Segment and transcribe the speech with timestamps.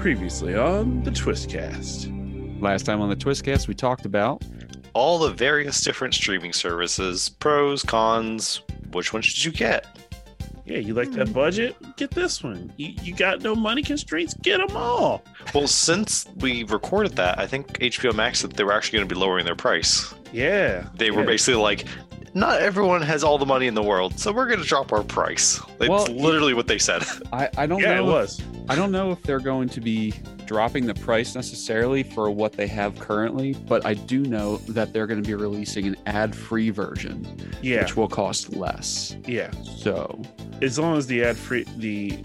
[0.00, 2.08] Previously on the Twistcast.
[2.58, 4.42] Last time on the Twistcast, we talked about
[4.94, 8.62] all the various different streaming services, pros, cons.
[8.92, 9.86] Which one should you get?
[10.64, 11.34] Yeah, you like that hmm.
[11.34, 11.76] budget?
[11.96, 12.72] Get this one.
[12.78, 14.32] You, you got no money constraints?
[14.32, 15.22] Get them all.
[15.54, 19.14] Well, since we recorded that, I think HBO Max said they were actually going to
[19.14, 20.14] be lowering their price.
[20.32, 20.86] Yeah.
[20.94, 21.84] They were basically like,
[22.32, 25.02] not everyone has all the money in the world, so we're going to drop our
[25.02, 25.60] price.
[25.78, 27.02] It's Well, literally what they said.
[27.32, 28.40] I, I don't Yeah, it know was.
[28.70, 30.14] I don't know if they're going to be
[30.46, 35.06] dropping the price necessarily for what they have currently, but I do know that they're
[35.08, 37.26] going to be releasing an ad-free version,
[37.62, 37.82] Yeah.
[37.82, 39.16] which will cost less.
[39.26, 39.50] Yeah.
[39.64, 40.22] So
[40.62, 42.18] As long as the ad free the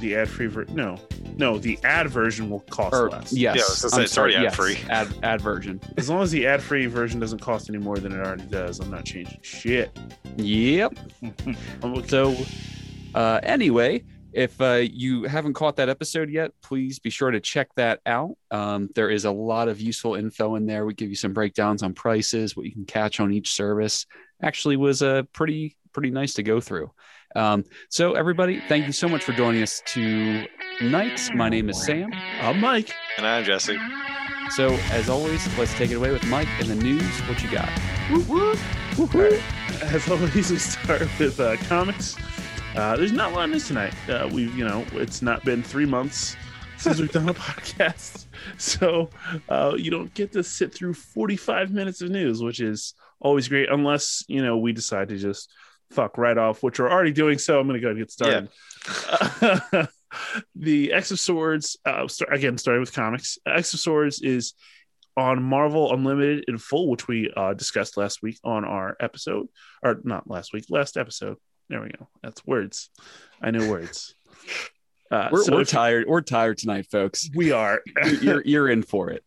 [0.00, 0.96] the ad free ver- no
[1.36, 3.32] no the ad version will cost or less.
[3.34, 4.72] yes, Yeah, I'm it's already sorry, ad-free.
[4.72, 5.78] yes, ad ad version.
[5.98, 8.80] As long as the ad free version doesn't cost any more than it already does,
[8.80, 9.90] I'm not changing shit.
[10.36, 10.94] Yep.
[11.84, 12.08] Okay.
[12.08, 12.34] So,
[13.14, 14.02] uh, anyway,
[14.32, 18.36] if uh, you haven't caught that episode yet, please be sure to check that out.
[18.50, 20.86] Um, there is a lot of useful info in there.
[20.86, 24.06] We give you some breakdowns on prices, what you can catch on each service.
[24.42, 26.90] Actually, was uh, pretty pretty nice to go through.
[27.36, 31.30] Um, so, everybody, thank you so much for joining us tonight.
[31.34, 32.10] My name is Sam.
[32.40, 32.92] I'm Mike.
[33.18, 33.78] And I'm Jesse.
[34.50, 37.20] So, as always, let's take it away with Mike in the news.
[37.28, 37.68] What you got?
[38.98, 39.40] All right.
[39.82, 42.16] As always, we start with uh, comics.
[42.76, 43.94] Uh, there's not a lot of news tonight.
[44.08, 46.36] Uh, we've, you know, it's not been three months
[46.78, 48.26] since we've done a podcast,
[48.58, 49.10] so
[49.48, 53.68] uh, you don't get to sit through 45 minutes of news, which is always great,
[53.70, 55.50] unless you know we decide to just
[55.90, 57.38] fuck right off, which we're already doing.
[57.38, 58.48] So I'm going to go and get started.
[60.54, 63.38] the X of Swords, uh, start, again, starting with comics.
[63.46, 64.54] X of Swords is
[65.16, 69.48] on Marvel Unlimited in full, which we uh, discussed last week on our episode,
[69.82, 71.36] or not last week, last episode.
[71.70, 72.08] There we go.
[72.22, 72.90] That's words.
[73.40, 74.14] I know words.
[75.12, 76.06] Uh, We're, so we're if- tired.
[76.06, 77.28] We're tired tonight, folks.
[77.34, 77.80] We are.
[78.04, 79.24] You're, you're, you're in for it.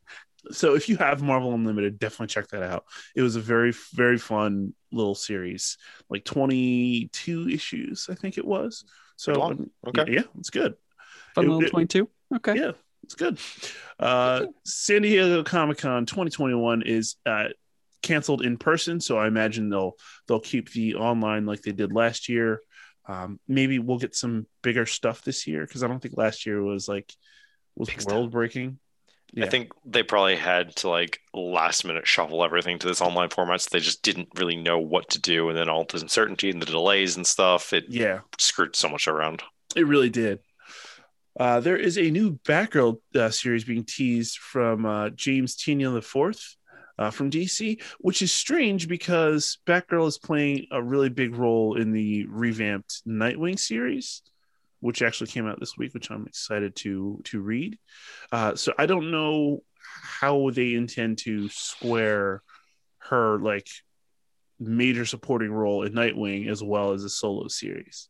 [0.51, 2.85] so if you have Marvel Unlimited, definitely check that out.
[3.17, 5.77] It was a very, very fun little series,
[6.09, 8.85] like 22 issues, I think it was.
[9.17, 9.51] So long.
[9.51, 10.05] um, Okay.
[10.13, 10.75] yeah, yeah, it's good.
[11.35, 12.09] Fun It- little 22.
[12.37, 12.55] Okay.
[12.55, 12.71] Yeah,
[13.03, 13.37] it's good.
[13.99, 17.49] Uh, San Diego Comic Con 2021 is uh,
[18.03, 19.93] canceled in person, so I imagine they'll
[20.27, 22.61] they'll keep the online like they did last year.
[23.07, 26.61] Um, maybe we'll get some bigger stuff this year because I don't think last year
[26.61, 27.11] was like
[27.75, 28.79] was world breaking.
[29.35, 29.45] Yeah.
[29.45, 33.61] I think they probably had to like last minute shuffle everything to this online format,
[33.61, 35.49] so they just didn't really know what to do.
[35.49, 39.07] And then all the uncertainty and the delays and stuff, it Yeah, screwed so much
[39.07, 39.41] around.
[39.75, 40.39] it really did.
[41.39, 46.39] Uh, there is a new Batgirl uh, series being teased from uh, James Tynion IV
[46.99, 51.91] uh, from DC, which is strange because Batgirl is playing a really big role in
[51.91, 54.21] the revamped Nightwing series,
[54.79, 57.79] which actually came out this week, which I'm excited to to read.
[58.31, 59.63] Uh, so I don't know
[60.01, 62.41] how they intend to square
[63.09, 63.67] her like
[64.59, 68.09] major supporting role in Nightwing as well as a solo series.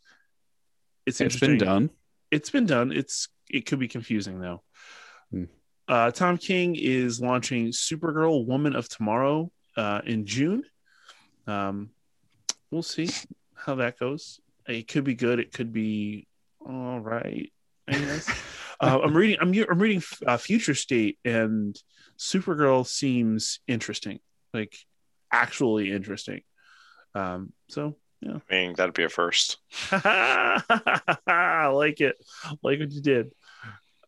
[1.05, 1.89] It's, It's been done.
[2.31, 2.91] it's been done.
[2.91, 4.63] It's it could be confusing though.
[5.31, 5.45] Hmm.
[5.87, 10.63] Uh, Tom King is launching Supergirl Woman of Tomorrow uh, in June.
[11.45, 11.89] Um,
[12.71, 13.09] we'll see
[13.53, 14.39] how that goes.
[14.67, 15.39] It could be good.
[15.39, 16.27] It could be
[16.65, 17.51] all right.
[17.87, 18.29] I guess.
[18.79, 19.37] uh, I'm reading.
[19.41, 21.75] I'm I'm reading uh, Future State, and
[22.17, 24.19] Supergirl seems interesting.
[24.53, 24.77] Like
[25.31, 26.41] actually interesting.
[27.13, 29.57] Um, so yeah, I mean, that'd be a first.
[29.91, 32.15] I like it.
[32.63, 33.31] Like what you did.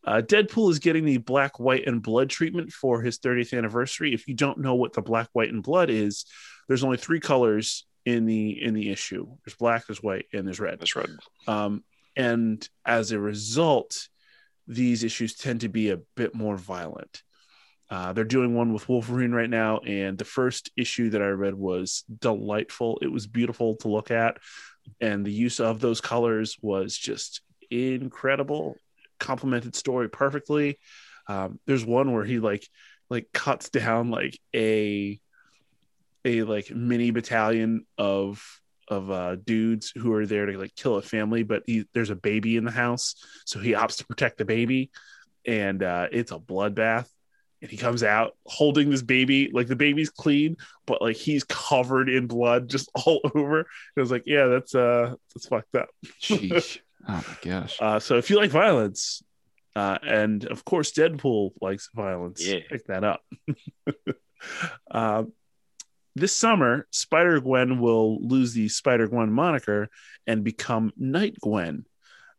[0.05, 4.13] Uh, Deadpool is getting the black, white, and blood treatment for his 30th anniversary.
[4.13, 6.25] If you don't know what the black, white, and blood is,
[6.67, 9.27] there's only three colors in the in the issue.
[9.43, 10.79] There's black, there's white, and there's red.
[10.79, 11.09] That's red.
[11.47, 11.83] Um,
[12.15, 14.07] and as a result,
[14.67, 17.23] these issues tend to be a bit more violent.
[17.89, 21.55] Uh, they're doing one with Wolverine right now, and the first issue that I read
[21.55, 22.99] was delightful.
[23.01, 24.37] It was beautiful to look at,
[25.01, 28.75] and the use of those colors was just incredible.
[29.19, 30.79] Complemented story perfectly.
[31.27, 32.67] Um, there's one where he like
[33.09, 35.19] like cuts down like a
[36.23, 38.43] a like mini battalion of
[38.87, 42.15] of uh dudes who are there to like kill a family but he, there's a
[42.15, 43.15] baby in the house
[43.45, 44.91] so he opts to protect the baby
[45.45, 47.07] and uh it's a bloodbath
[47.61, 52.09] and he comes out holding this baby like the baby's clean but like he's covered
[52.09, 55.89] in blood just all over it was like yeah that's uh that's fucked up
[56.21, 56.79] Sheesh.
[57.07, 57.77] oh my gosh.
[57.81, 59.21] uh so if you like violence
[59.75, 62.59] uh and of course deadpool likes violence Yeah.
[62.69, 63.21] pick that up
[64.91, 65.31] um
[66.17, 69.89] this summer, Spider Gwen will lose the Spider Gwen moniker
[70.25, 71.85] and become Night Gwen.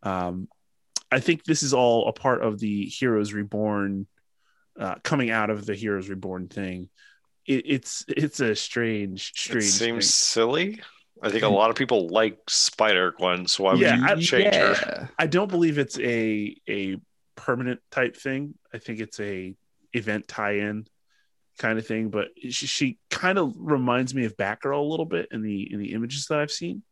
[0.02, 0.48] Um,
[1.12, 4.06] I think this is all a part of the Heroes Reborn,
[4.80, 6.88] uh, coming out of the Heroes Reborn thing.
[7.46, 9.64] It, it's it's a strange, It strange.
[9.64, 10.00] seems thing.
[10.00, 10.80] silly.
[11.22, 14.14] I think a lot of people like Spider Gwen, so why would Yeah, you I-
[14.20, 15.08] change her?
[15.18, 16.96] I don't believe it's a a
[17.36, 18.54] permanent type thing.
[18.72, 19.54] I think it's a
[19.92, 20.86] event tie-in
[21.58, 22.10] kind of thing.
[22.10, 25.78] But she, she kind of reminds me of Batgirl a little bit in the in
[25.78, 26.82] the images that I've seen.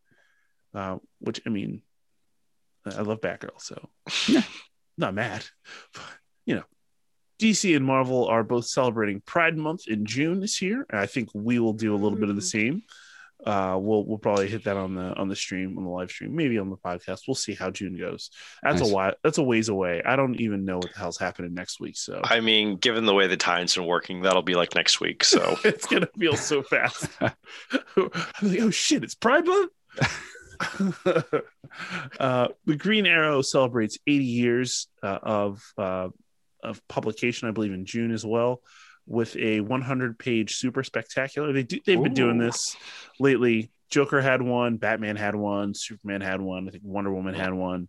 [0.74, 1.82] Uh, which I mean,
[2.86, 3.88] I love Batgirl, so
[4.26, 4.42] Yeah.
[4.98, 5.44] not mad.
[5.92, 6.02] But,
[6.46, 6.64] you know,
[7.40, 11.28] DC and Marvel are both celebrating Pride Month in June this year, and I think
[11.34, 12.82] we will do a little bit of the same.
[13.44, 16.35] Uh, we'll we'll probably hit that on the on the stream on the live stream,
[16.35, 17.20] maybe on the podcast.
[17.29, 18.31] We'll see how June goes.
[18.62, 18.91] That's Nice.
[18.91, 19.12] a while.
[19.23, 20.02] That's a ways away.
[20.05, 23.12] I don't even know what the hell's happening next week, so I mean, given the
[23.14, 25.25] way the time's been working, that'll be like next week.
[25.25, 27.08] So it's gonna feel so fast.
[27.20, 27.35] I'm
[28.43, 29.70] like, oh shit, it's Pride Month.
[32.19, 36.08] uh, the Green Arrow celebrates 80 years uh, of uh,
[36.62, 38.62] of publication, I believe, in June as well,
[39.06, 41.52] with a 100 page super spectacular.
[41.52, 42.76] They do, they've been doing this
[43.20, 43.70] lately.
[43.90, 47.88] Joker had one, Batman had one, Superman had one, I think Wonder Woman had one.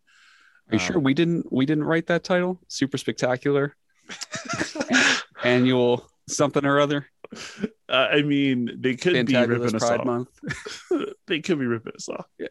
[0.70, 2.60] Are you sure Um, we didn't we didn't write that title?
[2.68, 3.76] Super spectacular
[5.44, 7.08] annual something or other.
[7.88, 10.06] Uh, I mean, they could be ripping us Pride off.
[10.06, 10.30] Month.
[11.28, 12.26] they could be ripping us off.
[12.38, 12.48] Yeah.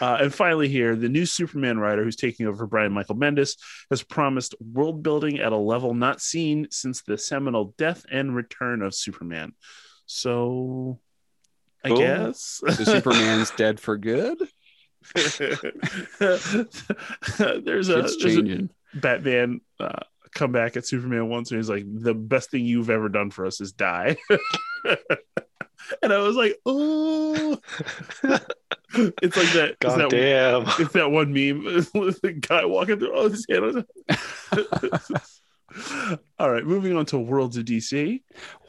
[0.00, 3.56] Uh, and finally, here, the new Superman writer who's taking over Brian Michael Bendis
[3.90, 8.82] has promised world building at a level not seen since the seminal death and return
[8.82, 9.52] of Superman.
[10.06, 10.98] So,
[11.84, 11.98] I Cool.
[11.98, 14.38] guess So Superman's dead for good.
[15.14, 16.68] there's a,
[17.60, 18.68] there's a.
[18.94, 20.00] Batman uh,
[20.34, 23.46] come back at Superman once, and he's like, "The best thing you've ever done for
[23.46, 24.16] us is die."
[26.02, 27.58] and I was like, "Oh."
[28.94, 29.76] it's like that.
[29.80, 30.62] it's that damn.
[30.78, 33.14] it's that one meme with the guy walking through.
[33.14, 33.84] all his hand
[36.38, 38.22] All right, moving on to Worlds of DC.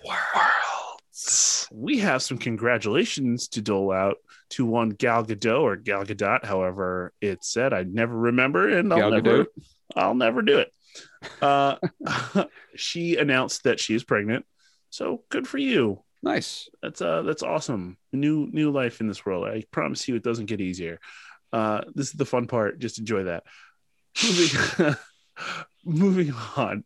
[0.06, 1.68] Worlds.
[1.72, 4.18] We have some congratulations to dole out
[4.52, 7.74] to one Gal Gadot or Gal Gadot, however it's said.
[7.74, 9.48] I never remember, and I'll Gal never, Gadot?
[9.96, 10.72] I'll never do it.
[11.42, 11.76] Uh,
[12.76, 14.46] she announced that she is pregnant,
[14.90, 16.04] so good for you.
[16.22, 16.70] Nice.
[16.82, 17.98] That's uh that's awesome.
[18.12, 19.48] New new life in this world.
[19.48, 21.00] I promise you it doesn't get easier.
[21.54, 22.80] Uh this is the fun part.
[22.80, 23.44] Just enjoy that.
[24.24, 24.96] Moving,
[25.86, 26.84] moving on.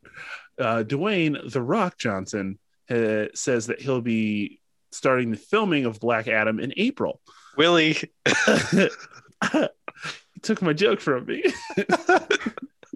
[0.59, 2.59] Uh Dwayne The Rock Johnson
[2.89, 4.59] uh, says that he'll be
[4.91, 7.19] starting the filming of Black Adam in April.
[7.57, 7.97] Willie.
[8.73, 8.89] he
[10.41, 11.43] took my joke from me.
[11.77, 11.99] it's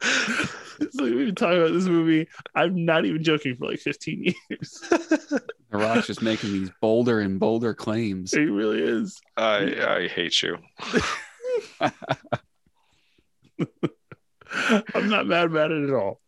[0.02, 0.50] like
[1.00, 2.28] we've been talking about this movie.
[2.56, 4.84] I'm not even joking for like 15 years.
[5.78, 8.32] The Rock's just making these bolder and bolder claims.
[8.32, 9.20] He really is.
[9.36, 10.58] I I hate you.
[14.94, 16.20] I'm not mad about it at all.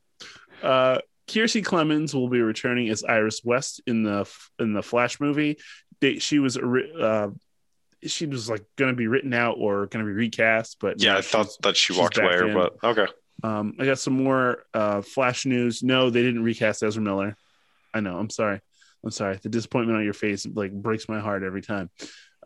[0.62, 4.30] Uh, Kiersey Clemons will be returning as Iris West in the
[4.60, 5.58] in the Flash movie.
[6.02, 7.30] They, she was ori- uh,
[8.06, 11.14] she was like going to be written out or going to be recast, but Yeah,
[11.14, 12.54] now I thought that she walked away, in.
[12.54, 13.08] but okay.
[13.44, 15.84] Um, I got some more uh, Flash news.
[15.84, 17.36] No, they didn't recast Ezra Miller.
[17.94, 18.18] I know.
[18.18, 18.62] I'm sorry.
[19.04, 19.40] I'm sorry.
[19.42, 21.90] The disappointment on your face like breaks my heart every time.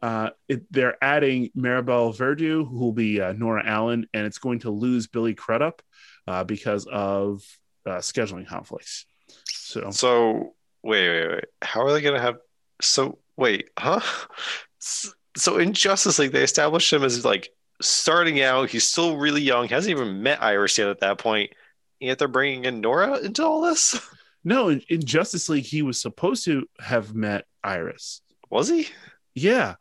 [0.02, 4.60] Uh, it, they're adding Maribel Verdú, who will be uh, Nora Allen, and it's going
[4.60, 5.82] to lose Billy Crudup
[6.28, 7.42] uh, because of
[7.86, 9.06] uh, scheduling conflicts.
[9.46, 11.46] So So wait, wait, wait.
[11.62, 12.38] How are they gonna have?
[12.82, 14.02] So wait, huh?
[14.80, 17.50] So in Justice League, they established him as like
[17.82, 18.70] starting out.
[18.70, 19.68] He's still really young.
[19.68, 21.52] He Hasn't even met Iris yet at that point.
[22.00, 24.00] Yet they're bringing in Nora into all this.
[24.44, 28.22] no, in, in Justice League, he was supposed to have met Iris.
[28.50, 28.88] Was he?
[29.36, 29.76] Yeah,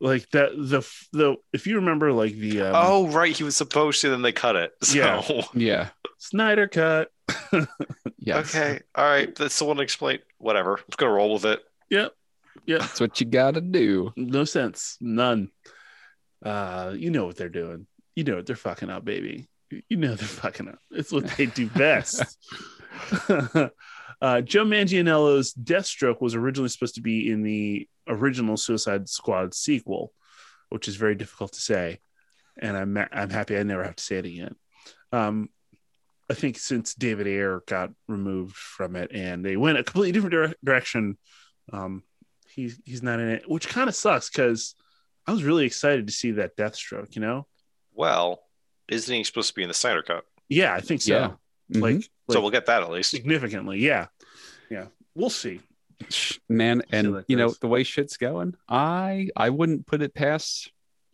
[0.00, 0.52] like that.
[0.56, 3.36] The the if you remember, like the um, oh, right.
[3.36, 4.10] He was supposed to.
[4.10, 4.72] Then they cut it.
[4.82, 5.42] So, Yeah.
[5.54, 5.88] Yeah.
[6.18, 7.10] Snyder cut.
[8.20, 8.54] Yes.
[8.54, 8.80] okay.
[8.94, 9.34] All right.
[9.34, 10.18] That's the one to explain.
[10.38, 10.76] Whatever.
[10.76, 11.62] I'm gonna roll with it.
[11.88, 12.12] Yep.
[12.66, 12.80] Yep.
[12.80, 14.12] That's what you gotta do.
[14.16, 14.98] No sense.
[15.00, 15.50] None.
[16.44, 17.86] Uh, you know what they're doing.
[18.16, 19.48] You know what they're fucking up, baby.
[19.70, 20.78] You know they're fucking up.
[20.90, 22.36] It's what they do best.
[24.20, 30.12] uh, Joe Manganiello's Deathstroke was originally supposed to be in the original Suicide Squad sequel,
[30.70, 32.00] which is very difficult to say,
[32.58, 34.54] and I'm I'm happy I never have to say it again.
[35.12, 35.48] Um,
[36.30, 40.34] I think since David Ayer got removed from it and they went a completely different
[40.34, 41.16] dire- direction,
[41.72, 42.02] um,
[42.50, 44.74] he's he's not in it, which kind of sucks because
[45.26, 47.14] I was really excited to see that Deathstroke.
[47.14, 47.46] You know?
[47.94, 48.42] Well,
[48.88, 50.24] isn't he supposed to be in the Snyder cut?
[50.48, 51.12] Yeah, I think so.
[51.12, 51.30] Yeah.
[51.72, 51.80] Mhm.
[51.96, 53.10] Like, So we'll get that at least.
[53.10, 53.78] significantly.
[53.80, 54.06] Yeah,
[54.70, 54.86] yeah.
[55.14, 55.60] We'll see.
[56.48, 60.70] man, and like you know the way shit's going, I I wouldn't put it past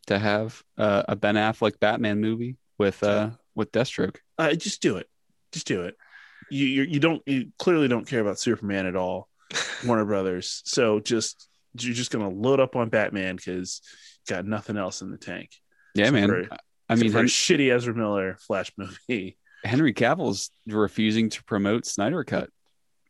[0.08, 4.16] to have uh, a Ben Affleck Batman movie with uh with Deathstroke.
[4.38, 5.08] Uh, just do it.
[5.52, 5.96] Just do it.
[6.50, 9.28] You you, you don't you clearly don't care about Superman at all,
[9.86, 10.60] Warner Brothers.
[10.66, 13.80] So just you're just gonna load up on Batman because
[14.28, 15.50] got nothing else in the tank.
[15.94, 16.28] Yeah, Except man.
[16.48, 16.56] for-
[16.90, 19.38] I mean, for a Hen- shitty Ezra Miller Flash movie.
[19.64, 22.50] Henry Cavill's refusing to promote Snyder Cut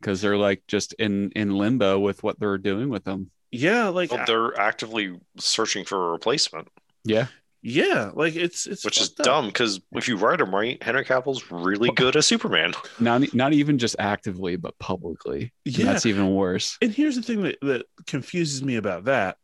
[0.01, 3.31] because they're like just in in limbo with what they're doing with them.
[3.51, 6.69] Yeah, like oh, Well, they're actively searching for a replacement,
[7.05, 7.27] Yeah,
[7.63, 9.25] yeah, like it's it's which is up.
[9.25, 12.75] dumb because if you write him right, Henry Cavill's really good as Superman.
[13.01, 15.53] not not even just actively, but publicly.
[15.65, 15.87] Yeah.
[15.87, 16.77] that's even worse.
[16.83, 19.39] And here's the thing that, that confuses me about that.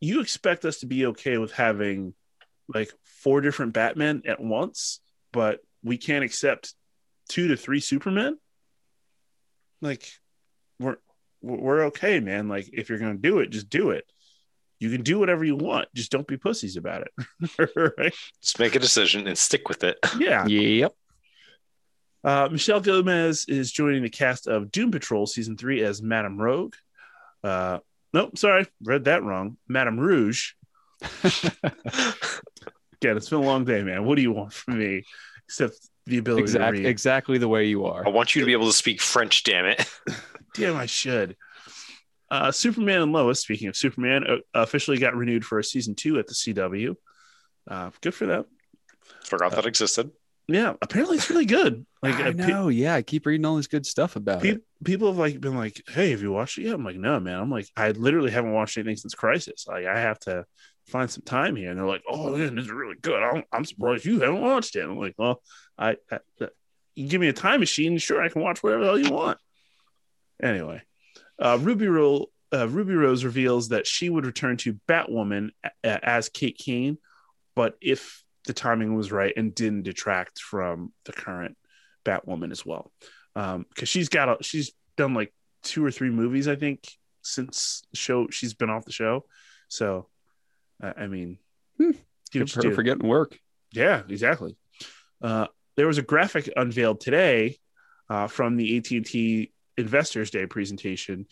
[0.00, 2.14] You expect us to be okay with having
[2.68, 5.00] like four different Batmen at once,
[5.32, 6.74] but we can't accept
[7.28, 8.36] two to three Supermen?
[9.80, 10.10] Like
[10.80, 10.96] we're
[11.40, 12.48] we're okay, man.
[12.48, 14.04] Like if you're gonna do it, just do it.
[14.78, 15.88] You can do whatever you want.
[15.94, 17.70] Just don't be pussies about it.
[17.98, 18.14] right?
[18.42, 19.98] Just make a decision and stick with it.
[20.18, 20.46] Yeah.
[20.46, 20.94] Yep.
[22.24, 26.74] Uh, Michelle Gomez is joining the cast of Doom Patrol season three as Madame Rogue.
[27.44, 27.78] Uh,
[28.12, 29.56] nope, sorry, read that wrong.
[29.68, 30.52] Madame Rouge.
[31.24, 34.04] Again, it's been a long day, man.
[34.04, 35.04] What do you want from me
[35.48, 35.74] except
[36.06, 36.80] the ability to Exactly.
[36.80, 36.86] read?
[36.88, 38.06] Exactly the way you are.
[38.06, 39.88] I want you to be able to speak French, damn it.
[40.54, 41.36] Damn, I should.
[42.30, 43.40] Uh, Superman and Lois.
[43.40, 46.94] Speaking of Superman, uh, officially got renewed for a season two at the CW.
[47.68, 48.46] Uh, good for them.
[49.24, 50.10] Forgot that existed.
[50.48, 51.84] Yeah, apparently it's really good.
[52.02, 52.68] Like I uh, pe- know.
[52.68, 54.62] yeah, I keep reading all this good stuff about Pe- it.
[54.84, 57.40] people have like been like, "Hey, have you watched it yet?" I'm like, "No, man."
[57.40, 59.66] I'm like, I literally haven't watched anything since Crisis.
[59.66, 60.44] Like, I have to
[60.86, 61.70] find some time here.
[61.70, 64.76] And they're like, "Oh, man, this is really good." I'm, I'm surprised you haven't watched
[64.76, 64.84] it.
[64.84, 65.42] I'm like, "Well,
[65.78, 66.20] I, I
[66.94, 69.38] you give me a time machine, sure, I can watch whatever the hell you want."
[70.42, 70.82] Anyway,
[71.40, 75.50] uh, Ruby Ro- uh, Ruby Rose reveals that she would return to Batwoman
[75.84, 76.98] a- as Kate Kane,
[77.54, 81.56] but if the timing was right and didn't detract from the current
[82.04, 82.92] Batwoman as well
[83.34, 86.88] because she's got a she's done like two or three movies I think
[87.22, 89.24] since show she's been off the show.
[89.68, 90.08] So
[90.80, 91.38] I I mean,
[91.78, 91.90] Hmm.
[91.92, 91.98] do
[92.32, 92.74] Good what for you her do.
[92.76, 93.38] for getting work.
[93.72, 94.56] yeah, exactly.
[95.22, 97.58] Uh, there was a graphic unveiled today
[98.08, 101.26] uh, from the AT and T Investors Day presentation,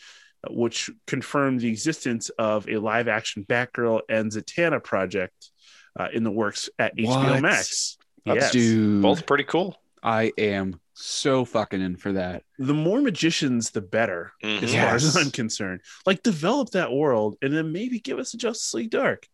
[0.47, 5.51] uh, which confirmed the existence of a live action Batgirl and Zatanna project
[5.99, 7.43] uh, in the works at HBO What?
[7.43, 7.97] Max.
[8.27, 8.53] That's Yes.
[8.53, 9.77] Dude, Both pretty cool.
[10.03, 12.43] I am so fucking in for that.
[12.59, 14.33] the more magicians, the better.
[14.43, 14.63] Mhm.
[14.63, 14.87] as Yeah.
[14.87, 15.81] far as I'm concerned.
[16.07, 19.27] Like develop that world and then maybe give us a Justice League Dark.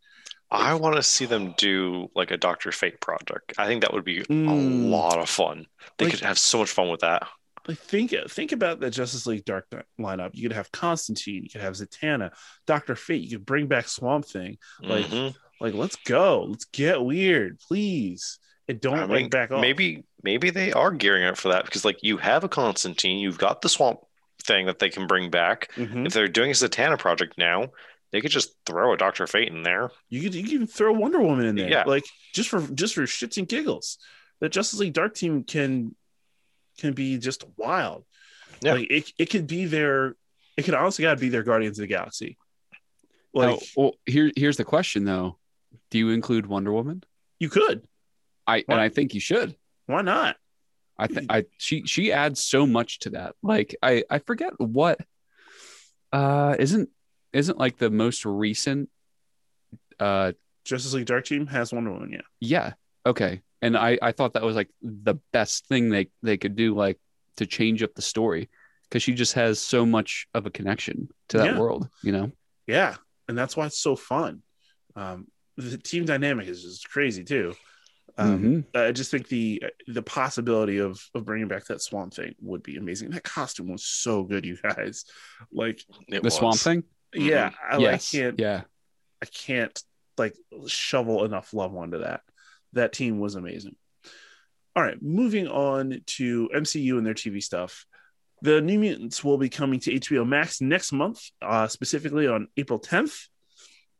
[0.50, 3.54] I want to see them do like a Doctor Fate project.
[3.59, 4.90] I think that would be a Mm.
[4.90, 5.66] lot of fun.
[5.99, 7.28] They Like- could have so much fun with that.
[7.69, 9.66] Like think think about the Justice League Dark
[10.00, 10.30] lineup.
[10.33, 12.33] You could have Constantine, you could have Zatanna,
[12.66, 13.23] Doctor Fate.
[13.23, 14.57] You could bring back Swamp Thing.
[14.80, 15.35] Like Mhm.
[15.61, 19.61] like let's go, let's get weird, please, and don't I mean, back off.
[19.61, 23.38] maybe maybe they are gearing up for that because like you have a Constantine, you've
[23.38, 24.00] got the swamp
[24.42, 25.71] thing that they can bring back.
[25.76, 26.07] Mhm.
[26.07, 27.69] If they're doing a Zatanna project now,
[28.12, 29.90] they could just throw a Doctor Fate in there.
[30.09, 31.85] you could you could throw Wonder Woman in there, Yeah.
[31.87, 33.99] like just for just for shits and giggles.
[34.40, 35.95] The Justice League Dark team can
[36.79, 38.05] can be just wild.
[38.62, 38.75] Yeah.
[38.75, 40.17] Like it, it could be their
[40.57, 42.37] it could honestly gotta be their Guardians of the Galaxy.
[43.33, 45.38] Like oh, well, here here's the question though.
[45.90, 47.05] Do you include Wonder Woman?
[47.38, 47.83] you could.
[48.47, 48.64] I What?
[48.69, 49.55] and I think you should.
[49.87, 50.37] Why not?
[50.99, 53.35] I think I she she adds so much to that.
[53.43, 55.00] Like I I forget what
[56.12, 56.90] uh isn't
[57.33, 58.89] isn't like the most recent
[59.99, 60.33] uh
[60.65, 62.21] Justice League Dark Team has Wonder Woman, yeah.
[62.41, 62.73] yeah
[63.07, 66.75] okay and I I thought that was like the best thing they they could do
[66.75, 66.99] like
[67.37, 68.49] to change up the story
[68.85, 71.59] because she just has so much of a connection to that Yeah.
[71.59, 72.33] world you know
[72.67, 72.97] Yeah.
[73.29, 74.43] And that's why it's so fun.
[74.97, 77.55] Um the team dynamic is just crazy too.
[78.19, 78.77] Um Mhm.
[78.89, 82.77] I just think the the possibility of of bringing back that swamp thing would be
[82.77, 83.11] amazing.
[83.11, 85.05] That costume was so good, you guys.
[85.53, 86.83] Like, It the swamp thing
[87.14, 88.62] yeah, I like yes can't yeah
[89.23, 89.83] I can't
[90.19, 90.35] like
[90.67, 92.21] shovel enough love onto that.
[92.73, 93.76] That team was amazing.
[94.76, 97.85] All right, moving on to MCU and their TV stuff.
[98.43, 102.79] The New Mutants will be coming to HBO Max next month, uh, specifically on April
[102.79, 103.26] 10th.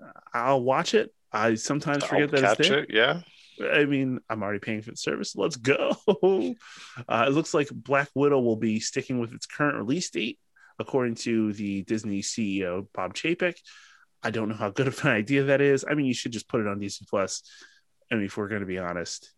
[0.03, 1.13] Uh, I'll watch it.
[1.33, 2.79] I sometimes forget I'll that it's catch there.
[2.85, 2.91] it.
[2.91, 3.21] Yeah.
[3.63, 5.37] I mean, I'm already paying for the service.
[5.37, 5.97] Let's go.
[7.09, 10.39] Uh, it looks like Black Widow will be sticking with its current release date,
[10.81, 13.55] according to the Disney CEO Bob Chapek.
[14.23, 15.85] I don't know how good of an idea that is.
[15.89, 17.43] I mean, you should just put it on Disney Plus.
[18.11, 19.31] I mean, if we're going to be honest,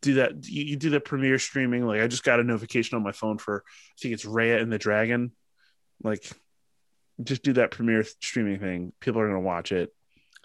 [0.00, 0.46] do that.
[0.46, 1.84] You, you do that premiere streaming.
[1.86, 4.72] Like, I just got a notification on my phone for, I think it's Raya and
[4.72, 5.32] the Dragon.
[6.02, 6.30] Like,
[7.22, 8.92] just do that premiere streaming thing.
[9.00, 9.92] People are going to watch it.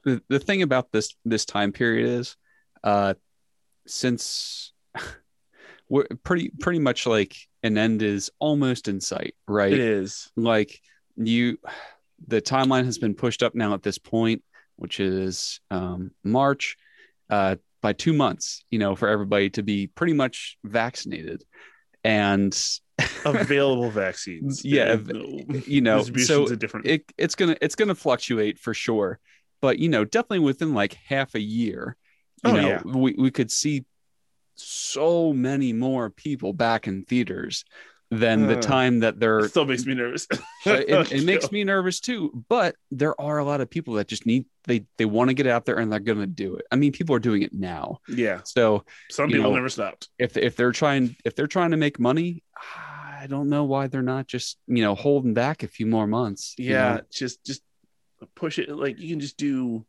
[0.06, 2.38] the, the thing about this this time period is
[2.84, 3.16] uh
[3.88, 4.74] since
[5.90, 9.74] we're pretty pretty much like an end is almost in sight, right?
[9.74, 10.32] It is.
[10.36, 10.80] Like
[11.16, 11.58] you,
[12.28, 14.44] the timeline has been pushed up now at this point,
[14.78, 16.78] which is um, March,
[17.30, 18.64] uh, by two months.
[18.72, 21.44] You know, for everybody to be pretty much vaccinated,
[22.04, 22.56] and
[23.26, 24.64] Available vaccines.
[24.64, 24.98] Yeah,
[25.66, 26.88] you know, so different.
[26.88, 29.20] it, it's gonna it's gonna fluctuate for sure
[29.62, 31.96] but you know definitely within like half a year
[32.44, 32.82] you Oh, know yeah.
[32.86, 33.86] we, we could see
[34.56, 37.66] so many more people back in theaters
[38.12, 40.28] than the Uh, time that they're still makes me nervous.
[40.66, 44.26] it, it makes me nervous too but there are a lot of people that just
[44.26, 46.92] need they they want to get out there and they're gonna do it i mean
[46.92, 50.10] people are doing it now Yeah, so some people know, never stopped.
[50.20, 52.44] if if they're trying if they're trying to make money
[52.76, 56.54] i don't know why they're not just you know holding back a few more months
[56.58, 57.02] you Yeah, know?
[57.12, 57.62] just just
[58.36, 58.70] push it.
[58.70, 59.86] Like you can just do.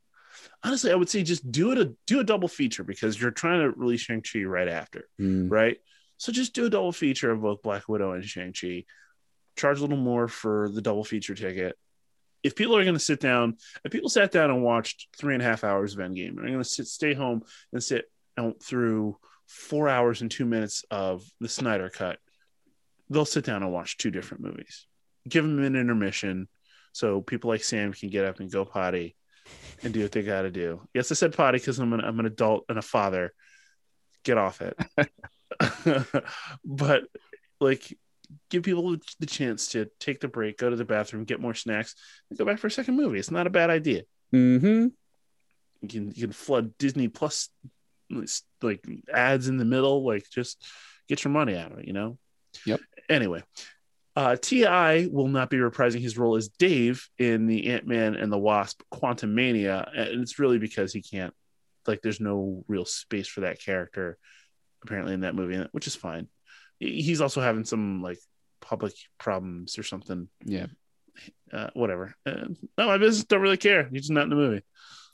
[0.67, 3.61] Honestly, I would say just do it a do a double feature because you're trying
[3.61, 5.49] to release Shang Chi right after, Mm.
[5.51, 5.77] right?
[6.19, 8.85] So just do a double feature of both Black Widow and Shang Chi.
[9.57, 11.77] Charge a little more for the double feature ticket.
[12.43, 15.43] If people are going to sit down, if people sat down and watched three and
[15.43, 17.43] a half hours of Endgame, and are going to sit, stay home
[17.73, 22.19] and sit out through four hours and two minutes of the Snyder cut,
[23.09, 24.87] they'll sit down and watch two different movies.
[25.29, 26.49] Give them an intermission
[26.93, 29.17] so people like Sam can get up and go potty
[29.83, 30.81] and do what they got to do.
[30.95, 33.33] Yes, I said potty because I'm an I'm an adult and a father.
[34.25, 34.77] Get off it.
[36.65, 37.05] but
[37.61, 37.97] like,
[38.51, 41.95] give people the chance to take the break, go to the bathroom, get more snacks,
[42.29, 43.19] and go back for a second movie.
[43.19, 44.03] It's not a bad idea.
[44.35, 44.89] Mm-hmm.
[45.83, 47.51] You can you can flood Disney Plus
[48.63, 50.65] like ads in the middle, like just
[51.09, 52.19] get your money out of it, you know.
[52.65, 52.81] Yep.
[53.09, 53.43] Anyway,
[54.17, 55.09] uh, T.I.
[55.13, 58.83] will not be reprising his role as Dave in the Ant Man and the Wasp:
[58.93, 61.35] Quantumania, and it's really because he can't.
[61.87, 64.19] Like, there's no real space for that character
[64.83, 66.29] apparently in that movie, which is fine.
[66.79, 68.19] He's also having some like
[68.61, 70.29] public problems or something.
[70.45, 70.67] Yeah.
[71.53, 72.15] Uh, whatever.
[72.27, 73.89] Uh, no, my business don't really care.
[73.91, 74.63] He's just not in the movie.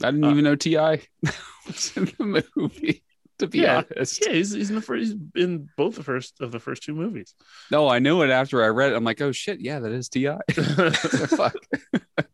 [0.03, 1.01] I didn't Uh, even know T.I.
[1.67, 3.03] was in the movie.
[3.43, 3.83] To be Yeah.
[3.93, 5.01] honest, Yeah, he's, he's in the first.
[5.13, 7.35] He's in both the first of the first two movies.
[7.71, 8.97] no, I knew it after I read it.
[8.97, 10.29] I'm like, oh shit, yeah, that is Ti.
[11.37, 11.55] Fuck.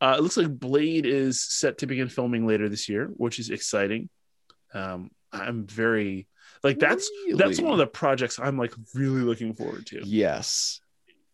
[0.00, 3.50] Uh, it looks like Blade is set to begin filming later this year, which is
[3.50, 4.08] exciting.
[4.72, 6.26] Um, I'm very
[6.64, 10.00] like that's that's one of the projects I'm like really looking forward to.
[10.04, 10.80] yes.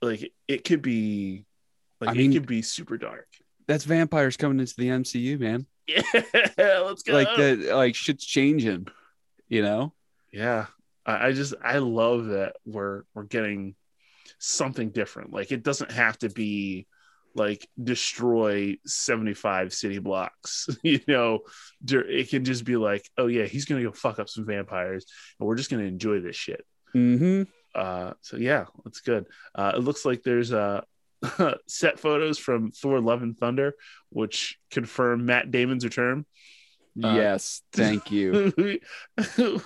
[0.03, 1.47] Like it could be,
[2.01, 3.27] like I mean- it could be super dark.
[3.66, 5.66] That's vampires coming into the MCU, man.
[5.87, 6.03] Yeah,
[6.85, 7.12] let's go.
[7.12, 8.88] Like the like shit's changing.
[9.49, 9.92] You know?
[10.33, 10.66] yeah,
[11.05, 13.75] I, I just I love that we're we're getting
[14.38, 15.33] something different.
[15.33, 16.87] Like it doesn't have to be
[17.37, 21.40] like destroy 75 city blocks you know
[21.85, 25.05] it can just be like oh yeah he's gonna go fuck up some vampires
[25.40, 27.42] and we're just gonna enjoy this shit Mm-hmm.
[27.75, 30.83] uh so yeah that's good uh it looks like there's uh
[31.66, 33.74] set photos from thor love and thunder
[34.10, 36.24] which confirm matt damon's return
[37.02, 37.60] Uh, yes.
[37.72, 38.52] Thank you.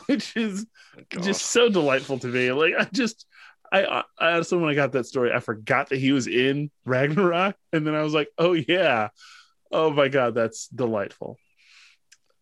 [0.06, 0.64] which is
[1.10, 1.22] God.
[1.22, 2.52] just so delightful to me.
[2.52, 3.26] Like I just,
[3.70, 6.70] I, I I honestly when I got that story, I forgot that he was in
[6.86, 9.08] Ragnarok, and then I was like, oh yeah,
[9.70, 11.36] oh my god, that's delightful.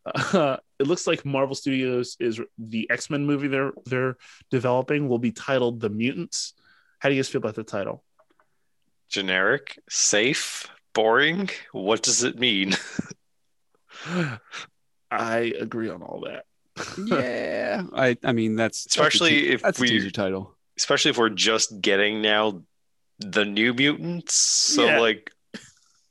[0.05, 4.17] Uh, it looks like Marvel Studios is the X Men movie they're they're
[4.53, 6.55] developing will be titled The Mutants.
[7.01, 8.05] How do you guys feel about the title?
[9.09, 11.51] Generic, safe, boring.
[11.73, 12.75] What does it mean?
[15.11, 16.45] I agree on all that.
[17.07, 17.83] yeah.
[17.95, 20.53] I I mean that's that's a Especially te- if that's a we- teaser title.
[20.79, 22.63] Especially if we're just getting now
[23.19, 24.35] the new mutants.
[24.35, 25.01] So Yeah.
[25.01, 25.33] like,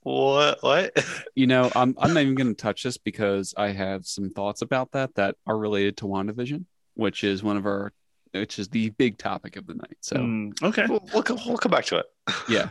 [0.01, 0.57] what?
[0.63, 1.05] What?
[1.35, 4.93] You know, I'm I'm not even gonna touch this because I have some thoughts about
[4.93, 7.91] that that are related to WandaVision, which is one of our
[8.31, 9.97] which is the big topic of the night.
[10.01, 10.85] So Mm, okay.
[10.89, 12.05] We'll, we'll, we'll come back to it.
[12.49, 12.69] yeah.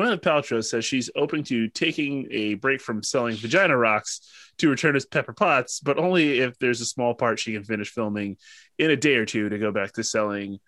[0.00, 4.20] Gwyneth Paltrow says she's open to taking a break from selling vagina rocks
[4.58, 7.90] to return as Pepper Potts, but only if there's a small part she can finish
[7.90, 8.36] filming
[8.78, 10.58] in a day or two to go back to selling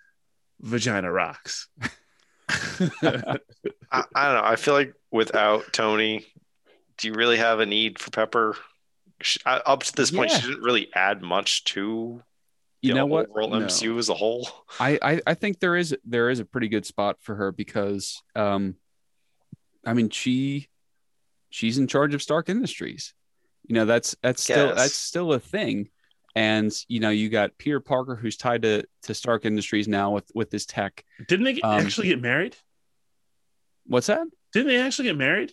[0.60, 1.68] vagina rocks.
[2.48, 3.38] I,
[3.92, 4.42] I don't know.
[4.44, 6.26] I feel like without Tony,
[6.98, 8.56] do you really have a need for Pepper?
[9.22, 10.38] She, I, up to this point, Yeah.
[10.38, 12.22] she didn't really add much to
[12.82, 13.30] You the know what?
[13.30, 13.60] overall No.
[13.66, 14.48] MCU as a whole.
[14.80, 18.20] I, I I think there is there is a pretty good spot for her because
[18.34, 18.74] um
[19.84, 20.68] I mean she
[21.50, 23.14] she's in charge of Stark Industries.
[23.64, 24.76] You know, that's that's still Guess.
[24.76, 25.88] that's still a thing.
[26.34, 30.30] And you know, you got Peter Parker who's tied to to Stark Industries now with
[30.34, 31.04] with this tech.
[31.28, 32.56] Didn't they get- Um, actually get married?
[33.86, 34.26] What's that?
[34.52, 35.52] Didn't they actually get married?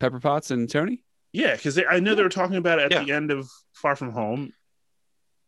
[0.00, 1.04] Pepper Potts and Tony?
[1.32, 3.04] Yeah, because I know they were talking about it at Yeah.
[3.04, 4.52] the end of Far From Home.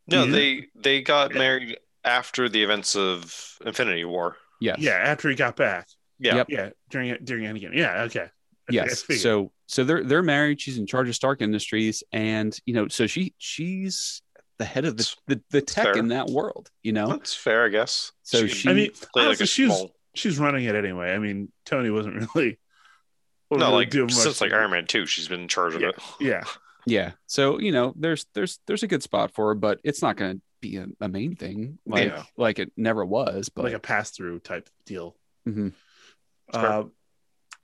[0.07, 0.31] No, Yeah.
[0.33, 1.39] they they got Yeah.
[1.39, 4.37] married after the events of Infinity War.
[4.61, 4.79] Yes.
[4.79, 5.89] Yeah, after he got back.
[6.19, 6.37] Yeah.
[6.37, 6.47] Yep.
[6.51, 7.75] Yeah, during during Endgame.
[7.75, 8.21] Yeah, okay.
[8.21, 8.31] I- I
[8.71, 9.05] Yes.
[9.21, 10.61] So so they're they're married.
[10.61, 14.23] She's in charge of Stark Industries, and you know, so she she's
[14.59, 15.99] the head of the the, the tech fair.
[15.99, 16.71] in that world.
[16.83, 18.13] You know, That's fair, I guess.
[18.23, 19.91] So she- I mean, played like honestly, a small.
[20.15, 21.13] she's running it anyway.
[21.13, 22.59] I mean, Tony wasn't really.
[23.51, 25.75] wasn't No, really like doing much since like Iron Man two, she's been in charge
[25.75, 25.89] of Yeah.
[25.89, 25.95] it.
[26.21, 26.45] Yeah,
[26.87, 27.11] yeah.
[27.27, 30.37] So you know, there's there's there's a good spot for her, but it's not going
[30.37, 32.23] to be a, a main thing like Yeah.
[32.39, 33.51] like it never was.
[33.51, 35.17] But like a pass through type deal.
[35.47, 35.75] Mhm.
[36.53, 36.85] Uh,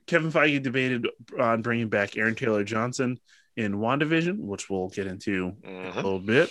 [0.06, 1.06] Kevin Feige debated
[1.38, 3.18] on bringing back Aaron Taylor Johnson
[3.56, 5.94] in WandaVision, which we'll get into a Mhm.
[5.96, 6.50] little bit.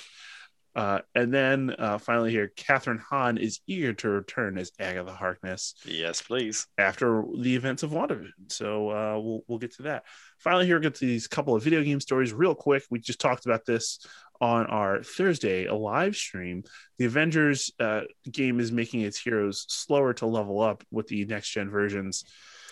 [0.75, 5.73] Uh, and then uh, finally, here, Kathryn Hahn is eager to return as Agatha Harkness
[5.83, 6.67] Yes, please.
[6.77, 8.49] after the events of WandaVision.
[8.49, 10.03] So uh, we'll we'll get to that.
[10.37, 12.83] Finally, here get to these couple of video game stories real quick.
[12.91, 13.99] We just talked about this
[14.41, 16.63] on our Thursday a live stream.
[16.97, 21.49] The Avengers uh, game is making its heroes slower to level up with the next
[21.49, 22.23] gen versions.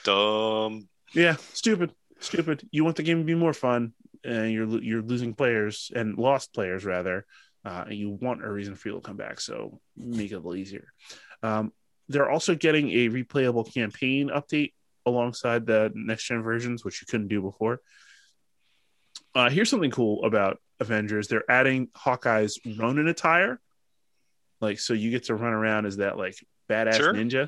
[0.04, 0.88] Dumb.
[1.14, 2.68] Yeah, stupid, stupid.
[2.72, 6.54] You want the game to be more fun, and you're you're losing players and lost
[6.54, 7.26] players rather.
[7.66, 10.38] Uh, and you want a reason for you to come back, so make it a
[10.38, 10.94] little easier.
[11.44, 11.74] Um,
[12.08, 14.72] they're also getting a replayable campaign update
[15.06, 17.82] alongside the next gen versions, which you couldn't do before.
[19.36, 23.60] Uh, here's something cool about Avengers: they're adding Hawkeye's Ronin attire,
[24.62, 26.36] like so you get to run around as that like
[26.70, 27.14] badass Sure.
[27.14, 27.48] ninja.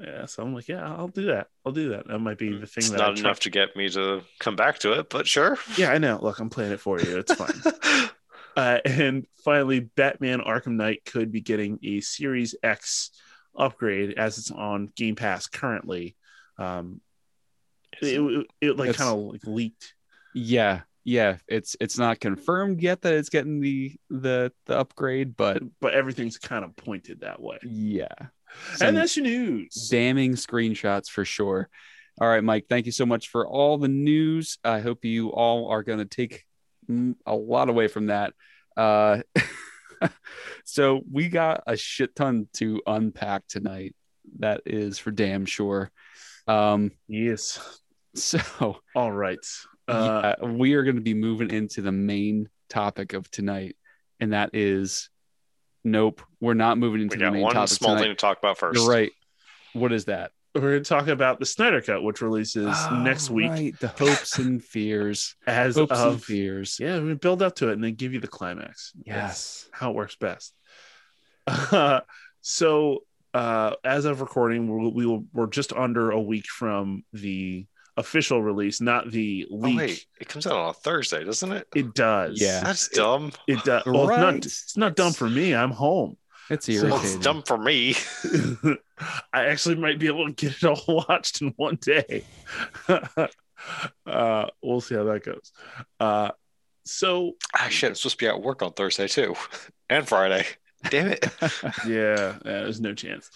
[0.00, 1.48] Yeah, so I'm like, yeah, I'll do that.
[1.66, 2.06] I'll do that.
[2.06, 4.22] That might be the thing It's that I not try- enough to get me to
[4.38, 5.58] come back to it, but sure.
[5.76, 6.20] Yeah, I know.
[6.22, 7.18] Look, I'm playing it for you.
[7.18, 8.08] It's fine.
[8.56, 13.10] uh, and finally, Batman Arkham Knight could be getting a Series X
[13.56, 16.14] upgrade as it's on Game Pass currently.
[16.58, 17.00] Um,
[18.00, 19.94] it, it, it, like kind of like leaked.
[20.32, 21.38] yeah, yeah.
[21.48, 26.38] It's it's not confirmed yet that it's getting the the the upgrade, but but everything's
[26.38, 27.58] kind of pointed that way.
[27.64, 28.08] yeah.
[28.76, 29.88] Some and that's your news.
[29.90, 31.68] damning screenshots for sure.
[32.20, 32.64] All right, Mike.
[32.68, 34.58] Thank you so much for all the news.
[34.64, 36.44] I hope you all are going to take
[37.26, 38.32] a lot away from that.
[38.76, 39.18] Uh,
[40.64, 43.94] so we got a shit ton to unpack tonight.
[44.38, 45.90] That is for damn sure.
[46.46, 47.60] Um, Yes.
[48.14, 49.38] so All right.
[49.88, 53.76] Uh, yeah, we are going to be moving into the main topic of tonight,
[54.20, 55.08] and that is
[55.84, 58.02] nope, we're not moving we into the got main one topic small tonight.
[58.02, 59.12] thing to talk about 1st You're right.
[59.72, 60.32] What is that?
[60.54, 63.78] we're going to talk about the Snyder Cut, which releases Oh, next week right.
[63.78, 65.36] The hopes and fears.
[65.46, 66.78] as hopes and of fears.
[66.80, 68.92] yeah, we build up to it and then give you the climax.
[69.06, 69.68] Yes.
[69.72, 70.52] how it works best.
[71.46, 72.00] Uh,
[72.40, 77.66] so, uh, as of recording, we're, we will, we're just under a week from the
[77.98, 79.76] official release, not the Oh leak.
[79.76, 81.66] wait, it comes out on a Thursday, doesn't it?
[81.74, 82.40] It does.
[82.40, 82.60] Yeah.
[82.62, 83.32] That's dumb.
[83.46, 83.82] It does.
[83.86, 85.54] Well, it's, not, it's not dumb for me.
[85.54, 86.16] I'm home.
[86.50, 87.94] It's So- Well, it's dumb for me.
[89.32, 92.24] I actually might be able to get it all watched in one day.
[94.06, 95.52] uh, we'll see how that goes.
[96.00, 96.30] Uh,
[96.84, 99.34] so Ah, shit, I'm supposed to be at work on Thursday too,
[99.90, 100.46] and Friday.
[100.90, 101.26] Damn it.
[101.86, 103.30] yeah, yeah, there's no chance.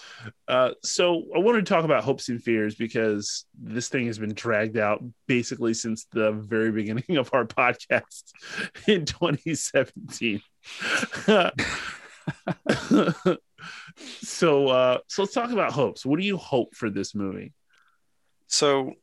[0.48, 4.34] Uh, so I wanted to talk about hopes and fears because this thing has been
[4.34, 8.32] dragged out basically since the very beginning of our podcast
[8.86, 10.40] in 2017.
[14.22, 16.06] so, uh, so let's talk about hopes.
[16.06, 17.52] What do you hope for this movie?
[18.46, 18.94] So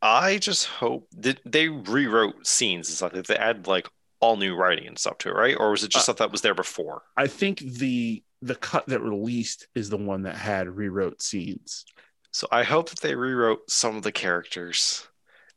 [0.00, 3.12] I just hope that they rewrote scenes and stuff.
[3.14, 3.88] Like they add like
[4.26, 5.56] all new writing and stuff to it, right?
[5.58, 7.02] Or was it just Uh, stuff that was there before?
[7.16, 11.86] I think the the cut that released is the one that had rewrote scenes.
[12.32, 15.06] So I hope that they rewrote some of the characters.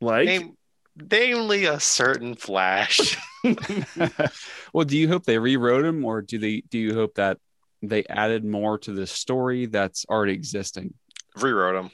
[0.02, 0.58] Like Name,
[0.96, 3.18] namely a certain Flash.
[4.74, 6.62] well, do you hope they rewrote him, or do they?
[6.70, 7.38] Do you hope that
[7.82, 10.94] they added more to the story that's already existing?
[11.36, 11.92] rewrote him.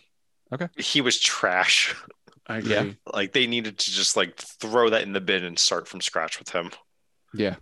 [0.54, 0.68] Okay.
[0.78, 1.96] He was trash.
[2.48, 2.74] I agree.
[2.74, 2.92] Yeah.
[3.12, 6.40] Like they needed to just like throw that in the bin and start from scratch
[6.40, 6.72] with him.
[7.34, 7.56] Yeah.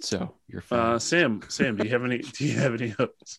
[0.00, 0.98] So you're Uh.
[0.98, 2.18] Sam, Sam, do you have any?
[2.18, 3.38] Do you have any hopes?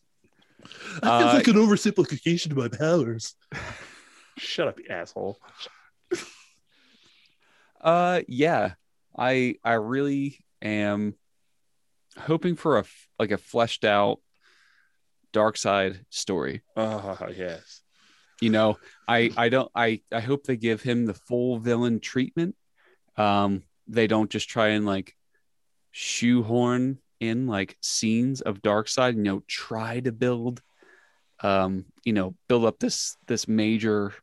[1.04, 3.36] Uh, an oversimplification of my powers.
[4.38, 5.38] Shut up, you asshole.
[7.80, 8.74] Uh, yeah,
[9.18, 11.14] I I really am
[12.18, 12.86] hoping for a
[13.20, 14.22] like a fleshed out
[15.34, 16.62] Darkseid story.
[16.76, 17.82] Oh yes.
[18.42, 22.56] You know, I I don't I I hope they give him the full villain treatment.
[23.18, 25.16] Um, they don't just try and like
[25.92, 29.16] shoehorn in like scenes of Darkseid.
[29.16, 30.62] You know, try to build,
[31.42, 34.14] um, you know, build up this this major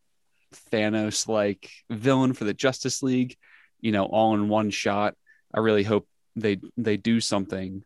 [0.71, 3.37] Thanos like villain for the Justice League.
[3.81, 5.15] You know, all in one shot.
[5.55, 7.83] I really hope they they do something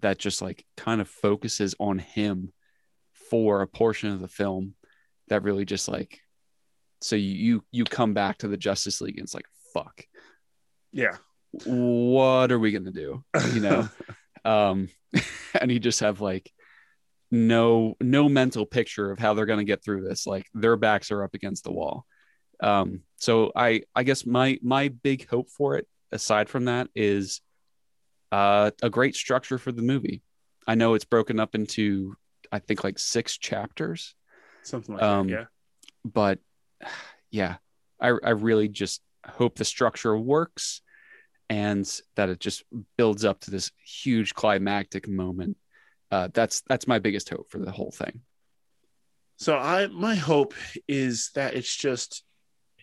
[0.00, 2.52] that just like kind of focuses on him
[3.12, 4.74] for a portion of the film
[5.30, 6.20] that really just like
[7.00, 10.04] so you you, you come back to the Justice League and it's like fuck.
[10.92, 11.16] Yeah.
[11.64, 13.24] what are we gonna do?
[13.52, 13.88] You know?
[14.42, 14.88] Um
[15.60, 16.50] and you just have like
[17.30, 20.26] no no mental picture of how they're gonna get through this.
[20.26, 22.06] Like their backs are up against the wall.
[22.62, 27.42] Um so i i guess my my big hope for it aside from that is
[28.32, 30.22] uh a great structure for the movie.
[30.66, 32.16] I know it's broken up into
[32.50, 34.14] i think like six chapters
[34.62, 35.32] Something like Um, that.
[35.32, 35.44] Yeah.
[36.04, 36.38] but
[37.30, 37.56] yeah,
[38.00, 40.82] I I really just hope the structure works
[41.48, 41.84] and
[42.16, 42.62] that it just
[42.96, 45.56] builds up to this huge climactic moment.
[46.10, 48.20] Uh, that's that's my biggest hope for the whole thing.
[49.36, 50.54] So I my hope
[50.88, 52.24] is that it's just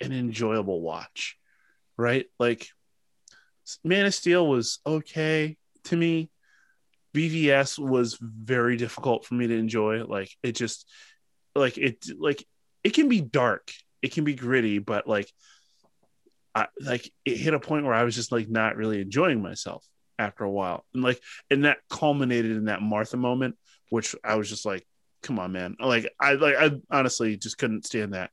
[0.01, 1.37] an enjoyable watch,
[1.97, 2.25] right?
[2.39, 2.67] Like
[3.83, 6.29] Man of Steel was okay to me.
[7.13, 10.03] BVS was very difficult for me to enjoy.
[10.03, 10.87] Like it just
[11.57, 12.45] like it like
[12.83, 15.31] it can be dark, it can be gritty, but like
[16.55, 19.85] I like it hit a point where I was just like not really enjoying myself
[20.17, 20.85] after a while.
[20.93, 23.55] And like and that culminated in that Martha moment,
[23.89, 24.85] which I was just like
[25.23, 25.75] come on man.
[25.79, 28.31] Like i like i honestly just couldn't stand that.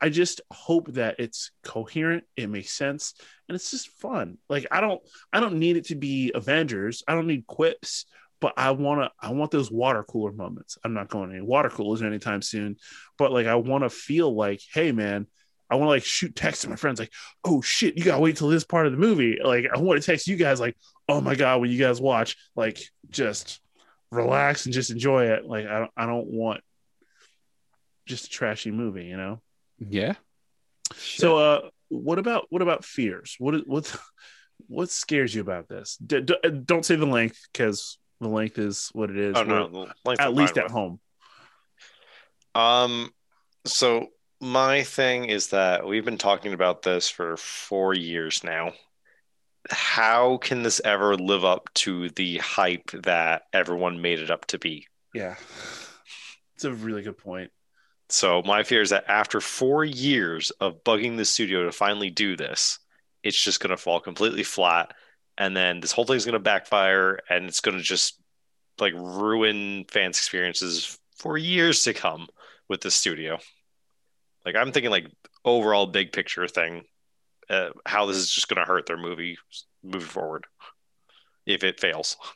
[0.00, 3.14] I just hope that it's coherent it makes sense
[3.48, 4.38] and it's just fun.
[4.48, 5.00] Like i don't
[5.32, 7.02] i don't need it to be avengers.
[7.08, 8.06] I don't need quips
[8.40, 11.44] but i want to i want those water cooler moments i'm not going to any
[11.44, 12.76] water coolers anytime soon
[13.18, 15.26] but like i want to feel like hey man
[15.70, 17.12] i want to like shoot text to my friends like
[17.44, 20.06] oh shit you gotta wait till this part of the movie like i want to
[20.06, 20.76] text you guys like
[21.08, 23.60] oh my god when you guys watch like just
[24.10, 25.44] relax and just enjoy it.
[25.44, 26.60] Like I don't I don't want
[28.06, 29.40] just a trashy movie, you know.
[29.78, 30.14] Yeah.
[30.94, 33.36] So uh what about what about fears?
[33.38, 33.94] What what
[34.68, 35.96] what scares you about this?
[36.04, 39.36] D- d- don't say the length cuz the length is what it is.
[39.36, 41.00] Oh no, We're- the length at least at home.
[42.54, 43.12] Um,
[43.64, 44.08] so
[44.40, 48.72] my thing is that we've been talking about this for four years now.
[49.68, 54.58] How can this ever live up to the hype that everyone made it up to
[54.58, 54.86] be?
[55.12, 55.34] Yeah.
[56.54, 57.50] It's a really good point.
[58.08, 62.36] So my fear is that after four years of bugging the studio to finally do
[62.36, 62.78] this,
[63.24, 64.94] it's just going to fall completely flat,
[65.38, 68.20] and then this whole thing's going to backfire, and it's going to just
[68.80, 72.28] like ruin fans' experiences for years to come
[72.68, 73.38] with the studio.
[74.44, 75.06] Like I'm thinking like
[75.44, 76.84] overall big picture thing,
[77.50, 79.38] uh, how this is just going to hurt their movie
[79.82, 80.46] moving forward
[81.46, 82.16] if it fails.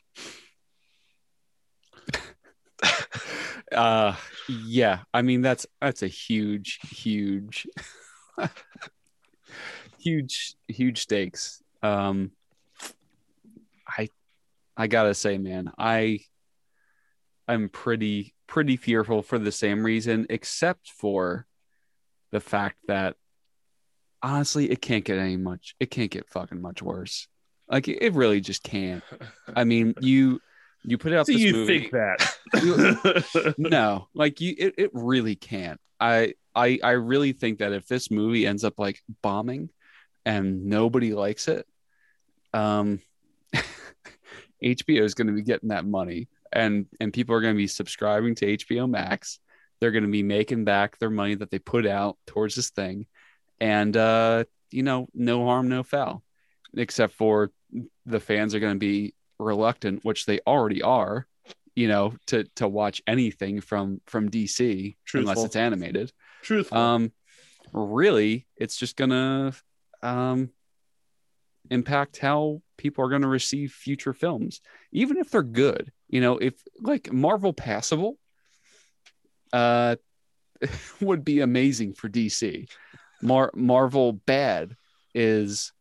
[3.71, 4.15] Uh
[4.49, 7.65] yeah, I mean that's that's a huge huge
[9.99, 11.63] huge huge stakes.
[11.81, 12.31] Um
[14.77, 16.19] I got to say man, I
[17.47, 21.45] I'm pretty pretty fearful for the same reason except for
[22.31, 23.15] the fact that
[24.23, 27.27] honestly it can't get any much it can't get fucking much worse.
[27.69, 29.03] Like it really just can't.
[29.55, 30.41] I mean, you
[30.83, 33.55] you put it out So this you movie think that?
[33.57, 38.11] no like you it, it really can't I, I i really think that if this
[38.11, 39.69] movie ends up like bombing
[40.25, 41.65] and nobody likes it
[42.53, 42.99] um
[44.63, 47.67] hbo is going to be getting that money and and people are going to be
[47.67, 49.39] subscribing to hbo max.
[49.79, 53.07] They're going to be making back their money that they put out towards this thing.
[53.59, 56.23] And uh you know no harm no foul
[56.75, 57.51] except for
[58.05, 61.27] the fans are going to be reluctant which they already are
[61.75, 66.11] you know to to watch anything from from dc unless it's animated.
[66.41, 66.77] Truthful.
[66.77, 67.11] um
[67.73, 69.53] really it's just gonna
[70.03, 70.49] um
[71.71, 76.37] impact how people are going to receive future films even if they're good you know
[76.37, 78.17] if like marvel passable
[79.53, 79.95] uh
[81.01, 82.69] would be amazing for dc
[83.23, 84.75] Mar- marvel bad
[85.13, 85.73] is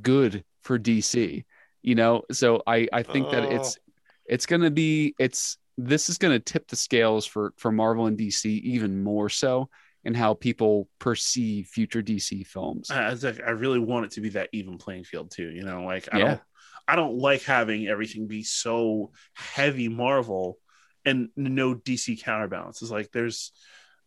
[0.00, 1.44] good for dc
[1.82, 2.22] you know?
[2.32, 3.78] So i i think that it's
[4.26, 8.06] it's going to be it's this is going to tip the scales for for marvel
[8.06, 9.68] and dc even more so
[10.04, 13.14] in how people perceive future dc films I,
[13.46, 15.50] I really want it to be that even playing field too.
[15.50, 16.24] You know, like I Yeah.
[16.24, 16.40] don't,
[16.86, 20.58] I don't like having everything be so heavy Marvel
[21.04, 22.82] and no DC counterbalance.
[22.82, 23.52] It's like there's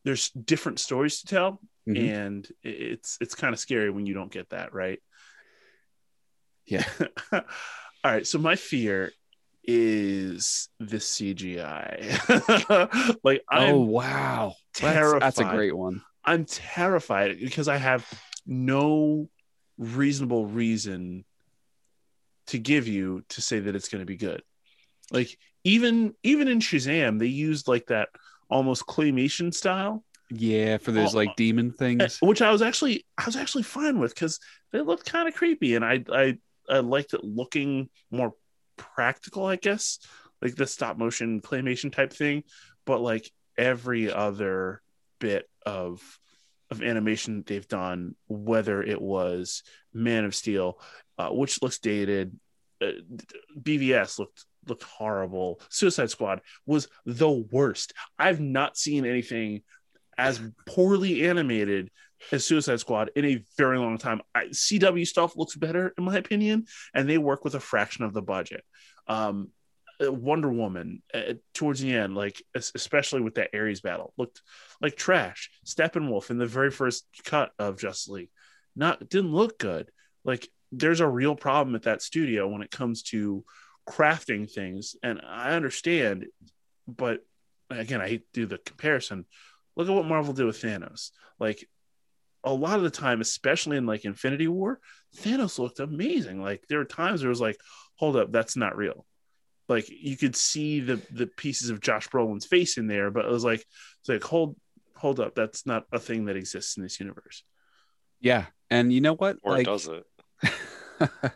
[0.04, 2.00] there's different stories to tell, Mhm.
[2.00, 5.00] and it's it's kind of scary when you don't get that right.
[6.66, 6.86] Yeah.
[7.32, 7.42] All
[8.04, 8.28] right.
[8.28, 9.12] So my fear
[9.68, 13.18] is the CGI.
[13.24, 15.22] like I'm oh wow that's, terrified.
[15.22, 18.06] that's a great one I'm terrified because I have
[18.46, 19.30] no
[19.78, 21.26] reasonable reason
[22.48, 24.42] to give you to say that it's going to be good.
[25.12, 28.10] Like even even in Shazam, they used like that
[28.50, 32.18] almost claymation style, Yeah, for those Oh, like demon eh, things.
[32.22, 34.40] which I was actually I was actually fine with because
[34.72, 36.38] they looked kind of creepy, and I I
[36.70, 38.34] I liked it looking more
[38.78, 40.00] practical, I guess,
[40.42, 42.44] like the stop motion claymation type thing.
[42.86, 44.82] But like every other
[45.20, 46.02] bit of
[46.70, 49.64] of animation that they've done, whether it was
[49.94, 50.80] Man of Steel,
[51.18, 52.38] uh, which looks dated,
[52.82, 52.92] uh,
[53.60, 55.62] BVS looked looked horrible.
[55.70, 57.94] Suicide Squad was the worst.
[58.20, 59.64] I've not seen anything
[60.18, 61.92] as poorly animated
[62.32, 64.22] as Suicide Squad in a very long time.
[64.34, 68.14] I, CW stuff looks better in my opinion, and they work with a fraction of
[68.14, 68.64] the budget.
[69.08, 69.50] Um,
[70.04, 74.42] uh, Wonder Woman uh, towards the end, like especially with that Ares battle, looked
[74.82, 75.50] like trash.
[75.66, 78.30] Steppenwolf in the very first cut of Justice League,
[78.76, 79.90] not didn't look good.
[80.24, 83.44] Like there's a real problem at that studio when it comes to
[83.90, 86.26] crafting things, and I understand,
[86.88, 87.22] but
[87.70, 89.26] again, I do the comparison.
[89.76, 91.12] Look at what Marvel did with Thanos.
[91.40, 91.68] Like
[92.52, 94.80] a lot of the time, especially in like Infinity War,
[95.18, 96.42] Thanos looked amazing.
[96.42, 97.58] Like there were times where it was like,
[97.96, 99.06] hold up, that's not real.
[99.70, 103.32] Like you could see the the pieces of Josh Brolin's face in there, but it
[103.32, 103.66] was like
[104.00, 104.56] it's like hold
[104.96, 107.44] hold up, that's not a thing that exists in this universe.
[108.20, 109.38] Yeah, and you know what?
[109.44, 110.04] Or like, does it?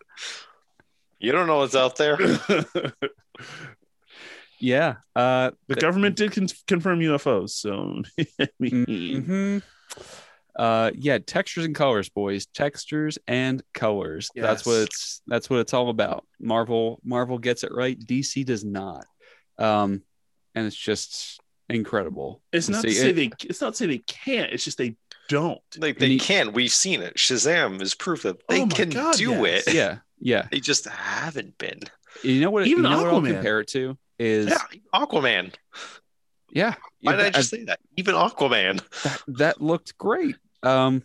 [1.22, 2.18] You don't know what's out there.
[4.60, 4.96] yeah.
[5.16, 8.02] Uh, the government did con- confirm UFOs, so
[8.42, 9.58] I mean, hmm
[10.56, 12.46] Uh, yeah, textures and colors, boys.
[12.48, 14.30] Textures and colors.
[14.36, 15.22] That's what it's.
[15.28, 16.26] That's what it's all about.
[16.40, 17.00] Marvel.
[17.04, 17.98] Marvel gets it right.
[18.00, 19.06] DC does not.
[19.58, 20.02] Um,
[20.56, 22.42] and it's just incredible.
[22.52, 23.16] it's to not to say it.
[23.16, 24.52] they it's not to say they can't.
[24.52, 24.98] It's just they
[25.30, 25.62] don't.
[25.78, 26.52] Like they he- can.
[26.52, 27.16] We've seen it.
[27.16, 29.68] Shazam is proof that they Oh can God, do yes.
[29.68, 29.74] it.
[29.74, 30.48] Yeah, yeah.
[30.52, 31.80] They just haven't been.
[32.24, 32.68] You know what?
[32.68, 33.34] Even you know what I'll Aquaman.
[33.36, 34.58] compare it to is Yeah,
[34.94, 35.54] Aquaman.
[36.52, 36.76] yeah.
[37.02, 37.80] Why did I that, just say that?
[37.96, 38.82] Even Aquaman.
[39.04, 40.36] that, that looked great.
[40.64, 41.04] Um,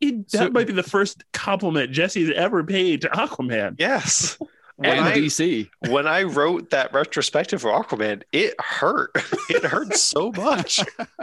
[0.00, 3.76] It- that So- might be the first compliment Jesse's ever paid to Aquaman.
[3.78, 4.36] Yes.
[4.76, 5.68] When and I, DC.
[5.88, 9.10] when I wrote that retrospective for Aquaman, it hurt.
[9.50, 10.78] It hurt so much.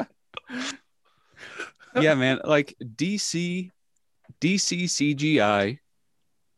[1.95, 2.41] yeah, man.
[2.43, 3.71] Like DC,
[4.41, 5.79] DC CGI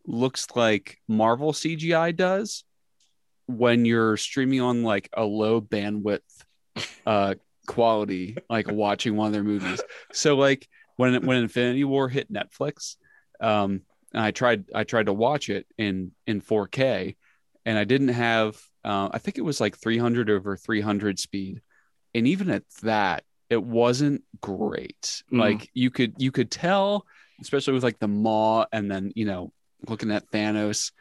[0.08, 2.63] looks like Marvel CGI does
[3.46, 6.22] when you're streaming on like a low bandwidth
[7.06, 7.36] uh
[7.67, 9.82] quality, like watching one of their movies.
[10.13, 12.97] So like when when Infinity War hit Netflix,
[13.39, 13.81] um,
[14.13, 17.15] and I tried I tried to watch it in in 4K,
[17.65, 21.62] and I didn't have uh, I think it was like 300 over 300 speed,
[22.13, 25.23] and even at that, it wasn't great.
[25.31, 25.39] Mm.
[25.39, 27.05] Like you could you could tell,
[27.41, 29.53] especially with like the maw, and then you know
[29.88, 30.91] looking at Thanos,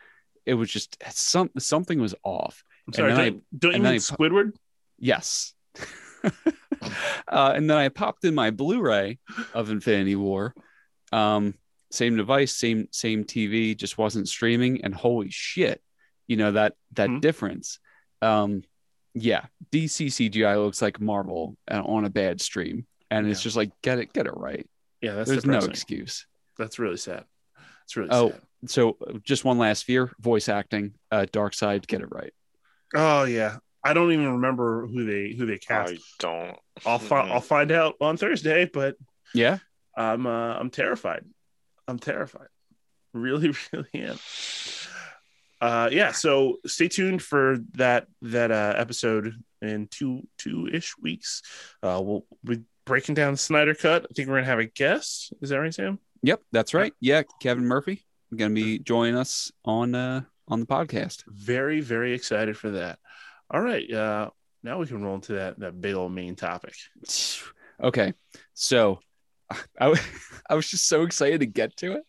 [0.45, 2.63] it was just some something was off.
[2.87, 4.53] I'm sorry, don't, don't you mean I- Squidward?
[4.99, 5.55] Yes.
[7.29, 9.19] uh, and then I popped in my Blu-ray
[9.55, 10.55] of Infinity War.
[11.13, 11.55] Um,
[11.91, 14.83] same device, same same TV, just wasn't streaming.
[14.85, 15.81] And holy shit,
[16.27, 17.21] you know that that Hmm.
[17.21, 17.79] difference.
[18.23, 18.63] Um,
[19.15, 23.71] yeah, DC CGI looks like Marvel uh, on a bad stream, and it's just like
[23.83, 24.67] get it get it right.
[25.01, 26.27] Yeah, that's There's no excuse.
[26.59, 27.25] That's really sad.
[27.85, 28.31] It's really Oh.
[28.31, 28.41] sad.
[28.67, 30.95] So just one last fear: voice acting.
[31.11, 32.33] Uh, Darkseid, get it right.
[32.95, 35.93] Oh yeah, I don't even remember who they who they cast.
[35.93, 36.57] I don't.
[36.85, 38.97] I'll fi- I'll find out on Thursday, but
[39.35, 39.59] Yeah,
[39.97, 41.25] I'm uh, I'm terrified.
[41.89, 42.49] I'm terrified.
[43.13, 44.19] Really, really am.
[45.61, 46.13] Uh, yeah.
[46.13, 51.43] So stay tuned for that that uh, episode in two two ish weeks.
[51.83, 54.07] Uh, we'll be breaking down the Snyder cut.
[54.11, 55.33] I think we're gonna have a guest.
[55.41, 55.99] Is that right, Sam?
[56.23, 56.93] Yep, that's right.
[57.01, 61.25] Yeah, Kevin Murphy going to be joining us on uh on the podcast.
[61.29, 62.99] Very very excited for that.
[63.51, 63.91] All right.
[63.91, 64.31] Uh,
[64.63, 66.75] now we can roll into that that big old main topic.
[67.79, 68.15] Okay,
[68.55, 69.01] so
[69.79, 70.01] I,
[70.49, 72.05] I was just so excited to get to it.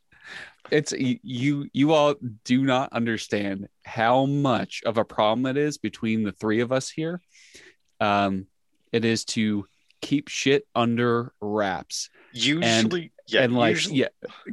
[0.71, 2.15] It's you you all
[2.45, 6.89] do not understand how much of a problem it is between the three of us
[6.89, 7.19] here.
[7.99, 8.47] Um,
[8.93, 9.65] it is to
[10.01, 14.07] keep shit under wraps Usually, yeah, and like usually, yeah.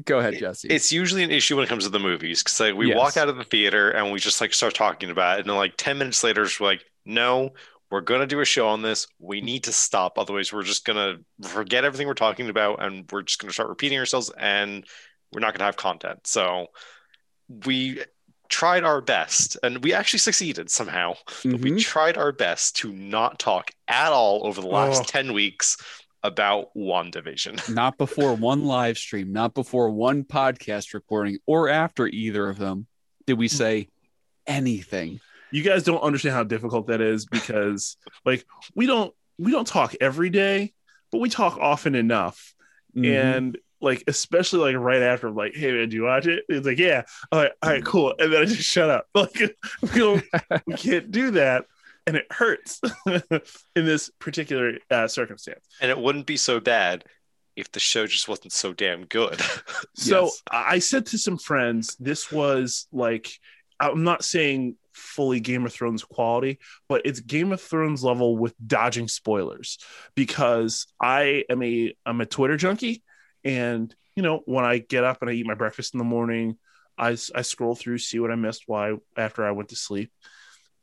[0.04, 0.68] Go ahead, Jesse.
[0.68, 2.96] It's usually an issue when it comes to the movies because like we Yes.
[2.96, 5.56] walk out of the theater and we just like start talking about it, and then
[5.56, 7.50] like ten minutes later, it's like, no,
[7.90, 9.06] we're gonna do a show on this.
[9.18, 13.22] We need to stop, otherwise we're just gonna forget everything we're talking about, and we're
[13.22, 14.84] just gonna start repeating ourselves, and
[15.32, 16.26] we're not gonna have content.
[16.26, 16.68] So
[17.66, 18.02] we
[18.48, 21.14] tried our best, and we actually succeeded somehow.
[21.44, 21.76] But we mm-hmm.
[21.78, 25.04] tried our best to not talk at all over the last Oh.
[25.06, 25.76] ten weeks
[26.24, 27.68] about WandaVision.
[27.74, 32.86] not before one live stream, not before one podcast recording, or after either of them,
[33.26, 33.88] did we say
[34.46, 35.20] anything.
[35.50, 38.44] You guys don't understand how difficult that is because like
[38.74, 40.72] we don't we don't talk every day,
[41.12, 42.54] but we talk often enough.
[42.96, 43.14] Mhm.
[43.14, 46.44] And like especially like right after I'm like, hey man, do you watch it?
[46.48, 48.14] It's like, yeah, all right, all right, cool.
[48.18, 49.06] And then I just shut up.
[49.14, 50.24] Like we don't
[50.66, 51.66] we can't do that.
[52.06, 55.64] And it hurts in this particular uh, circumstance.
[55.80, 57.04] And it wouldn't be so bad
[57.56, 59.40] if the show just wasn't so damn good.
[59.96, 60.42] So Yes.
[60.50, 63.30] I I said to some friends, this was like,
[63.80, 68.54] I'm not saying fully Game of Thrones quality, but it's Game of Thrones level with
[68.66, 69.78] dodging spoilers
[70.14, 73.02] because I am a I'm a Twitter junkie,
[73.44, 76.58] and you know when I get up and I eat my breakfast in the morning,
[76.98, 80.12] I I scroll through see what I missed why after I went to sleep,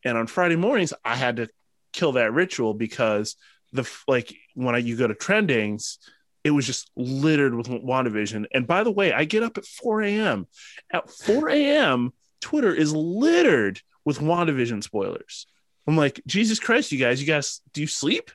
[0.04, 1.50] and on Friday mornings I had to
[1.94, 3.36] kill that ritual because
[3.74, 5.98] the like when I you go to trendings
[6.44, 8.46] it was just littered with WandaVision.
[8.54, 10.48] And by the way, I get up at 4 a.m.
[10.92, 15.46] At 4 a.m., Twitter is littered with WandaVision spoilers.
[15.88, 18.32] I'm like, Jesus Christ, you guys, you guys, do you sleep?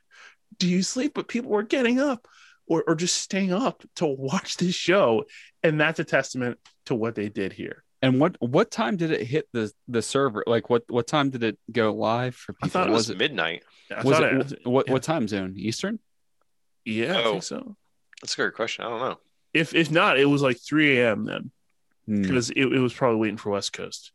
[0.58, 1.14] Do you sleep?
[1.14, 2.28] But people were getting up
[2.68, 5.24] or, or just staying up to watch this show.
[5.62, 7.82] And that's a testament to what they did here.
[8.06, 10.44] And what what time did it hit the the server?
[10.46, 12.66] Like what what time did it go live for people?
[12.66, 13.64] I thought it was, was it midnight.
[13.90, 14.92] I was it, it- what yeah.
[14.92, 15.54] what time zone?
[15.56, 15.98] Eastern?
[16.84, 17.30] yeah, I Oh.
[17.32, 17.76] think so.
[18.22, 18.84] That's a good question.
[18.84, 19.18] I don't know.
[19.52, 21.24] If if not, it was like 3 a.m.
[21.24, 21.50] then.
[22.06, 22.22] Hmm.
[22.22, 24.12] because it, it was probably waiting for West Coast.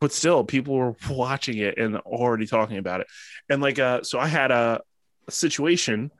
[0.00, 3.06] But still, people were watching it and already talking about it.
[3.48, 4.80] And like, uh, so I had a,
[5.28, 6.10] a situation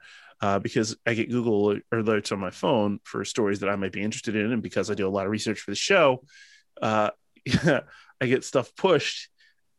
[0.41, 4.03] uh, because I get Google alerts on my phone for stories that I might be
[4.03, 6.22] interested in, and because I do a lot of research for the show,
[6.80, 7.11] uh,
[8.20, 9.28] I get stuff pushed,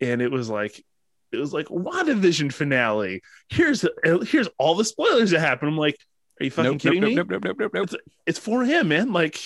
[0.01, 0.83] and it was like,
[1.31, 3.21] it was like WandaVision finale.
[3.49, 5.71] Here's here's all the spoilers that happened.
[5.71, 5.97] I'm like,
[6.39, 7.15] are you fucking Nope, kidding nope, me?
[7.15, 8.01] nope, nope, nope, nope, nope, nope.
[8.25, 8.87] it's 4 a.m.
[8.87, 9.11] man.
[9.13, 9.39] Like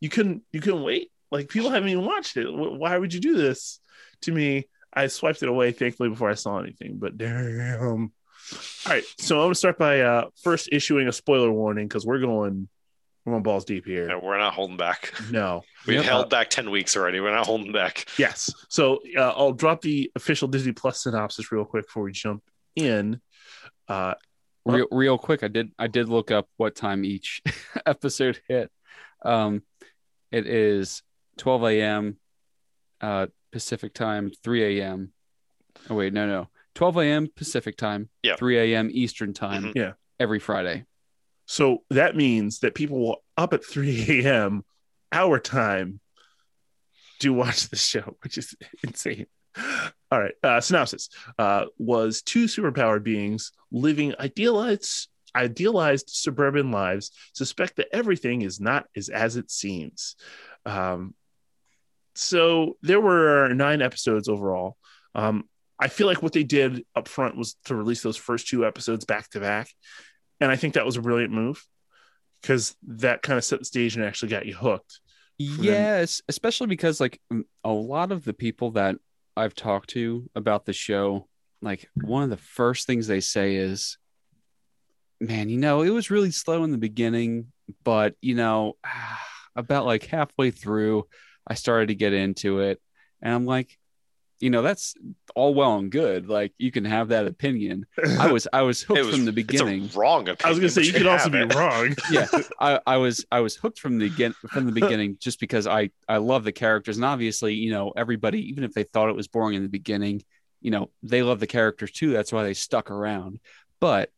[0.00, 1.10] you couldn't you couldn't wait.
[1.30, 2.46] Like people haven't even watched it.
[2.50, 3.80] Why would you do this
[4.22, 4.68] to me?
[4.92, 6.98] I swiped it away thankfully before I saw anything.
[6.98, 8.12] But damn.
[8.86, 12.18] All right, so I'm gonna start by uh first issuing a spoiler warning because we're
[12.20, 12.68] going
[13.24, 14.06] we're going balls deep here.
[14.06, 15.12] No, we're not holding back.
[15.30, 15.62] No.
[15.86, 16.04] We've Yep.
[16.04, 17.20] held back 10 weeks already.
[17.20, 18.06] We're not holding back.
[18.18, 18.52] Yes.
[18.68, 22.42] So uh, I'll drop the official Disney Plus synopsis real quick before we jump
[22.76, 23.20] in.
[23.88, 24.14] Uh,
[24.66, 27.42] real real quick i did i did look up what time each
[27.86, 28.70] episode hit
[29.22, 29.60] um
[30.32, 31.02] it is
[31.36, 32.16] 12 a.m
[33.02, 35.12] uh pacific time 3 a.m
[35.90, 38.36] oh wait no no 12 a.m pacific time Yeah.
[38.36, 39.72] 3 a.m eastern time Mhm.
[39.74, 39.92] Yeah.
[40.18, 40.84] every friday
[41.46, 44.64] So that means that people will up at 3 a.m.
[45.12, 46.00] our time
[47.20, 49.26] to watch the show, which is insane.
[50.10, 50.34] All right.
[50.42, 51.08] Uh, synopsis
[51.38, 58.86] uh, was two superpowered beings living idealized, idealized suburban lives suspect that everything is not
[58.96, 60.16] as, as it seems.
[60.66, 61.14] Um,
[62.14, 64.76] so there were nine episodes overall.
[65.14, 65.44] Um,
[65.80, 69.04] I feel like what they did up front was to release those first two episodes
[69.04, 69.68] back to back.
[70.40, 71.64] And I think that was a brilliant move
[72.44, 75.00] because that kind of set the stage and actually got you hooked.
[75.38, 77.20] yes especially because like
[77.64, 78.96] a lot of the people that
[79.36, 81.26] i've talked to about the show
[81.60, 83.98] like one of the first things they say is
[85.20, 87.50] man you know it was really slow in the beginning
[87.82, 88.74] but you know
[89.56, 91.04] about like halfway through
[91.48, 92.80] i started to get into it
[93.22, 93.76] and i'm like
[94.40, 94.94] you know that's
[95.34, 96.28] all well and good.
[96.28, 97.86] Like you can have that opinion.
[98.18, 99.90] I was i was hooked was- from the It's beginning.
[99.94, 100.38] a wrong opinion.
[100.44, 101.94] I was going to say, you could also have be wrong.
[102.10, 102.26] yeah
[102.60, 105.90] I, I was i was hooked from the begin from the beginning just because i
[106.08, 106.96] i love the characters.
[106.96, 110.22] And obviously you know everybody even if they thought it was boring in the beginning
[110.60, 112.10] you know they love the characters too.
[112.12, 113.40] That's why they stuck around.
[113.80, 114.10] But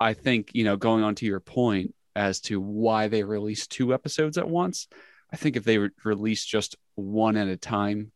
[0.00, 3.94] i think you know going on to your point as to why they released two
[3.94, 4.88] episodes at once
[5.32, 8.10] i think if they re- released just one at a time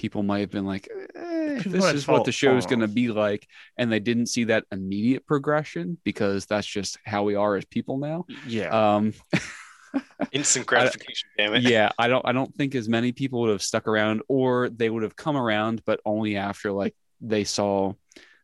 [0.00, 3.08] people might have been like eh, this is what the show is going to be
[3.08, 3.46] like
[3.76, 7.98] and they didn't see that immediate progression because that's just how we are as people
[7.98, 8.70] now Yeah.
[8.96, 9.12] um
[10.32, 11.62] Instant gratification, damn it.
[11.62, 14.88] yeah i don't i don't think as many people would have stuck around or they
[14.88, 17.92] would have come around but only after like they saw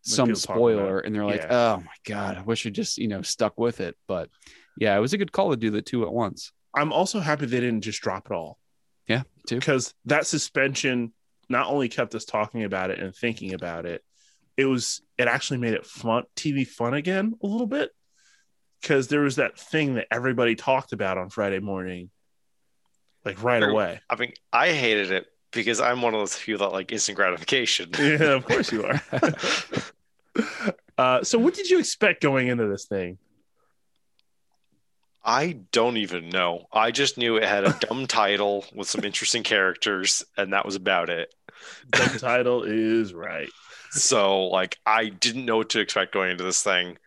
[0.03, 1.77] some spoiler and they're like Yeah.
[1.79, 4.29] oh my god i wish i just you know stuck with it but
[4.79, 7.47] yeah it was a good call to do the two at once I'm also happy
[7.47, 8.59] they didn't just drop it all
[9.09, 11.13] yeah too because that suspension
[11.49, 14.03] not only kept us talking about it and thinking about it,
[14.57, 17.91] it was it actually made it fun TV fun again a little bit
[18.81, 22.11] because there was that thing that everybody talked about on Friday morning,
[23.25, 24.01] like right away.
[24.09, 27.91] I mean, I hated it because I'm one of those few that like instant gratification.
[27.99, 29.03] Yeah, of course you are.
[30.99, 33.19] uh, so, what did you expect going into this thing?
[35.25, 36.67] I don't even know.
[36.73, 40.77] I just knew it had a dumb title with some interesting characters, and that was
[40.77, 41.35] about it.
[41.93, 43.51] The title is right.
[43.91, 46.99] So, like, I didn't know what to expect going into this thing,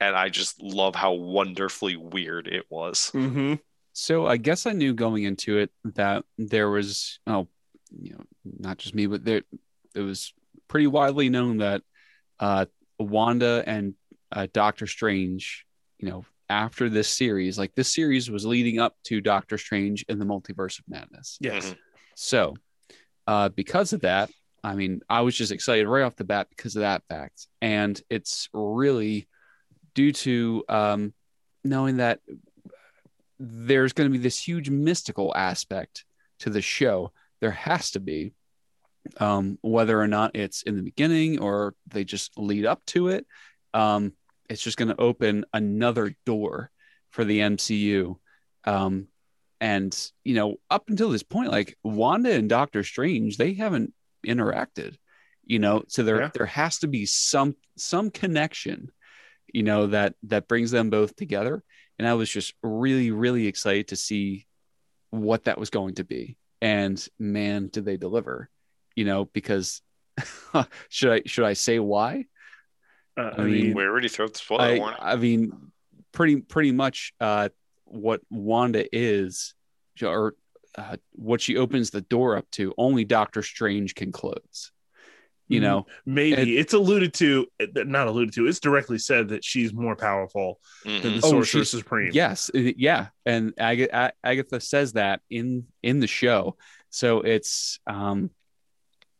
[0.00, 3.10] and I just love how wonderfully weird it was.
[3.14, 3.54] Mm-hmm.
[3.92, 7.48] So I guess I knew going into it that there was oh,
[7.90, 9.42] you know, not just me, but there
[9.94, 10.32] it was
[10.68, 11.82] pretty widely known that
[12.38, 12.66] uh
[13.00, 13.94] Wanda and
[14.30, 15.66] uh, Doctor Strange,
[15.98, 20.18] you know, after this series, like this series was leading up to Doctor Strange in
[20.18, 21.38] the Multiverse of Madness.
[21.40, 21.70] Yes.
[21.70, 21.76] Mhm.
[22.14, 22.54] So,
[23.28, 24.30] uh, because of that,
[24.64, 27.46] I mean, I was just excited right off the bat because of that fact.
[27.60, 29.28] And it's really
[29.94, 31.12] due to um,
[31.62, 32.20] knowing that
[33.38, 36.06] there's going to be this huge mystical aspect
[36.40, 37.12] to the show.
[37.40, 38.32] There has to be,
[39.18, 43.26] um, whether or not it's in the beginning or they just lead up to it.
[43.74, 44.14] Um,
[44.48, 46.70] it's just going to open another door
[47.10, 48.16] for the MCU.
[49.60, 53.92] And you know, up until this point, like Wanda and Doctor Strange, they haven't
[54.26, 54.96] interacted.
[55.44, 56.30] You know, so there Yeah.
[56.34, 58.90] there has to be some some connection,
[59.52, 61.62] you know, that that brings them both together.
[61.98, 64.46] And I was just really, really excited to see
[65.10, 66.36] what that was going to be.
[66.60, 68.50] And man, did they deliver?
[68.94, 69.80] You know, because
[70.88, 72.26] should I should I say why?
[73.16, 75.12] Uh, I mean, We already threw the spoiler I.
[75.12, 75.72] I mean,
[76.12, 77.48] pretty pretty much uh,
[77.90, 79.54] what Wanda is,
[80.02, 80.34] or
[80.76, 84.70] uh, what she opens the door up to, only Doctor Strange can close.
[85.48, 85.62] You Mhm.
[85.62, 88.46] know, maybe it's alluded to, not alluded to.
[88.46, 91.02] It's directly said that she's more powerful than Mhm.
[91.02, 92.10] the Oh, Sorcerer she's- Supreme.
[92.12, 96.56] yes, uh, yeah, and Ag- A- Agatha says that in in the show,
[96.90, 98.30] so it's um,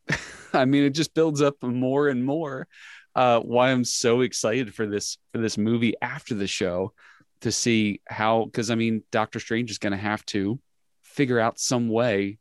[0.53, 2.67] I mean, it just builds up more and more.
[3.15, 6.93] Uh, why I'm so excited for this for this movie after the show
[7.41, 10.59] to see how because I mean Doctor Strange is going to have to
[11.03, 12.37] figure out some way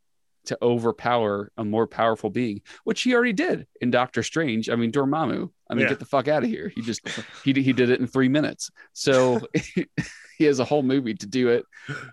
[0.46, 4.70] to overpower a more powerful being, which he already did in Doctor Strange.
[4.70, 5.51] I mean Dormammu.
[5.70, 5.90] I mean, Yeah.
[5.90, 6.72] get the fuck out of here.
[6.74, 7.07] He just
[7.44, 8.70] he he did it in three minutes.
[8.92, 9.40] So
[10.38, 11.64] he has a whole movie to do it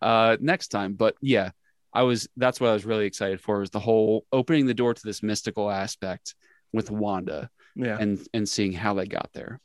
[0.01, 0.93] uh, next time.
[0.93, 1.51] But yeah,
[1.93, 4.93] I was that's what I was really excited for was the whole opening the door
[4.93, 6.35] to this mystical aspect
[6.73, 7.97] with Wanda yeah.
[7.99, 9.61] and and seeing how they got there.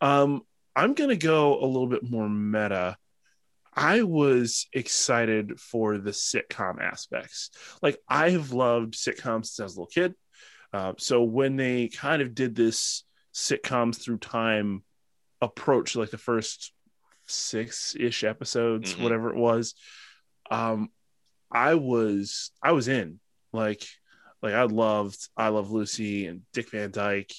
[0.00, 0.42] Um,
[0.76, 2.96] I'm gonna go a little bit more meta.
[3.74, 7.50] I was excited for the sitcom aspects.
[7.82, 10.14] Like I have loved sitcoms since I was a little kid.
[10.72, 13.04] Uh, so when they kind of did this
[13.34, 14.82] sitcoms through time
[15.40, 16.72] approach, like the first
[17.26, 19.02] six ish episodes, Mhm.
[19.02, 19.74] whatever it was,
[20.50, 20.90] um,
[21.50, 23.20] I was I was in.
[23.52, 23.84] Like,
[24.42, 27.32] like I loved I Love Lucy and Dick Van Dyke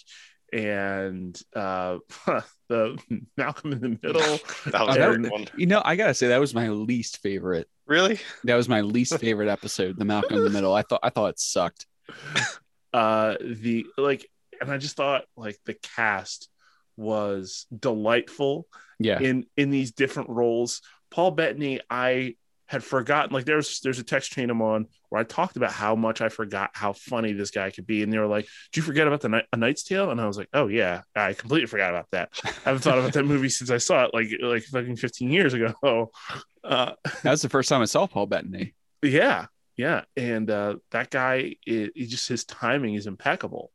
[0.54, 2.00] and uh
[2.72, 2.98] the
[3.38, 4.40] Malcolm in the Middle.
[4.72, 5.48] That was that- one.
[5.58, 7.68] You know, I gotta say that was my least favorite.
[7.86, 8.20] Really?
[8.46, 10.74] That was my least favorite episode, the Malcolm in the Middle.
[10.74, 11.86] I thought I thought it sucked.
[12.94, 14.28] uh the like
[14.60, 16.50] and I just thought like the cast
[16.98, 18.68] was delightful
[19.00, 19.20] Yeah.
[19.20, 20.82] in in these different roles.
[21.10, 22.36] Paul Bettany, I
[22.72, 25.94] had forgotten like there's there's a text chain I'm on where I talked about how
[25.94, 28.82] much I forgot how funny this guy could be, and they were like, "Do you
[28.86, 31.68] forget about the Night, A Knight's Tale?" And I was like, "Oh yeah, I completely
[31.68, 32.30] forgot about that.
[32.46, 35.54] I haven't thought about that movie since I saw it like like fucking 15 years
[35.54, 36.12] ago."
[36.64, 36.94] Uh,
[37.24, 38.76] That was the first time I saw Paul Bettany.
[39.02, 39.48] yeah,
[39.78, 43.72] yeah, and uh, that guy, it, he just his timing is impeccable.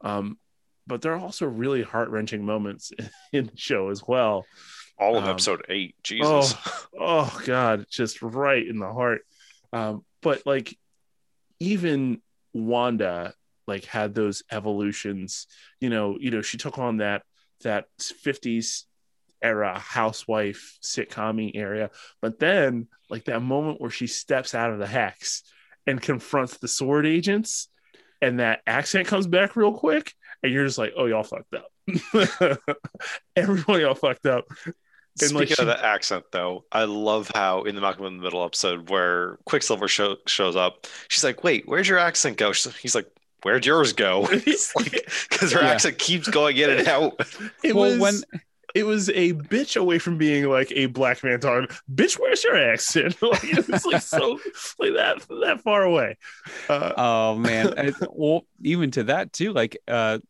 [0.00, 0.38] Um,
[0.86, 2.92] but there are also really heart wrenching moments
[3.32, 4.46] in the show as well.
[5.00, 5.94] All of Um, episode eight.
[6.02, 6.54] Jesus.
[6.98, 9.22] oh god just right in the heart
[9.72, 10.76] um but like
[11.58, 12.20] even
[12.52, 13.32] wanda
[13.66, 15.46] like had those evolutions
[15.80, 17.22] you know you know she took on that
[17.62, 18.84] that 50s
[19.42, 21.90] era housewife sitcom area
[22.20, 25.42] but then like that moment where she steps out of the hex
[25.86, 27.68] and confronts the sword agents
[28.20, 31.70] and that accent comes back real quick and you're just like oh y'all fucked up
[33.36, 34.44] Everybody y'all fucked up
[35.22, 38.16] And, Speaking like, of she- the accent, though, I love how in the Malcolm in
[38.16, 42.52] the Middle episode where Quicksilver show, shows up, she's like, "Wait, where'd your accent go?"
[42.52, 43.10] She's, he's like,
[43.42, 45.70] "Where'd yours go?" It's like because her Yeah.
[45.70, 47.20] accent keeps going in and out.
[47.64, 48.14] it well, was when
[48.72, 51.66] it was a bitch away from being like a black man talking.
[51.92, 53.20] Bitch, where's your accent?
[53.20, 54.38] like it was like so
[54.78, 56.16] like that that far away.
[56.68, 57.74] Uh, Oh man.
[57.76, 60.20] And, well, even to that too, like uh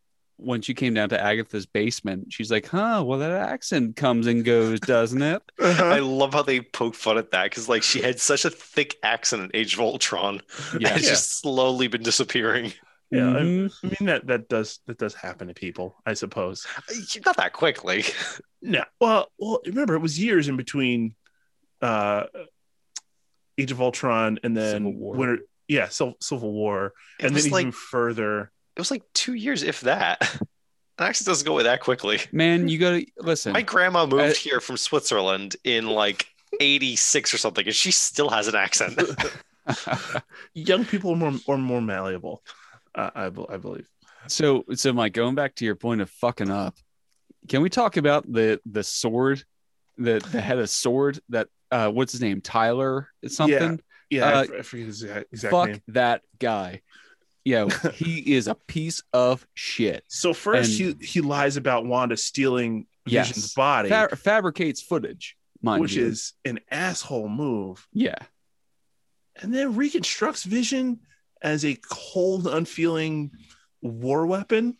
[0.42, 4.44] when she came down to Agatha's basement, she's like, huh, well that accent comes and
[4.44, 5.42] goes, doesn't it?
[5.62, 8.96] I love how they poke fun at that because like she had such a thick
[9.02, 10.40] accent in Age of Ultron,
[10.78, 10.94] Yeah.
[10.94, 11.10] it's Yeah.
[11.10, 12.72] just slowly been disappearing.
[13.10, 13.72] yeah, I, Mhm.
[13.82, 16.66] I mean that that does that does happen to people, I suppose.
[17.26, 18.04] Not that quickly.
[18.62, 21.14] No, well, well, remember it was years in between
[21.80, 22.24] uh,
[23.58, 25.16] Age of Ultron, and then Civil War.
[25.16, 25.38] Winter.
[25.68, 28.50] Yeah, Civil, Civil War, It and then was he like moved further.
[28.76, 30.20] It was like two years, if that.
[30.98, 32.18] It actually doesn't go away that quickly.
[32.30, 33.54] Man, you gotta listen.
[33.54, 36.26] My grandma moved Uh, here from Switzerland in like
[36.60, 39.00] 86 or something, and she still has an accent.
[40.54, 42.42] Young people are more are more malleable.
[42.94, 43.88] Uh, I I believe.
[44.26, 46.76] so so Mike, going back to your point of fucking up,
[47.48, 49.42] can we talk about the the sword,
[49.96, 52.42] the the head of sword that uh what's his name?
[52.42, 53.80] Tyler something?
[54.10, 55.82] Yeah, I Uh, f- I, forget his exact, exact Fuck name.
[55.88, 56.82] that guy.
[57.44, 60.04] Yo, he is a piece of shit.
[60.08, 63.28] So first, and- he he lies about Wanda stealing Yes.
[63.28, 66.04] Vision's body, Fa- fabricates footage, mind which you.
[66.06, 68.18] is an asshole move, yeah.
[69.40, 71.00] and then reconstructs Vision
[71.42, 73.30] as a cold, unfeeling
[73.80, 74.76] war weapon.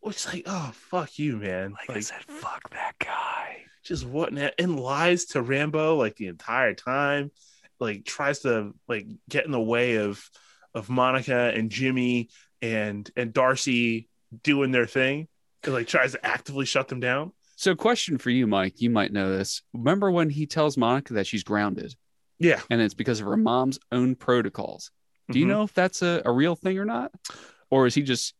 [0.00, 1.70] Which, like, oh fuck you, man!
[1.72, 3.62] Like, like I said, fuck that guy.
[3.84, 7.30] just what an- and lies to Rambeau like the entire time.
[7.80, 10.28] Like tries to like get in the way of
[10.74, 12.28] of Monica and Jimmy
[12.62, 14.08] and and Darcy
[14.42, 15.28] doing their thing.
[15.64, 17.32] And, like tries to actively shut them down.
[17.56, 18.80] So, question for you, Mike.
[18.82, 19.62] You might know this.
[19.72, 21.94] Remember when he tells Monica that she's grounded,
[22.38, 22.60] Yeah.
[22.68, 24.90] and it's because of her mom's own protocols.
[25.30, 25.48] Do you Mhm.
[25.48, 27.12] know if that's a, a real thing or not,
[27.70, 28.34] or is he just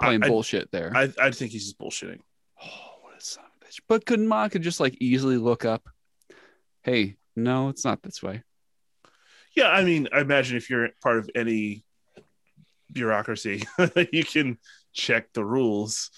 [0.00, 0.92] playing I- bullshit there?
[0.94, 2.20] I I think he's just bullshitting.
[2.62, 3.80] oh, what a son of a bitch!
[3.88, 5.88] But couldn't Monica just like easily look up?
[6.82, 8.42] Hey, no, it's not this way.
[9.56, 11.84] Yeah, I mean, I imagine if you're part of any
[12.92, 13.64] bureaucracy,
[14.12, 14.58] you can
[14.92, 16.10] check the rules.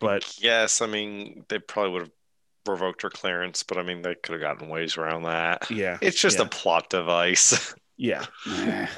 [0.00, 2.10] But yes, I mean, they probably would have
[2.66, 5.70] revoked her clearance, but I mean, they could have gotten ways around that.
[5.70, 7.74] yeah, It's just yeah, a plot device.
[7.96, 8.24] yeah.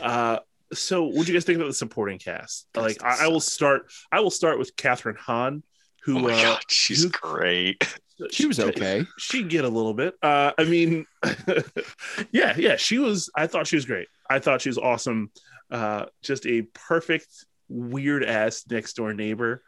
[0.03, 0.39] Uh,
[0.73, 2.69] so what do you guys think about the supporting cast?
[2.75, 3.91] That's Like, I, I will start.
[4.13, 5.63] I will start with Kathryn Hahn,
[6.05, 7.83] who oh my uh, god, she's who- great.
[8.31, 9.05] She was okay.
[9.19, 10.15] She get a little bit.
[10.23, 11.07] Uh, I mean,
[12.33, 12.77] yeah, yeah.
[12.77, 13.31] She was.
[13.35, 14.09] I thought she was great.
[14.29, 15.31] I thought she was awesome.
[15.71, 19.63] Uh, just a perfect weird ass next door neighbor.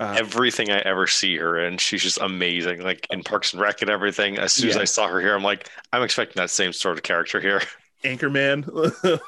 [0.00, 2.82] Uh, Everything I ever see her in, she's just amazing.
[2.82, 4.38] Like in Parks and Rec and everything.
[4.38, 7.02] As soon as I saw her here, I'm like, I'm expecting that same sort of
[7.02, 7.62] character here.
[8.04, 8.64] Anchorman.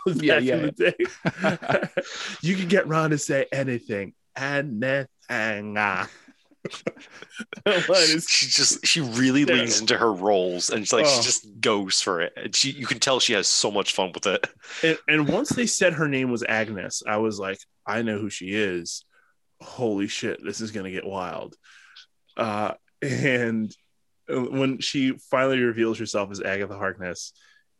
[0.22, 0.70] Yeah, yeah.
[2.42, 4.14] you can get Ron to say anything.
[4.36, 5.76] Anything.
[7.64, 9.54] That line she, is- she just she really Yeah.
[9.54, 11.08] leans into her roles and she's like Oh.
[11.16, 12.32] she just goes for it.
[12.36, 14.46] And she you can tell she has so much fun with it.
[14.82, 18.30] and, and once they said her name was Agnes, I was like, I know who
[18.30, 19.04] she is.
[19.60, 21.54] Holy shit, this is gonna get wild.
[22.36, 23.74] Uh, and
[24.28, 27.32] when she finally reveals herself as Agatha Harkness,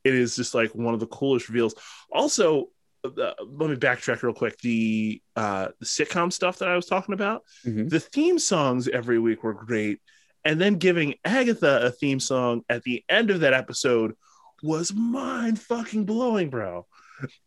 [0.05, 1.75] it is just like one of the coolest reveals.
[2.13, 2.67] Also,
[3.05, 4.59] uh, let me backtrack real quick.
[4.59, 7.89] The uh, the sitcom stuff that I was talking about, Mhm.
[7.89, 10.01] the theme songs every week were great,
[10.45, 14.15] and then giving Agatha a theme song at the end of that episode
[14.63, 16.87] was mind fucking blowing, bro.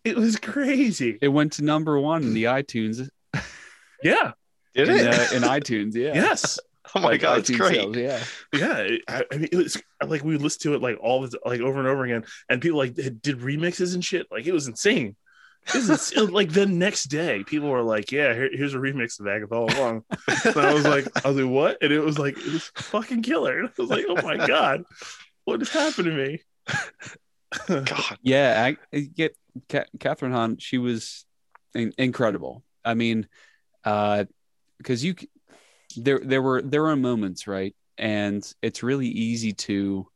[0.04, 1.18] It was crazy.
[1.22, 3.08] It went to number one in the iTunes.
[4.04, 4.32] Yeah.
[4.76, 5.08] Did in, it?
[5.08, 6.14] uh, in iTunes, yeah.
[6.14, 6.60] Yes.
[6.96, 7.76] oh my Like god, it's iTunes great.
[7.76, 8.24] sales, yeah.
[8.54, 8.78] Yeah.
[8.80, 11.40] it- I, I mean, it was like we would listen to it like all the
[11.46, 14.28] like over and over again, and people like did remixes and shit.
[14.32, 15.16] Like it was insane.
[15.68, 18.74] It was ins- it was, like the next day, people were like, "Yeah, here, here's
[18.74, 21.92] a remix of Agatha all along." and I was like, "I was like, what?" And
[21.94, 23.60] it was like, it was fucking killer.
[23.60, 24.84] And I was like, "Oh my god,
[25.46, 26.42] what has happened to me?"
[27.68, 28.18] God.
[28.22, 29.38] Yeah, I, I get
[29.70, 30.58] Ca- Kathryn Hahn.
[30.58, 31.26] She was
[31.76, 32.64] in- incredible.
[32.84, 33.28] I mean,
[33.84, 34.26] uh,
[34.78, 35.16] because you
[35.96, 40.08] there there were there were moments right, and it's really easy to,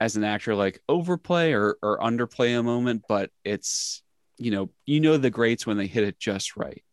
[0.00, 4.02] as an actor, like overplay or or underplay a moment, but it's
[4.38, 6.84] you know you know the greats when they hit it just right,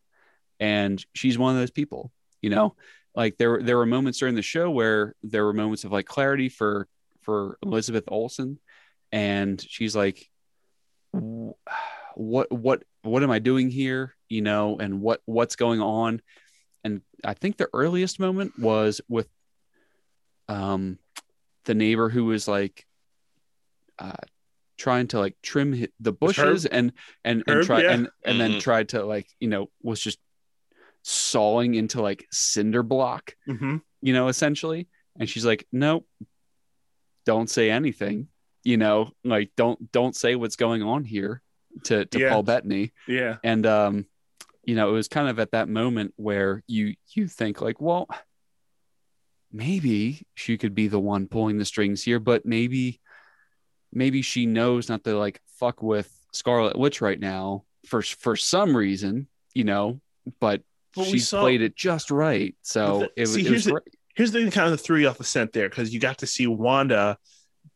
[0.60, 2.12] and she's one of those people.
[2.42, 2.76] You know,
[3.16, 6.50] like there there were moments during the show where there were moments of like clarity
[6.50, 6.88] for
[7.22, 8.60] for Elizabeth Olsen.
[9.12, 10.30] And she's like
[11.12, 14.16] what what what am i doing here?
[14.30, 16.22] You know and what what's going on?
[16.84, 19.28] And i think the earliest moment was with
[20.48, 20.98] um
[21.66, 22.88] the neighbor who was like
[24.00, 24.14] uh
[24.82, 26.48] trying to like trim the Was Herb?
[26.48, 26.92] bushes and
[27.24, 27.92] and and try yeah.
[27.94, 28.60] and and then Mhm.
[28.60, 30.20] tried to like you know was just
[31.04, 34.88] sawing into like cinder block hmm you know, essentially.
[35.20, 36.08] And she's like, nope,
[37.26, 38.30] don't say anything,
[38.64, 41.44] you know, like don't don't say what's going on here
[41.84, 42.30] to to Yeah.
[42.32, 42.94] Paul Bettany.
[43.08, 43.38] Yeah.
[43.44, 44.06] And um,
[44.64, 48.08] you know, it was kind of at that moment where you you think like, well,
[49.52, 53.01] maybe she could be the one pulling the strings here, but maybe
[53.94, 58.76] maybe she knows not to like fuck with Scarlet Witch right now for for some
[58.76, 60.00] reason, you know,
[60.40, 60.62] but
[60.96, 62.56] But she saw- played it just right.
[62.62, 63.82] So the- it, was see, it here's was the-
[64.16, 66.48] here's the kind of the three off the scent there because you got to see
[66.48, 67.18] Wanda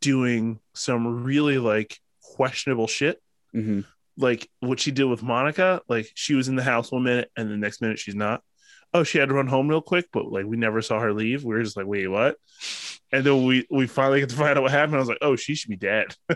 [0.02, 3.22] doing some really like questionable shit.
[3.54, 3.82] hmm
[4.18, 7.50] Like what she did with Monica, like she was in the house one minute and
[7.50, 8.42] the next minute she's not.
[8.96, 11.44] Oh, she had to run home real quick, but like we never saw her leave.
[11.44, 12.38] We were just like, wait, what?
[13.12, 14.96] And then we we finally get to find out what happened.
[14.96, 16.16] I was like, oh, she should be dead.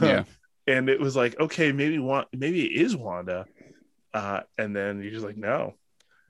[0.00, 0.24] Yeah.
[0.66, 3.46] and it was like, okay, maybe Wa- maybe it is Wanda.
[4.14, 5.74] Uh, and then you're just like, no.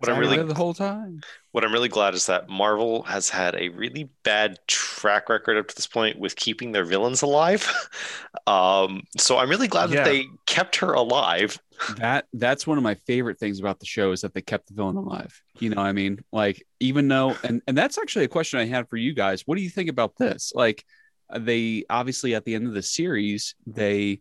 [0.03, 1.21] What I'm really the whole time.
[1.53, 5.69] what I'm really glad is that Marvel has had a really bad track record up
[5.69, 7.71] to this point with keeping their villains alive.
[8.47, 9.97] um, so I'm really glad Yeah.
[10.03, 11.59] that they kept her alive.
[11.99, 14.75] that that's one of my favorite things about the show is that they kept the
[14.75, 15.41] villain alive.
[15.59, 18.67] You know, what I mean, like even though, and and that's actually a question I
[18.67, 19.43] had for you guys.
[19.47, 20.53] What do you think about this?
[20.55, 20.85] Like,
[21.31, 24.21] uh, they obviously at the end of the series, they,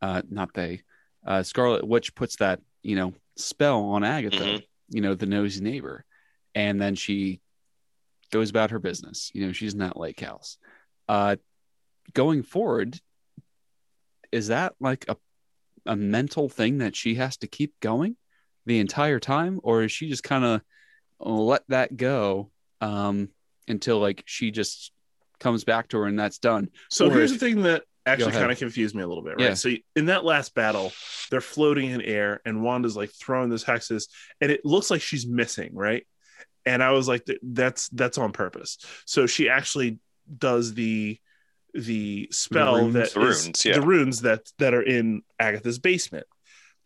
[0.00, 0.82] uh, not they,
[1.26, 4.62] uh, Scarlet Witch puts that you know spell on Agatha, Mhm.
[4.88, 6.04] You know, the nosy neighbor,
[6.54, 7.40] and then she
[8.30, 9.30] goes about her business.
[9.34, 10.58] You know, she's in that lake house.
[11.08, 11.36] Uh,
[12.14, 12.98] going forward,
[14.32, 15.16] is that like a
[15.86, 18.14] a mental thing that she has to keep going
[18.66, 20.60] the entire time or is she just kind of
[21.18, 22.50] let that go
[22.82, 23.30] um
[23.68, 24.92] until like she just
[25.40, 28.32] comes back to her and that's done So Or here's if- the thing that actually
[28.32, 29.48] kind of confused me a little bit, right?
[29.48, 29.54] Yeah.
[29.54, 30.92] So in that last battle,
[31.30, 34.08] they're floating in air, and Wanda's like throwing those hexes,
[34.40, 36.06] and it looks like she's missing, right?
[36.66, 38.78] And I was like, that's that's on purpose.
[39.06, 39.98] So she actually
[40.36, 41.18] does the
[41.74, 42.94] the spell runes.
[42.94, 43.74] that The is- runes, yeah.
[43.74, 46.26] the runes that that are in Agatha's basement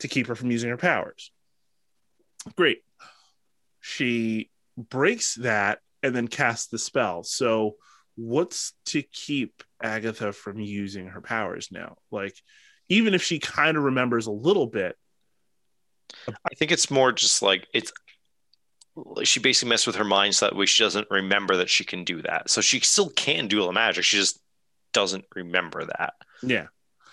[0.01, 1.31] to keep her from using her powers.
[2.57, 2.83] Great.
[3.81, 7.23] She breaks that and then casts the spell.
[7.23, 7.77] So
[8.17, 11.97] what's to keep Agatha from using her powers now?
[12.11, 12.35] Like,
[12.89, 14.97] even if she kind of remembers a little bit,
[16.29, 17.93] I think it's more just like it's
[19.25, 22.05] she basically messed with her mind so that way she doesn't remember that she can
[22.05, 22.51] do that.
[22.51, 24.05] So she still can do the magic.
[24.05, 24.39] She just
[24.93, 26.15] doesn't remember that.
[26.43, 26.67] yeah.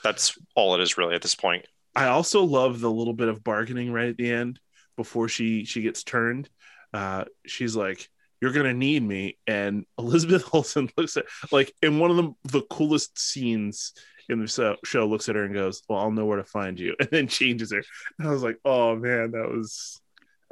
[0.04, 1.66] That's all it is really at this point.
[1.96, 4.60] I also love the little bit of bargaining right at the end
[4.96, 6.50] before she she gets turned.
[6.94, 8.10] Uh, she's like,
[8.42, 12.62] "You're gonna need me," and Elizabeth Olsen looks at like in one of the the
[12.64, 13.94] coolest scenes
[14.30, 16.96] in the show, looks at her and goes, "Well, I'll know where to find you,"
[17.00, 17.84] and then changes her.
[18.18, 20.00] And I was like, "Oh man, that was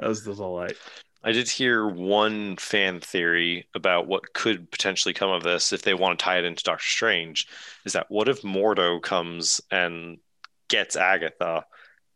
[0.00, 0.76] that was the delight."
[1.22, 5.94] I did hear one fan theory about what could potentially come of this if they
[5.94, 7.48] want to tie it into Doctor Strange.
[7.84, 10.18] Is that what if Mordo comes and
[10.68, 11.64] gets Agatha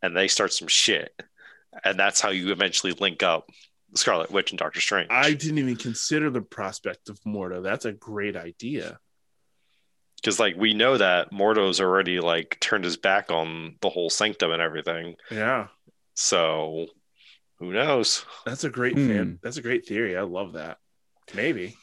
[0.01, 1.13] and they start some shit?
[1.83, 3.49] And that's how you eventually link up
[3.95, 5.07] Scarlet Witch and Doctor Strange.
[5.11, 7.61] I didn't even consider the prospect of Mordo.
[7.63, 8.99] That's a great idea.
[10.17, 14.51] Because like we know that Mordo's already like turned his back on the whole sanctum
[14.51, 15.15] and everything.
[15.29, 15.67] Yeah,
[16.13, 16.87] So
[17.59, 18.25] who knows?
[18.45, 19.07] that's a great Hmm.
[19.07, 19.39] fan.
[19.43, 20.15] That's a great theory.
[20.17, 20.77] I love that.
[21.33, 21.75] Maybe.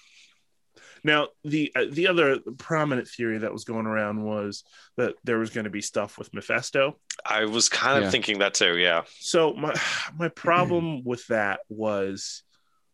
[1.05, 4.65] Now the uh, the other prominent theory that was going around was
[4.97, 6.99] that there was going to be stuff with Mephisto.
[7.25, 8.11] I was kind of Yeah.
[8.11, 8.77] thinking that too.
[8.77, 9.03] Yeah.
[9.19, 9.75] So my
[10.19, 12.43] my problem with that was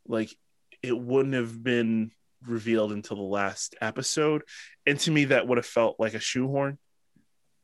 [0.07, 0.30] like
[0.82, 2.11] it wouldn't have been
[2.46, 4.42] revealed until the last episode,
[4.86, 6.78] and to me that would have felt like a shoehorn.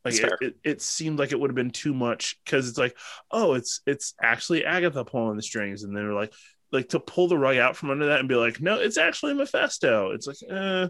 [0.05, 2.97] Like it, it, it seemed like it would have been too much because it's like,
[3.31, 6.33] oh, it's it's actually Agatha pulling the strings, and they were like,
[6.73, 9.35] like to pull the rug out from under that and be like, no, it's actually
[9.35, 10.13] Mephisto.
[10.13, 10.89] It's like, eh,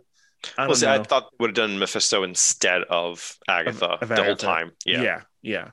[0.56, 0.94] I Well, see, know.
[0.94, 4.70] I thought would have done Mephisto instead of Agatha of the whole time.
[4.84, 5.02] Yeah.
[5.02, 5.70] yeah, yeah.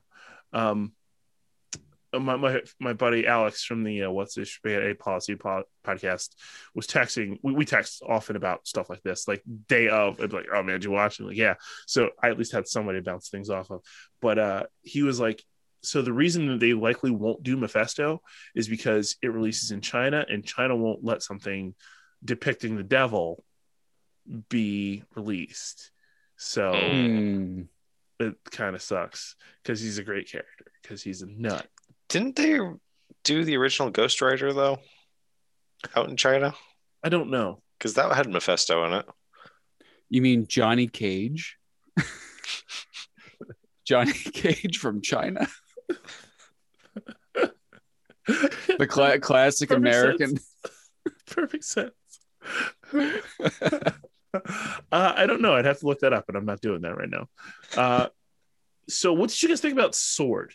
[0.51, 0.93] Um,
[2.11, 6.29] my my my buddy Alex from the uh, What's This A Policy po- podcast
[6.73, 7.37] was texting.
[7.43, 10.19] We, we text often about stuff like this, like day of.
[10.19, 11.55] I'd be like, "Oh man, did you watch?" it?" like, yeah.
[11.85, 13.81] So I at least had somebody to bounce things off of.
[14.21, 15.43] But uh, he was like,
[15.81, 18.21] "So the reason that they likely won't do Mephisto
[18.55, 21.75] is because it releases in China, and China won't let something
[22.23, 23.43] depicting the devil
[24.49, 25.91] be released."
[26.37, 27.61] So Hmm.
[28.19, 31.67] it kind of sucks because he's a great character because he's a nut.
[32.09, 32.59] Didn't they
[33.23, 34.79] do the original Ghost Rider though?
[35.95, 36.53] Out in China?
[37.03, 37.61] I don't know.
[37.77, 39.05] Because that had Mephisto in it.
[40.09, 41.57] you mean johnny cage
[43.85, 45.47] johnny cage from china
[48.77, 50.37] the cla- classic Perfect american
[51.27, 51.91] Perfect sense.
[52.93, 53.91] uh,
[54.91, 55.55] I don't know.
[55.55, 57.27] I'd have to look that up, but I'm not doing that right now.
[57.77, 58.07] Uh,
[58.87, 60.53] so, what did you guys think about Sword?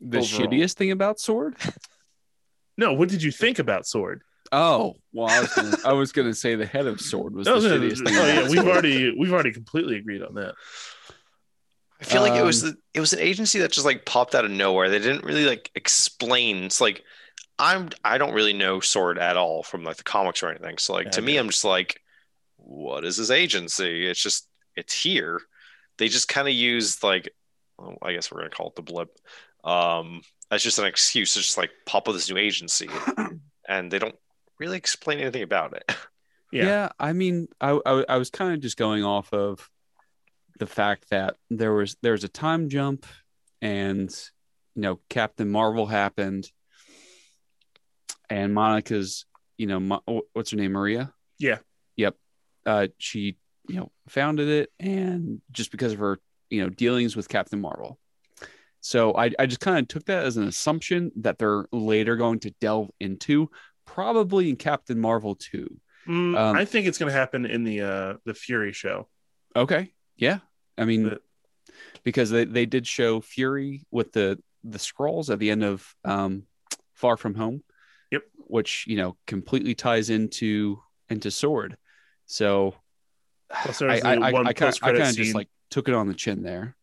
[0.00, 0.48] the Overall.
[0.48, 1.56] shittiest thing about sword
[2.78, 4.22] No, what did you think about Sword?
[4.52, 7.60] oh well i was gonna, I was gonna say the head of sword was Oh,
[7.60, 8.66] the no, shittiest thing oh, about yeah, we've Sword.
[8.68, 10.54] already we've already completely agreed on that.
[12.00, 14.34] I feel like it was Um, the, it was an agency that just like popped
[14.34, 14.88] out of nowhere.
[14.88, 16.64] They didn't really like explain.
[16.64, 17.02] It's like
[17.58, 20.78] I'm I don't really know Sword at all from like the comics or anything.
[20.78, 21.36] So like Yeah, to I me.
[21.36, 22.00] I'm just like,
[22.56, 24.06] what is his agency?
[24.06, 25.40] It's just it's here.
[25.98, 27.30] They just kind of use like,
[27.78, 29.10] well, I guess we're gonna call it the blip.
[29.64, 32.88] Um, that's just an excuse to just like pop up this new agency,
[33.68, 34.16] and they don't
[34.58, 35.84] really explain anything about it.
[36.52, 36.88] Yeah, Yeah.
[36.98, 39.70] I mean, I I, I was kind of just going off of
[40.60, 43.04] the fact that there was there was a time jump,
[43.60, 44.08] and
[44.76, 46.48] you know, Captain Marvel happened,
[48.28, 49.26] and Monica's,
[49.58, 50.00] you know,
[50.32, 51.12] what's her name, Maria?
[51.38, 51.58] Yeah.
[51.96, 52.16] Yep.
[52.64, 53.36] Uh, she
[53.68, 56.18] you know founded it, and just because of her
[56.50, 57.98] you know dealings with Captain Marvel.
[58.82, 62.40] So I, I just kind of took that as an assumption that they're later going
[62.40, 63.50] to delve into,
[63.86, 65.68] probably in Captain Marvel 2.
[66.08, 69.08] Mm, Um, I think it's going to happen in the uh the Fury show.
[69.54, 69.92] Okay.
[70.16, 70.38] Yeah.
[70.80, 71.22] I mean, But-
[72.02, 76.44] because they, they did show Fury with the the scrolls at the end of um,
[76.94, 77.62] Far From Home.
[78.10, 78.22] Yep.
[78.46, 81.76] Which you know completely ties into into Sword.
[82.26, 82.74] So
[83.62, 86.76] Plus, I I, I, I kind of just like took it on the chin there.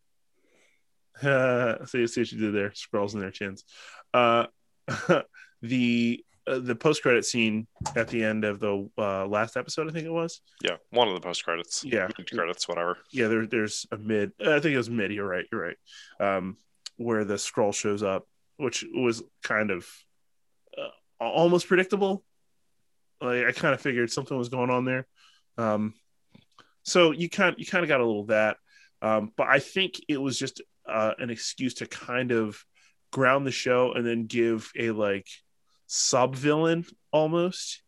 [1.21, 2.73] Uh, see, see what you did there.
[2.73, 3.63] Scrolls in their chins.
[4.13, 4.47] Uh,
[5.61, 9.91] the uh, the post credit scene at the end of the uh, last episode, I
[9.91, 10.41] think it was.
[10.63, 11.83] Yeah, one of the post credits.
[11.83, 12.07] Yeah.
[12.17, 12.97] Mid credits, whatever.
[13.11, 14.31] Yeah, there, there's a mid.
[14.39, 15.11] I think it was mid.
[15.11, 15.45] You're right.
[15.51, 15.77] You're right.
[16.19, 16.57] Um,
[16.97, 18.27] where the scroll shows up,
[18.57, 19.87] which was kind of
[20.77, 22.23] uh, almost predictable.
[23.21, 25.07] Like I kind of figured something was going on there.
[25.57, 25.93] Um,
[26.83, 28.57] so you kind you kind of got a little of that,
[29.01, 32.63] um, but I think it was just uh, an excuse to kind of
[33.11, 35.27] ground the show and then give a like
[35.87, 37.81] sub villain almost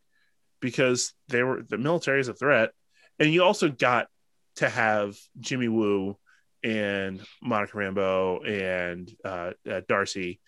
[0.59, 2.71] because they were the military is a threat,
[3.19, 4.07] and you also got
[4.55, 6.17] to have Jimmy Woo
[6.63, 10.39] and Monica Rambeau and uh, uh, Darcy,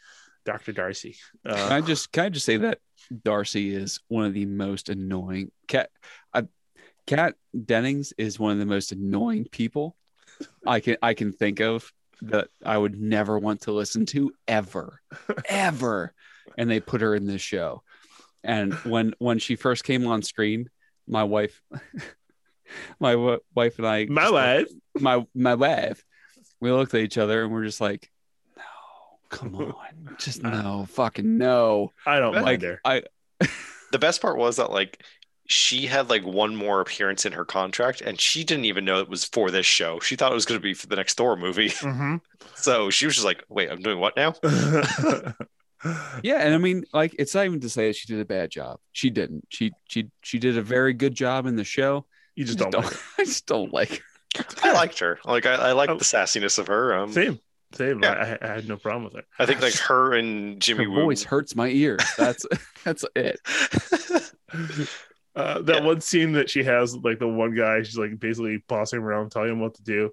[0.45, 1.15] Doctor Darcy.
[1.45, 2.79] Can Uh, I just can I just say that
[3.23, 5.89] Darcy is one of the most annoying cat.
[6.33, 6.43] I,
[7.07, 7.35] Kat
[7.65, 9.95] Dennings is one of the most annoying people
[10.65, 11.91] I can I can think of
[12.21, 15.01] that I would never want to listen to ever,
[15.49, 16.13] ever.
[16.57, 17.83] And they put her in this show.
[18.43, 20.69] And when when she first came on screen,
[21.07, 21.61] my wife,
[22.99, 24.67] my w- wife and I, my wife, life.
[24.95, 26.03] looked- my my wife,
[26.59, 28.09] we looked at each other and we're just like,
[28.57, 28.63] no,
[29.29, 31.91] come on, just no, fucking no.
[32.05, 32.81] I don't Like, mind her.
[32.85, 33.03] I
[33.91, 35.03] The best part was that like
[35.47, 39.09] she had like one more appearance in her contract, and she didn't even know it
[39.09, 39.99] was for this show.
[39.99, 41.69] She thought it was going to be for the next Thor movie.
[41.71, 42.21] Mhm.
[42.55, 44.33] So she was just like, "Wait, I'm doing what now?"
[46.23, 48.51] Yeah, and I mean, like, it's not even to say that she did a bad
[48.51, 48.79] job.
[48.91, 49.45] She didn't.
[49.49, 52.05] She she she did a very good job in the show.
[52.36, 52.84] you just just don't.
[52.84, 52.91] don't.
[52.91, 54.01] like I just don't like
[54.38, 54.45] her.
[54.63, 55.19] I liked her.
[55.25, 55.97] Like I, I liked Oh.
[55.97, 56.93] the sassiness of her.
[56.95, 57.13] Um, her.
[57.13, 57.39] Same,
[57.73, 57.99] same.
[58.03, 58.38] Yeah.
[58.41, 59.23] I, I had no problem with her.
[59.39, 61.03] I think like her and Jimmy Her Woo.
[61.05, 61.97] voice hurts my ear.
[62.17, 62.45] That's
[62.84, 63.39] that's it.
[65.34, 65.86] Uh, that Yeah.
[65.88, 69.29] one scene that she has, like the one guy, she's like basically bossing him around,
[69.32, 70.11] telling him what to do.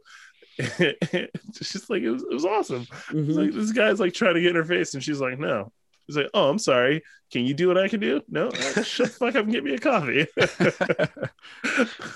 [0.59, 2.83] it's just like it was, it was awesome.
[2.83, 3.35] It's Mhm.
[3.37, 5.73] like this guy's like trying to get in her face, and she's like, "No."
[6.07, 7.03] He's like, "Oh, I'm sorry.
[7.31, 9.63] Can you do what I can do?" No, Uh, shut the fuck up and get
[9.65, 10.27] me a coffee.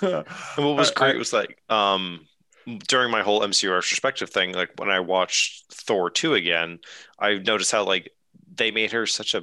[0.03, 2.26] And what was I- great I- was like um
[2.88, 6.78] during my whole MCU retrospective thing, like when I watched Thor 2 again,
[7.18, 8.12] I noticed how like
[8.55, 9.43] they made her such a, a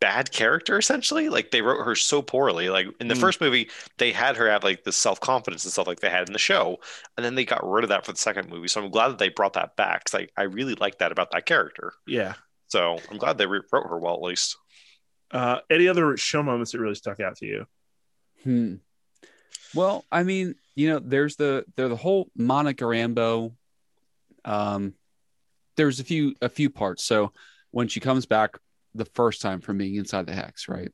[0.00, 1.28] bad character essentially.
[1.28, 2.68] Like they wrote her so poorly.
[2.70, 3.20] Like in the Mm.
[3.20, 6.32] first movie, they had her have like the self-confidence and stuff like they had in
[6.32, 6.78] the show,
[7.16, 8.68] and then they got rid of that for the second movie.
[8.68, 10.04] So I'm glad that they brought that back.
[10.04, 11.92] 'cause I, I really like that about that character.
[12.06, 12.34] yeah.
[12.68, 14.56] So I'm glad they rewrote her well at least.
[15.30, 17.66] Uh, any other show moments that really stuck out to you?
[18.44, 18.74] Hmm.
[19.74, 23.54] Well, I mean, you know, there's the there's the whole Monica Rambeau.
[24.44, 24.94] Um,
[25.76, 27.04] there's a few a few parts.
[27.04, 27.32] So
[27.70, 28.58] when she comes back
[28.94, 30.92] the first time from being inside the hex, right?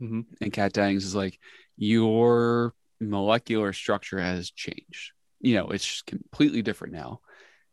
[0.00, 0.24] Mhm.
[0.40, 1.38] And Kat Dennings is like,
[1.76, 5.12] your molecular structure has changed.
[5.40, 7.20] You know, it's just completely different now.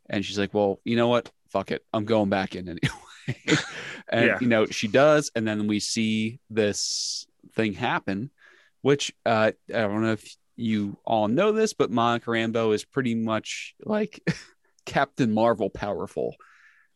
[0.10, 1.32] And she's like, well, you know what?
[1.52, 1.84] Fuck it.
[1.94, 3.58] I'm going back in anyway.
[4.10, 4.38] and, Yeah.
[4.42, 5.32] you know, she does.
[5.36, 8.32] And then we see this thing happen,
[8.82, 13.16] which uh, I don't know if you all know this, but Monica Rambeau is pretty
[13.16, 14.20] much like
[14.86, 16.36] Captain Marvel powerful.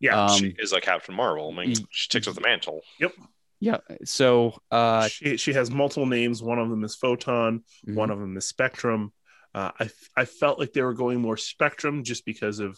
[0.04, 0.26] Yeah.
[0.26, 1.50] Um, she is like Captain Marvel.
[1.52, 2.82] I mean, y- she takes up the mantle.
[3.00, 3.14] Yep.
[3.62, 3.78] Yeah.
[4.04, 6.44] So, uh, she she has multiple names.
[6.44, 7.64] One of them is Photon.
[7.88, 7.96] mhm.
[7.96, 9.14] One of them is Spectrum.
[9.56, 12.78] Uh, I I felt like they were going more Spectrum just because of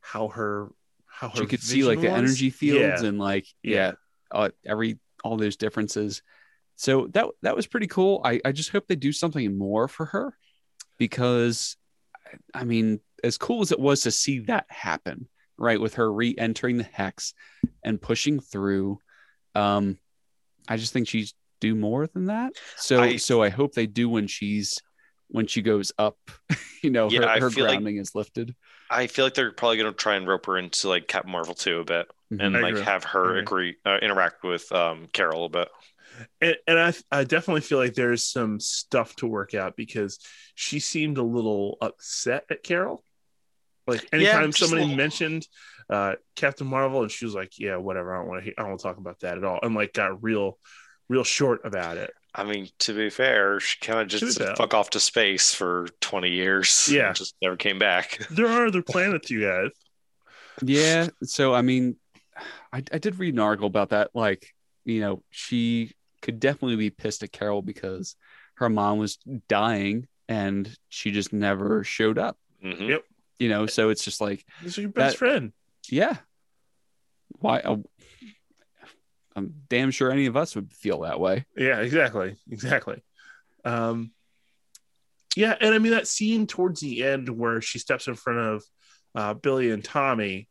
[0.00, 0.70] how her
[1.06, 3.08] how her you could see like the energy fields Yeah.
[3.08, 3.74] and like Yeah.
[3.74, 3.92] yeah,
[4.32, 6.22] uh, every all those differences
[6.76, 10.04] so that that was pretty cool i i just hope they do something more for
[10.06, 10.36] her
[10.98, 11.76] because
[12.52, 15.28] i mean as cool as it was to see that happen
[15.58, 17.32] right with her re-entering the hex
[17.84, 18.98] and pushing through
[19.54, 19.98] um
[20.68, 22.52] i just think she's do more than that.
[22.76, 24.82] So I- so I hope they do when she's
[25.28, 26.18] when she goes up.
[26.82, 28.54] you know, Yeah, her, I her feel like- grounding is lifted.
[28.90, 31.54] I feel like they're probably going to try and rope her into like Captain Marvel
[31.54, 32.56] too a bit, and Mhm.
[32.56, 32.82] I like agree.
[32.84, 33.70] have her agree.
[33.70, 35.68] agree uh, interact with um, Carol a bit.
[36.42, 40.18] and, and I, I definitely feel like there's some stuff to work out because
[40.54, 43.02] she seemed a little upset at Carol.
[43.86, 44.96] Like anytime just a somebody little.
[44.96, 45.46] mentioned
[45.90, 48.14] uh, Captain Marvel, and she was like, "Yeah, whatever.
[48.14, 48.50] I don't want to.
[48.52, 50.58] I don't want to talk about that at all." And like got real,
[51.08, 52.12] real short about it.
[52.34, 56.30] I mean, to be fair, she kind of just fuck off to space for 20
[56.30, 56.88] years.
[56.90, 57.08] Yeah.
[57.08, 58.18] and just never came back.
[58.30, 59.70] There are other planets, you guys.
[60.62, 61.08] Yeah.
[61.22, 61.96] So I mean,
[62.72, 64.10] I, I did read an article about that.
[64.14, 64.52] Like,
[64.84, 68.16] you know, she could definitely be pissed at Carol because
[68.54, 69.18] her mom was
[69.48, 72.36] dying and she just never showed up.
[72.64, 72.88] Mhm.
[72.88, 73.04] Yep.
[73.38, 75.52] You know, so it's just like, This is your best That- friend.
[75.90, 76.16] yeah.
[77.40, 77.60] Why?
[77.60, 77.78] uh,
[79.36, 81.44] I'm damn sure any of us would feel that way.
[81.56, 83.02] Yeah, exactly, exactly.
[83.64, 84.12] Um,
[85.36, 88.64] yeah, and I mean that scene towards the end where she steps in front of
[89.16, 90.48] uh, Billy and Tommy,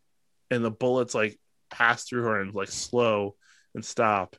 [0.51, 1.39] and the bullets like
[1.71, 3.36] pass through her and like slow
[3.73, 4.36] and stop.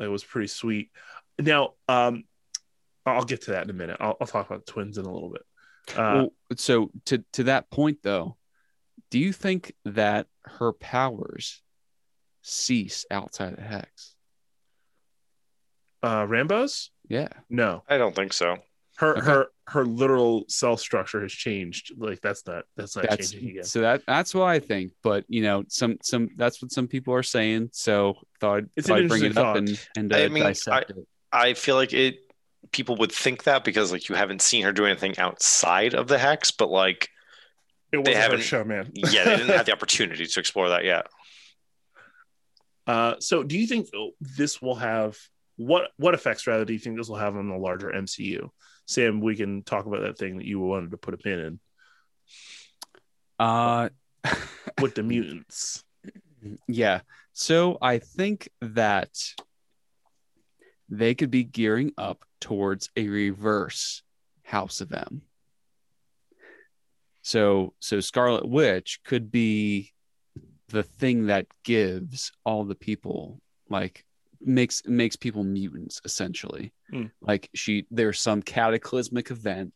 [0.00, 0.90] It was pretty sweet.
[1.38, 2.24] Now, um,
[3.04, 3.98] I'll get to that in a minute.
[4.00, 5.42] I'll, I'll talk about twins in a little bit.
[5.90, 8.36] Uh, well, so to to that point though,
[9.10, 11.62] do you think that her powers
[12.42, 14.14] cease outside of Hex?
[16.02, 16.90] uh, Rambeau's?
[17.08, 17.28] Yeah.
[17.48, 18.58] No, I don't think so.
[18.96, 19.26] her Okay.
[19.26, 21.92] her her literal cell structure has changed.
[21.96, 23.64] Like that's not that's not that's changing again.
[23.64, 24.92] so that that's what I think.
[25.02, 27.70] But you know, some some that's what some people are saying.
[27.72, 30.42] So thought I'd, It's thought I'd bring it interesting up and and uh, I mean,
[30.44, 31.08] dissect it.
[31.32, 32.16] I feel like it.
[32.72, 36.18] People would think that because like you haven't seen her do anything outside of the
[36.18, 37.08] hex, but like
[37.92, 38.90] It wasn't her haven't- show, man.
[38.94, 41.06] yeah, they didn't have the opportunity to explore that yet.
[42.86, 43.88] Uh, so do you think
[44.20, 45.16] this will have
[45.56, 48.48] what what effects rather do you think this will have on the larger MCU?
[48.86, 51.60] Sam, we can talk about that thing that you wanted to put a pin in
[53.38, 53.88] Uh,
[54.80, 55.82] with the mutants.
[56.68, 57.00] yeah.
[57.32, 59.10] So I think that
[60.88, 64.02] they could be gearing up towards a reverse
[64.42, 65.22] House of M.
[67.22, 69.92] So so Scarlet Witch could be
[70.68, 73.40] the thing that gives all the people
[73.70, 74.04] like
[74.42, 76.74] makes makes people mutants essentially.
[76.90, 77.06] Hmm.
[77.22, 79.72] Like she there's some cataclysmic event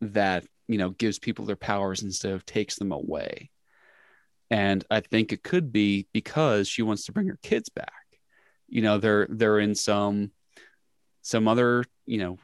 [0.00, 3.50] that you know gives people their powers instead of takes them away.
[4.50, 7.92] And I think it could be because she wants to bring her kids back.
[8.68, 10.32] You know, they're they're in some
[11.22, 12.38] some other, you know,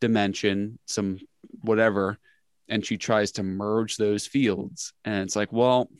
[0.00, 1.18] dimension, some
[1.60, 2.18] whatever,
[2.68, 4.92] and she tries to merge those fields.
[5.04, 5.90] And it's like, well,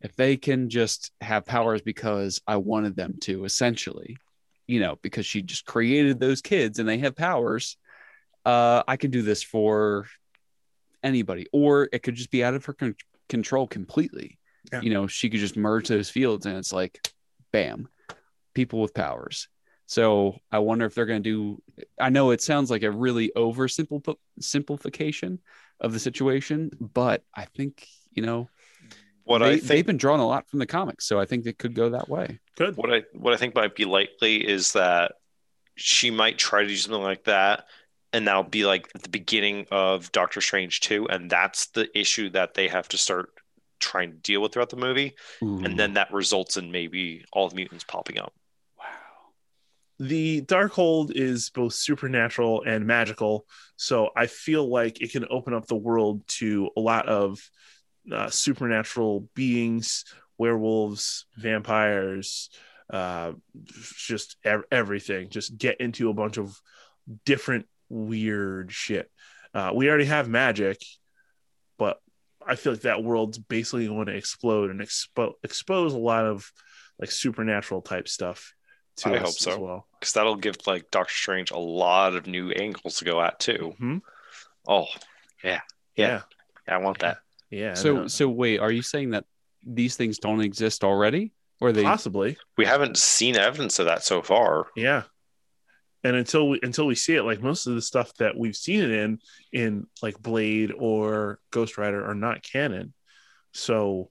[0.00, 4.16] if they can just have powers because I wanted them to, essentially,
[4.66, 7.76] you know, because she just created those kids and they have powers,
[8.44, 10.06] uh, I can do this for
[11.02, 12.96] anybody, or it could just be out of her con-
[13.28, 14.38] control completely.
[14.72, 14.80] Yeah.
[14.80, 17.00] You know, she could just merge those fields and it's like,
[17.52, 17.88] bam,
[18.54, 19.48] people with powers.
[19.90, 21.84] So I wonder if they're going to do.
[22.00, 25.40] I know it sounds like a really oversimple simplification
[25.80, 28.50] of the situation, but I think you know
[29.24, 31.52] What they, I they've been drawn a lot from the comics, so I think they
[31.52, 32.38] could go that way.
[32.56, 32.76] Good.
[32.76, 35.12] what I what I think might be likely is that
[35.74, 37.66] she might try to do something like that,
[38.12, 42.30] and that'll be like at the beginning of Doctor Strange 2, and that's the issue
[42.30, 43.30] that they have to start
[43.80, 45.16] trying to deal with throughout the movie,
[45.64, 48.32] and then that results in maybe all the mutants popping up.
[50.00, 53.44] The Darkhold is both supernatural and magical,
[53.76, 57.38] so I feel like it can open up the world to a lot of
[58.10, 60.06] uh, supernatural beings,
[60.38, 62.48] werewolves, vampires,
[62.88, 63.32] uh,
[63.98, 65.28] just ev- everything.
[65.28, 66.58] Just get into a bunch of
[67.26, 69.10] different weird shit.
[69.52, 70.82] Uh, we already have magic,
[71.76, 72.00] but
[72.46, 76.50] I feel like that world's basically going to explode and expo- expose a lot of
[76.98, 78.54] like supernatural type stuff
[79.00, 79.50] to I us hope so.
[79.52, 79.86] as well.
[79.98, 83.74] Because that'll give like Doctor Strange a lot of new angles to go at too.
[83.80, 84.02] Mhm.
[84.68, 84.86] Oh,
[85.44, 85.60] Yeah,
[85.96, 86.22] Yeah.
[86.66, 86.74] yeah.
[86.74, 87.18] I want that.
[87.50, 87.74] yeah.
[87.74, 89.24] so no, so wait, are you saying that
[89.64, 91.82] these things don't exist already, or they?
[91.82, 94.66] possibly, We haven't seen evidence of that so far.
[94.76, 95.04] yeah.
[96.02, 98.80] And until we until we see it, like most of the stuff that we've seen
[98.82, 99.18] it in,
[99.52, 102.94] in like Blade or Ghost Rider, are not canon.
[103.52, 104.10] So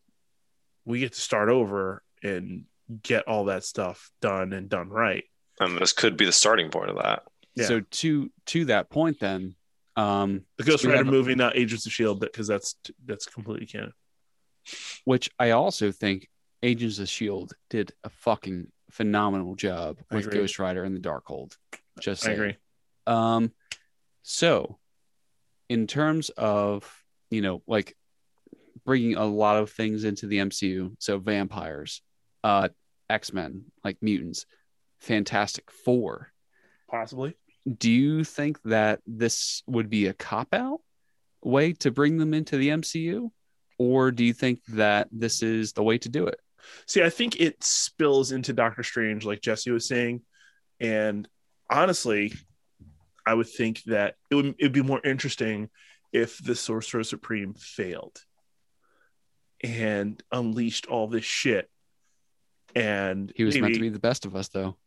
[0.85, 2.65] we get to start over and
[3.03, 5.23] get all that stuff done and done right.
[5.59, 7.23] And this could be the starting point of that.
[7.55, 7.65] Yeah.
[7.65, 9.55] So to to that point, then,
[9.95, 12.75] um, The Ghost Rider have- movie, not Agents of Shield, because that's
[13.05, 13.93] that's completely canon.
[15.05, 16.27] which I also think
[16.63, 20.39] Agents of Shield did a fucking phenomenal job I with agree.
[20.41, 21.55] Ghost Rider and the Darkhold.
[21.99, 22.55] Just I agree.
[23.07, 23.51] Um,
[24.23, 24.77] so
[25.69, 26.89] in terms of
[27.29, 27.95] you know like
[28.85, 32.01] bringing a lot of things into the MCU, so vampires,
[32.43, 32.69] uh,
[33.09, 34.45] X Men, like mutants,
[34.99, 36.31] Fantastic Four.
[36.89, 37.35] Possibly.
[37.65, 40.81] Do you think that this would be a cop out
[41.43, 43.29] way to bring them into the MCU,
[43.77, 46.39] or do you think that this is the way to do it?
[46.85, 50.21] See, I think it spills into Doctor Strange, like Jesse was saying.
[50.79, 51.27] And
[51.69, 52.33] honestly,
[53.25, 55.69] I would think that it would it'd be more interesting
[56.11, 58.19] if the Sorcerer Supreme failed
[59.63, 61.69] and unleashed all this shit.
[62.75, 64.77] And He was meant to be the best of us, though.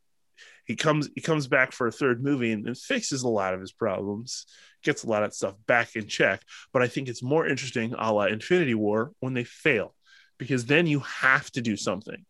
[0.64, 3.60] he comes he comes back for a third movie and, and fixes a lot of
[3.60, 4.46] his problems,
[4.82, 6.42] gets a lot of stuff back in check.
[6.72, 9.94] But I think it's more interesting, a la Infinity War, when they fail,
[10.38, 12.24] because then you have to do something.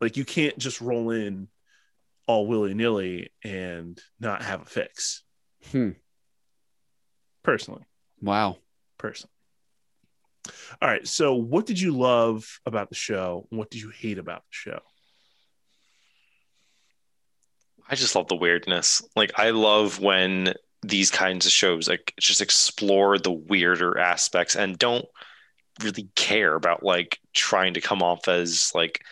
[0.00, 1.48] Like you can't just roll in
[2.26, 5.22] all willy nilly and not have a fix.
[5.72, 5.90] Hmm.
[7.42, 7.84] Personally,
[8.20, 8.58] Wow.
[8.98, 9.32] personally.
[10.80, 11.06] All right.
[11.06, 13.46] So, what did you love about the show?
[13.50, 14.80] and What did you hate about the show?
[17.88, 19.02] I just love the weirdness.
[19.16, 24.78] Like I love when these kinds of shows like just explore the weirder aspects and
[24.78, 25.06] don't
[25.82, 29.02] really care about like trying to come off as like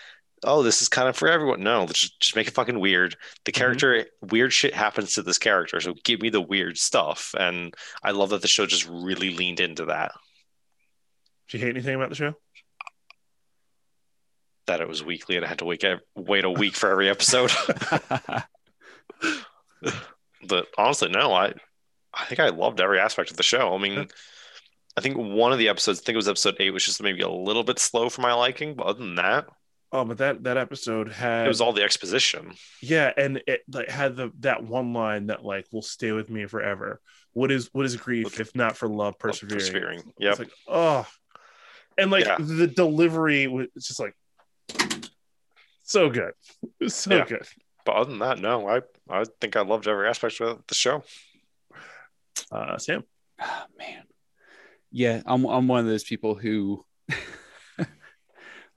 [0.45, 3.53] oh this is kind of for everyone no just, just make it fucking weird the
[3.53, 3.59] mm-hmm.
[3.59, 7.75] character weird shit happens to this character so give me the weird stuff and
[8.05, 10.13] i love that the show just really leaned into that
[11.49, 12.35] Did you hate anything about the show?
[14.67, 15.85] that it was weekly and i had to wait
[16.17, 17.53] wait a week for every episode
[20.49, 21.55] but honestly, no, I
[22.15, 23.75] I think I loved every aspect of the show.
[23.75, 24.09] I mean,
[24.97, 27.21] I think one of the episodes, I think it was episode eight, was just maybe
[27.21, 28.75] a little bit slow for my liking.
[28.75, 29.47] But other than that,
[29.93, 32.55] Oh, but that that episode had it was all the exposition.
[32.83, 36.47] Yeah, and it like had the that one line that like will stay with me
[36.47, 37.01] forever.
[37.35, 39.59] What is what is grief if not for love persevering?
[39.61, 40.03] Persevering.
[40.19, 41.07] It's like oh,
[41.99, 42.37] and like Yeah.
[42.39, 44.15] the delivery was just like
[45.85, 46.33] so good,
[46.89, 47.25] so Yeah.
[47.27, 47.47] good.
[47.85, 51.05] But other than that, no, I I think I loved every aspect of the show.
[52.51, 53.05] Uh, Sam,
[53.41, 54.05] Ah, man.
[54.91, 56.85] Yeah, I'm I'm one of those people who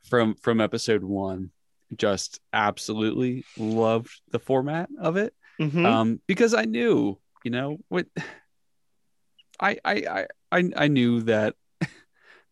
[0.09, 1.51] from from episode 1
[1.95, 5.33] just absolutely loved the format of it.
[5.59, 5.85] Mhm.
[5.85, 8.05] Um because I knew, you know, what
[9.59, 11.55] I I I I, I knew that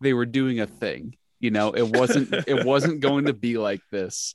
[0.01, 1.15] they were doing a thing.
[1.39, 4.33] You know, it wasn't it wasn't going to be like this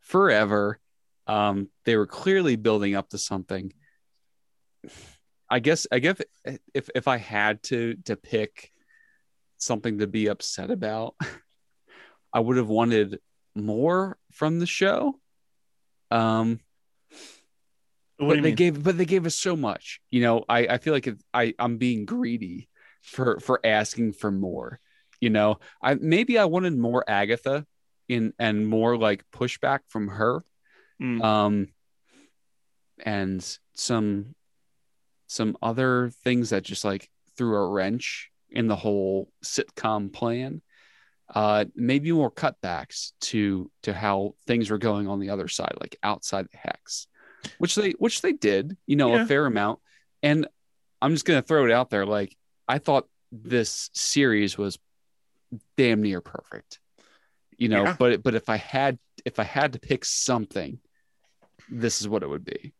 [0.00, 0.78] forever.
[1.26, 3.72] Um they were clearly building up to something.
[5.48, 6.20] I guess I guess
[6.74, 8.72] if if I had to to pick
[9.58, 11.14] something to be upset about,
[12.32, 13.20] I would have wanted
[13.54, 15.18] more from the show.
[16.10, 16.60] Um,
[18.18, 18.54] what but they mean?
[18.54, 20.00] gave but they gave us so much.
[20.10, 22.68] You know, I I feel like it, I I'm being greedy
[23.02, 24.80] for for asking for more.
[25.26, 27.66] You know, I maybe I wanted more Agatha
[28.08, 30.44] in and more like pushback from her
[31.02, 31.20] Mm.
[31.24, 31.68] um
[33.04, 34.34] and some
[35.26, 40.62] some other things that just like threw a wrench in the whole sitcom plan
[41.34, 45.96] uh maybe more cutbacks to to how things were going on the other side like
[46.04, 47.08] outside the hex
[47.58, 49.22] which they which they did you know Yeah.
[49.22, 49.80] a fair amount
[50.22, 50.46] and
[51.02, 52.34] i'm just gonna throw it out there like
[52.68, 54.78] i thought this series was
[55.76, 56.78] damn near perfect
[57.58, 57.96] you know Yeah.
[57.98, 60.78] but but if i had if i had to pick something
[61.68, 62.72] this is what it would be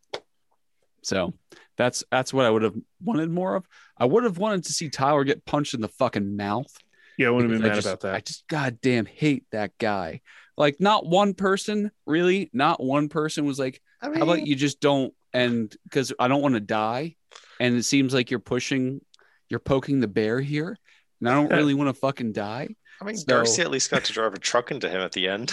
[1.03, 1.35] so
[1.77, 3.66] that's that's what i would have wanted more of
[3.97, 6.73] i would have wanted to see tyler get punched in the fucking mouth
[7.19, 8.15] yeah, I wouldn't have been because mad just, about that.
[8.15, 10.20] I just goddamn hate that guy.
[10.57, 14.81] Like, not one person, really, not one person was like, I "How about you just
[14.81, 17.16] don't?" And because I don't want to die,
[17.61, 19.01] and it seems like you're pushing,
[19.48, 20.78] you're poking the bear here,
[21.20, 22.68] and I don't really want to fucking die.
[23.01, 25.28] I mean, So- Darcy at least got to drive a truck into him at the
[25.28, 25.52] end.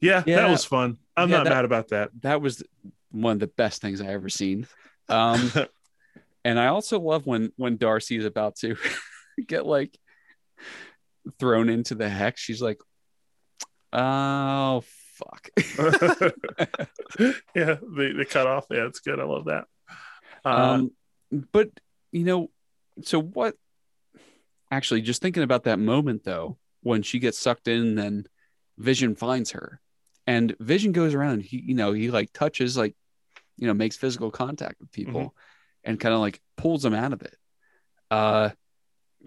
[0.00, 0.36] Yeah, Yeah.
[0.36, 0.98] that was fun.
[1.16, 2.10] I'm Yeah, not that- mad about that.
[2.22, 2.62] That was
[3.10, 4.66] one of the best things I ever seen.
[5.08, 5.50] Um,
[6.44, 8.76] and I also love when when Darcy is about to
[9.46, 9.98] get like
[11.38, 12.40] thrown into the hex.
[12.40, 12.78] She's like,
[13.92, 14.82] "Oh
[15.16, 15.50] fuck."
[17.54, 18.66] yeah, they, they cut off.
[18.70, 19.20] Yeah, it's good.
[19.20, 19.64] I love that.
[20.44, 20.90] Uh, um
[21.52, 21.70] but
[22.10, 22.50] you know
[23.02, 23.54] so what
[24.72, 28.26] actually just thinking about that moment though when she gets sucked in and then
[28.78, 29.80] vision finds her
[30.26, 32.96] and vision goes around he you know he like touches like
[33.58, 35.34] you know makes physical contact with people
[35.84, 37.36] and kind of like pulls them out of it
[38.10, 38.48] uh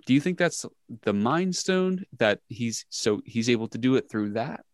[0.08, 0.66] do you think that's
[1.04, 4.66] the mind stone that he's so he's able to do it through that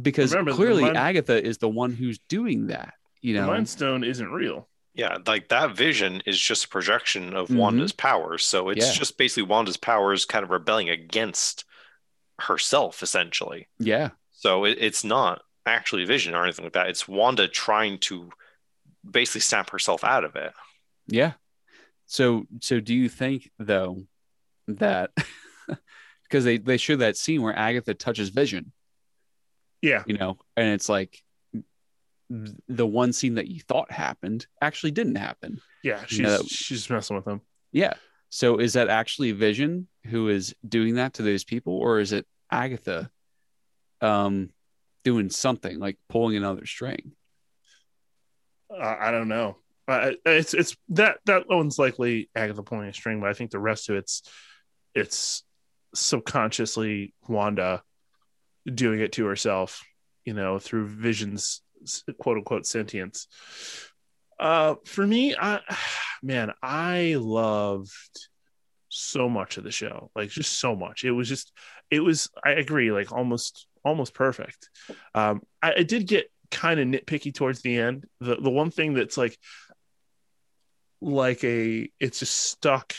[0.00, 2.94] because Remember, clearly Mind- Agatha is the one who's doing that.
[3.20, 4.68] You The know, Mind Stone isn't real.
[4.94, 7.56] Yeah, like that vision is just a projection of Mhm.
[7.56, 8.44] Wanda's powers.
[8.44, 8.92] So it's Yeah.
[8.92, 11.64] just basically Wanda's powers kind of rebelling against
[12.38, 13.68] herself, essentially.
[13.78, 16.88] yeah, So it, it's not actually vision or anything like that.
[16.88, 18.30] It's Wanda trying to
[19.08, 20.52] basically snap herself out of it.
[21.06, 21.34] yeah.
[22.06, 24.06] So, so do you think though
[24.68, 25.12] that
[26.24, 28.72] because they they show that scene where Agatha touches Vision,
[29.80, 30.02] Yeah.
[30.06, 31.22] you know, and it's like
[32.68, 35.60] the one scene that you thought happened actually didn't happen.
[35.82, 36.02] Yeah.
[36.06, 36.42] She's No.
[36.46, 37.40] she's messing with him.
[37.72, 37.94] Yeah.
[38.30, 42.26] So is that actually Vision who is doing that to those people, or is it
[42.50, 43.10] Agatha
[44.00, 44.50] um
[45.04, 47.12] doing something like pulling another string?
[48.70, 49.58] Uh, I don't know.
[49.88, 53.58] Uh, it's it's that that one's likely Agatha pulling a string, but I think the
[53.58, 54.22] rest of it's
[54.94, 55.44] it's
[55.94, 57.82] subconsciously Wanda
[58.72, 59.82] doing it to herself,
[60.24, 61.60] you know, through Vision's
[62.18, 63.26] quote unquote sentience.
[64.38, 65.60] Uh, for me, I
[66.22, 68.28] man, I loved
[68.88, 71.04] so much of the show, like just so much.
[71.04, 71.52] It was just,
[71.90, 72.28] it was.
[72.44, 74.68] I agree, like almost almost perfect.
[75.14, 78.06] Um, I, I did get kind of nitpicky towards the end.
[78.20, 79.36] The the one thing that's like
[81.00, 82.94] like a it's just stuck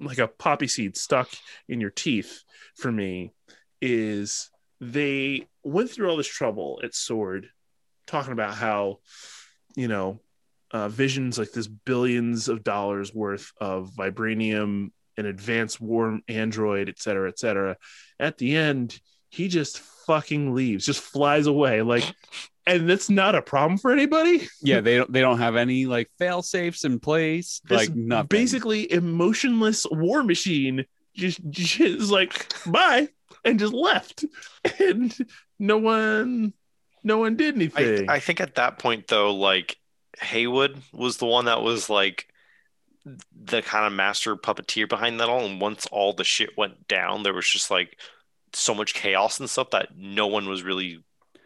[0.00, 1.28] like a poppy seed stuck
[1.68, 2.42] in your teeth
[2.76, 3.32] for me
[3.80, 4.50] is
[4.80, 7.48] they went through all this trouble at Sword
[8.08, 8.98] talking about how
[9.76, 10.20] you know
[10.72, 16.98] uh, visions like this billions of dollars worth of vibranium an advanced war android et
[16.98, 17.76] cetera et cetera.
[18.18, 21.82] At the end he just fucking leaves just flies away.
[21.82, 22.04] Like
[22.66, 24.46] and that's not a problem for anybody.
[24.62, 28.26] Yeah, they don't they don't have any like fail safes in place, this like nothing.
[28.28, 33.08] basically emotionless war machine just, just like bye
[33.44, 34.24] and just left.
[34.80, 35.16] And
[35.58, 36.52] no one
[37.08, 39.78] no one did I, anything I think at that point, though, like
[40.20, 42.28] Hayward was the one that was like
[43.34, 45.44] the kind of master puppeteer behind that all.
[45.44, 47.98] And once all the shit went down, there was just like
[48.52, 51.02] so much chaos and stuff that no one was really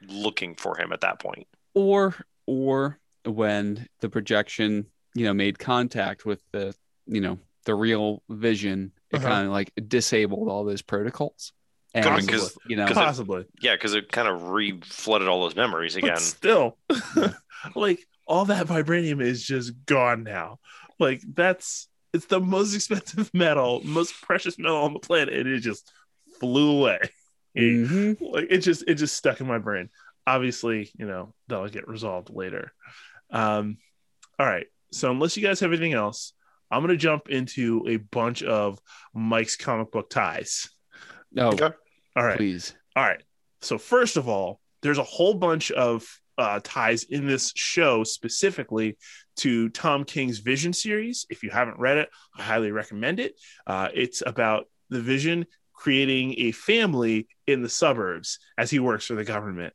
[0.08, 1.46] looking for him at that point.
[1.74, 2.14] or
[2.46, 6.74] or when the projection, you know, made contact with the,
[7.06, 9.28] you know, the real vision, it Uh-huh.
[9.28, 11.52] kind of like disabled all those protocols.
[11.94, 15.28] And Could've been 'cause- you know, 'cause it- possibly Yeah, because it kind of re-flooded
[15.28, 16.14] all those memories again.
[16.14, 16.78] but still
[17.74, 20.58] like all that vibranium is just gone now
[20.98, 25.60] like that's it's the most expensive metal most precious metal on the planet and it
[25.60, 25.92] just
[26.40, 26.98] flew away
[27.56, 28.16] Mhm.
[28.32, 29.90] like it just it just stuck in my brain
[30.26, 32.72] obviously you know that'll get resolved later
[33.30, 33.76] um
[34.38, 36.32] all right so unless you guys have anything else
[36.70, 38.80] i'm gonna jump into a bunch of
[39.12, 40.70] mike's comic book ties
[41.34, 41.48] No.
[41.48, 41.70] Okay.
[42.16, 42.74] All right please.
[42.96, 43.22] all right.
[43.60, 46.04] So first of all, there's a whole bunch of
[46.38, 48.96] uh, ties in this show specifically
[49.36, 51.26] to Tom King's Vision series.
[51.30, 53.38] If you haven't read it, I highly recommend it.
[53.66, 59.14] Uh, it's about the Vision creating a family in the suburbs as he works for
[59.14, 59.74] the government.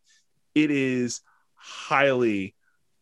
[0.55, 1.21] It is
[1.55, 2.55] highly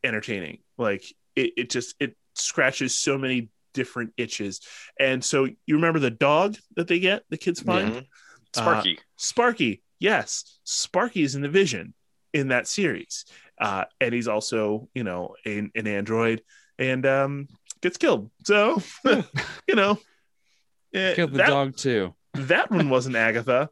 [0.03, 0.59] entertaining.
[0.77, 1.03] Like
[1.35, 4.61] it, it just it scratches so many different itches.
[4.99, 7.93] And so you remember the dog that they get, the kids find.
[7.93, 8.05] Mhm.
[8.55, 8.99] Sparky.
[9.17, 11.93] Sparky, yes, Sparky is in the Vision
[12.33, 13.25] in that series,
[13.59, 16.41] uh, and he's also you know an, an android
[16.77, 17.47] and um,
[17.81, 18.29] gets killed.
[18.43, 18.81] So
[19.67, 19.99] you know,
[20.93, 22.13] eh, Killed the that, dog too.
[22.33, 23.69] that one wasn't Agatha,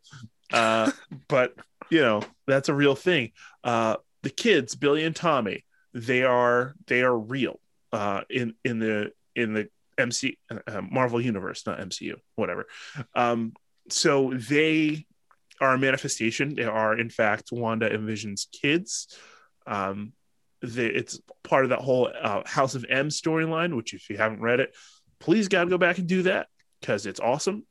[0.51, 0.91] uh,
[1.27, 1.53] but
[1.89, 3.31] you know that's a real thing.
[3.63, 7.59] Uh, the kids, Billy and Tommy, they are they are real
[7.91, 12.65] uh, in in the in the MC uh, Marvel universe, not MCU, whatever.
[13.15, 13.53] Um,
[13.89, 15.05] so they
[15.61, 16.55] are a manifestation.
[16.55, 19.07] They are in fact Wanda and Vision's kids.
[19.67, 20.13] Um,
[20.61, 23.75] they, it's part of that whole uh, House of M storyline.
[23.75, 24.75] Which, if you haven't read it,
[25.19, 26.47] please gotta go back and do that
[26.79, 27.65] because it's awesome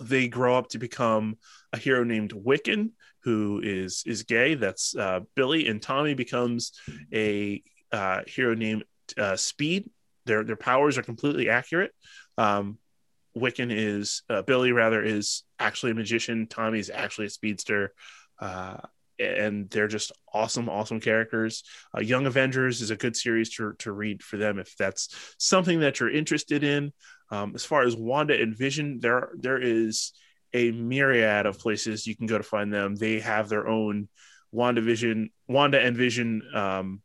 [0.00, 1.36] they grow up to become
[1.72, 2.90] a hero named Wiccan,
[3.24, 4.54] who is is gay.
[4.54, 6.72] That's uh, Billy, and Tommy becomes
[7.12, 7.62] a
[7.92, 8.84] uh, hero named
[9.16, 9.90] uh, Speed.
[10.26, 11.92] Their their powers are completely accurate.
[12.36, 12.78] Um,
[13.38, 16.46] Wiccan is uh, Billy rather is actually a magician.
[16.46, 17.92] Tommy is actually a speedster.
[18.40, 18.78] Uh,
[19.18, 21.64] and they're just awesome, awesome characters.
[21.96, 25.80] Uh, Young Avengers is a good series to, to read for them if that's something
[25.80, 26.92] that you're interested in.
[27.30, 30.12] Um, as far as Wanda and Vision, there there is
[30.54, 32.94] a myriad of places you can go to find them.
[32.94, 34.08] They have their own
[34.50, 37.02] Wanda Vision, Wanda and Vision, um,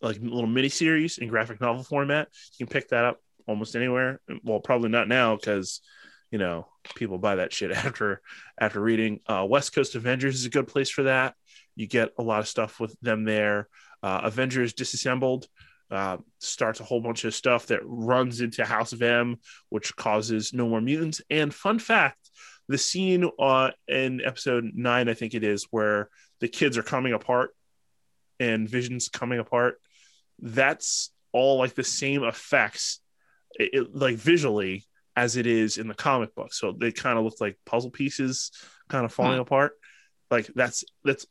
[0.00, 2.28] like little mini series in graphic novel format.
[2.58, 4.20] You can pick that up almost anywhere.
[4.42, 5.80] Well, probably not now because
[6.30, 8.20] you know people buy that shit after
[8.58, 9.20] after reading.
[9.26, 11.34] Uh, West Coast Avengers is a good place for that.
[11.76, 13.68] You get a lot of stuff with them there.
[14.02, 15.48] Uh, Avengers Disassembled
[15.90, 19.36] uh, starts a whole bunch of stuff that runs into House of M,
[19.70, 21.20] which causes no more mutants.
[21.30, 22.18] And fun fact
[22.68, 26.08] the scene uh, in episode nine, I think it is, where
[26.40, 27.50] the kids are coming apart
[28.40, 29.80] and Vision's coming apart,
[30.38, 33.00] that's all like the same effects,
[33.58, 34.84] it, it, like visually,
[35.16, 36.52] as it is in the comic book.
[36.52, 38.50] So they kind of look like puzzle pieces
[38.88, 39.42] kind of falling hmm.
[39.42, 39.72] apart.
[40.30, 41.26] Like that's that's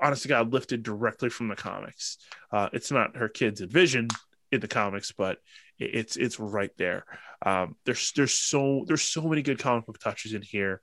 [0.00, 2.18] honest to God lifted directly from the comics.
[2.52, 4.08] Uh, it's not her kids Vision
[4.50, 5.38] in the comics, but
[5.78, 7.04] it's it's right there.
[7.44, 10.80] Um, there's there's so there's so many good comic book touches in here.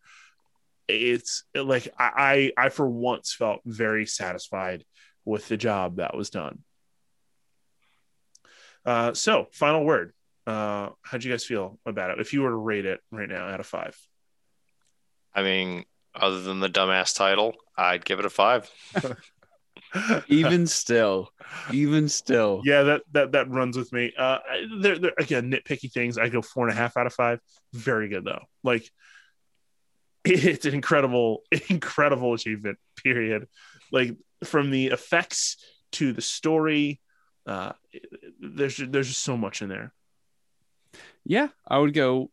[0.88, 4.84] It's like I I, I for once felt very satisfied
[5.26, 6.64] with the job that was done.
[8.86, 10.14] Uh, so final word.
[10.50, 12.20] Uh, how'd you guys feel about it?
[12.20, 13.96] If you were to rate it right now out of five.
[15.32, 15.86] I mean,
[16.16, 18.68] other than the dumbass title, I'd give it a five.
[20.28, 21.30] even still,
[21.72, 24.12] even still, yeah, that that that runs with me.
[24.18, 24.40] Uh,
[24.80, 26.18] they're, they're again nitpicky things.
[26.18, 27.40] I go four and a half out of five.
[27.72, 28.42] Very good though.
[28.64, 28.90] Like
[30.26, 32.80] it's an incredible, incredible achievement.
[33.04, 33.48] Period.
[33.92, 35.58] Like from the effects
[35.92, 37.02] to the story,
[37.46, 37.74] uh,
[38.40, 39.94] there's there's just so much in there.
[41.26, 42.32] Yeah, I would go.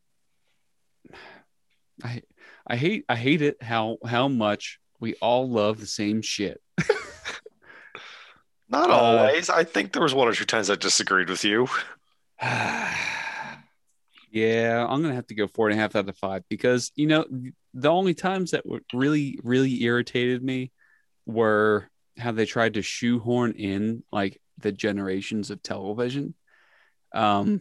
[2.03, 2.23] I
[2.67, 6.61] I hate I hate it how how much we all love the same shit.
[8.69, 9.49] Not uh, always.
[9.49, 11.69] I think there was one or two times I disagreed with you.
[12.43, 12.97] yeah,
[14.89, 17.25] I'm gonna have to go four and a half out of five because you know
[17.75, 20.73] the only times that really really irritated me
[21.27, 21.89] were
[22.19, 26.35] how they tried to shoehorn in like the generations of television,
[27.15, 27.61] um,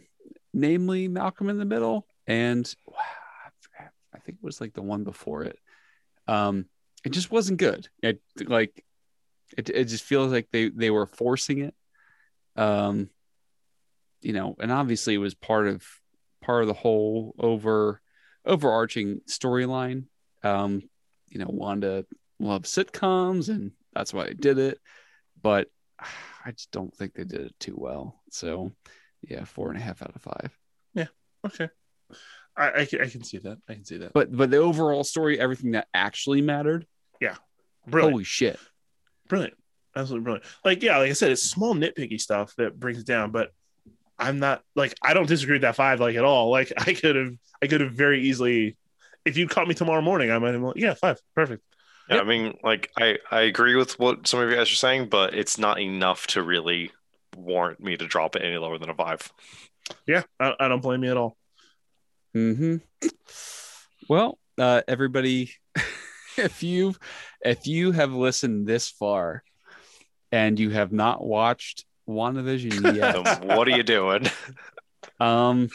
[0.56, 2.74] namely Malcolm in the Middle and
[4.12, 5.58] I think it was like the one before it.
[6.26, 6.66] Um,
[7.04, 7.88] it just wasn't good.
[8.02, 8.84] It like
[9.56, 11.74] it, it just feels like they they were forcing it.
[12.56, 13.10] Um,
[14.22, 15.84] you know, and obviously it was part of
[16.42, 18.00] part of the whole over
[18.44, 20.04] overarching storyline.
[20.42, 20.88] Um,
[21.28, 22.06] you know, Wanda
[22.40, 24.80] loves sitcoms and that's why I did it.
[25.40, 25.68] But
[26.44, 28.22] I just don't think they did it too well.
[28.30, 28.72] So
[29.26, 30.56] yeah, four and a half out of five.
[30.94, 31.06] Yeah.
[31.44, 31.68] Okay.
[32.56, 33.58] I, I, I can see that.
[33.68, 34.12] I can see that.
[34.12, 36.86] But but the overall story, everything that actually mattered.
[37.20, 37.36] Yeah.
[37.86, 38.12] Brilliant.
[38.12, 38.58] Holy shit.
[39.28, 39.54] Brilliant.
[39.94, 40.44] Absolutely brilliant.
[40.64, 43.50] Like, yeah, like I said, it's small nitpicky stuff that brings it down, but
[44.18, 46.50] I'm not like I don't disagree with that five like at all.
[46.50, 47.32] Like I could have
[47.62, 48.76] I could have very easily
[49.24, 51.20] if you caught me tomorrow morning, I might have like, yeah, five.
[51.34, 51.62] Perfect.
[52.08, 52.24] Yeah, yep.
[52.24, 55.34] I mean, like I I agree with what some of you guys are saying, but
[55.34, 56.92] it's not enough to really
[57.36, 59.32] warrant me to drop it any lower than a five.
[60.06, 61.36] Yeah, I, I don't blame you at all.
[62.34, 62.76] Hmm.
[64.08, 65.52] Well, uh, everybody,
[66.36, 66.94] if you
[67.42, 69.42] if you have listened this far
[70.32, 74.26] and you have not watched WandaVision yet, what are you doing?
[75.18, 75.70] Um.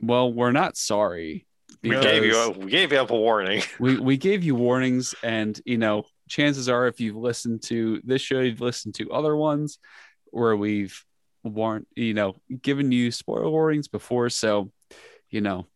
[0.00, 1.46] Well, we're not sorry.
[1.84, 3.62] We gave you a, we gave you up a warning.
[3.78, 8.22] We we gave you warnings, and you know, chances are, if you've listened to this
[8.22, 9.78] show, you've listened to other ones
[10.36, 11.04] where we've
[11.42, 14.28] warned, you know, given you spoiler warnings before.
[14.30, 14.70] So,
[15.30, 15.66] you know,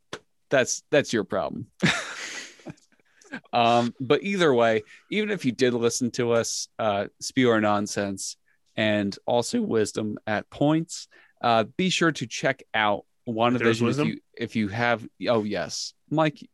[0.50, 1.66] that's that's your problem.
[3.52, 8.36] um, but either way, even if you did listen to us uh, spew our nonsense
[8.76, 11.08] and also wisdom at points,
[11.42, 15.06] uh, be sure to check out WandaVision if you if you have.
[15.28, 16.46] Oh yes, Mike,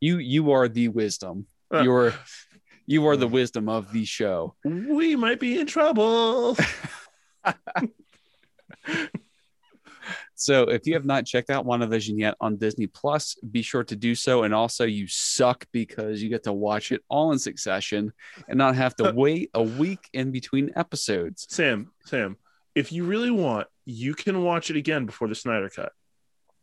[0.00, 1.46] you you are the wisdom.
[1.72, 2.14] Uh, You're
[2.86, 4.54] you are the wisdom of the show.
[4.64, 6.56] We might be in trouble.
[10.36, 13.96] So if you have not checked out WandaVision yet on Disney Plus, be sure to
[13.96, 14.42] do so.
[14.42, 18.12] And also, you suck because you get to watch it all in succession
[18.46, 21.46] and not have to wait a week in between episodes.
[21.48, 22.36] Sam, Sam,
[22.74, 25.92] if you really want, you can watch it again before the Snyder Cut.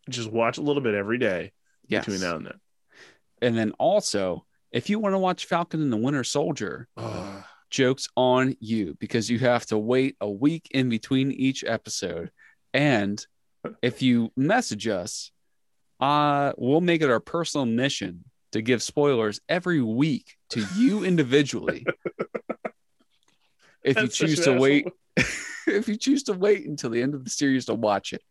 [0.07, 1.51] Just watch a little bit every day
[1.87, 2.05] yes.
[2.05, 2.59] between now and then.
[3.41, 6.87] And then also, if you want to watch Falcon and the Winter Soldier,
[7.73, 12.31] jokes on you because you have to wait a week in between each episode.
[12.73, 13.25] And
[13.81, 15.31] if you message us,
[15.99, 21.85] uh, we'll make it our personal mission to give spoilers every week to you individually.
[23.83, 24.87] if That's you choose to wait,
[25.17, 28.21] if you choose to wait until the end of the series to watch it.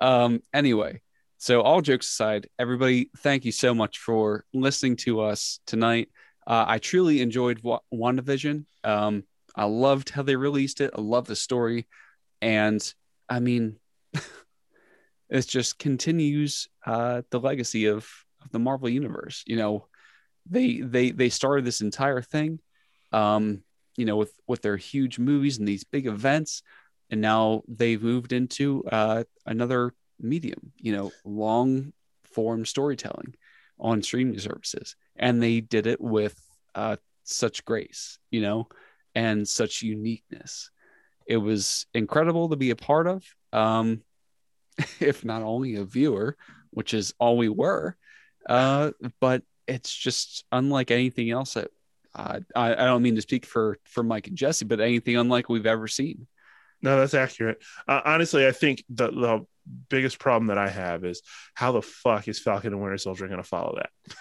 [0.00, 1.02] Um, anyway,
[1.36, 6.08] so all jokes aside, everybody, thank you so much for listening to us tonight.
[6.48, 8.64] Uh, I truly enjoyed w- WandaVision.
[8.82, 10.92] Um, I loved how they released it.
[10.96, 11.86] I love the story,
[12.40, 12.82] and
[13.28, 13.76] I mean,
[15.28, 18.08] it just continues uh, the legacy of
[18.42, 19.44] of the Marvel universe.
[19.46, 19.88] You know,
[20.48, 22.60] they they they started this entire thing,
[23.12, 23.62] um,
[23.96, 26.62] you know, with with their huge movies and these big events,
[27.10, 30.72] and now they've moved into uh, another medium.
[30.78, 31.92] You know, long
[32.24, 33.34] form storytelling
[33.78, 36.38] on streaming services, and they did it with
[36.74, 38.18] uh, such grace.
[38.30, 38.68] You know,
[39.14, 40.70] and such uniqueness.
[41.26, 43.24] It was incredible to be a part of.
[43.52, 44.02] Um,
[45.00, 46.36] if not only a viewer,
[46.70, 47.96] which is all we were,
[48.48, 51.68] uh, but it's just unlike anything else that
[52.14, 55.48] uh, I, I don't mean to speak for for Mike and Jesse, but anything unlike
[55.48, 56.26] we've ever seen.
[56.80, 57.58] No, that's accurate.
[57.86, 59.46] Uh, honestly, I think the the
[59.88, 61.22] biggest problem that I have is
[61.54, 63.78] how the fuck is Falcon and Winter Soldier going to follow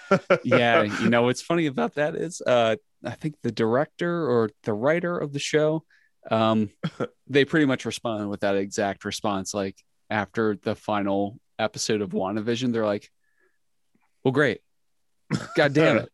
[0.10, 0.42] that?
[0.44, 4.74] yeah, you know what's funny about that is uh, I think the director or the
[4.74, 5.84] writer of the show,
[6.30, 6.70] um,
[7.28, 9.54] they pretty much respond with that exact response.
[9.54, 9.78] Like
[10.10, 13.10] after the final episode of WandaVision, they're like,
[14.24, 14.62] "Well, great,
[15.56, 16.08] God damn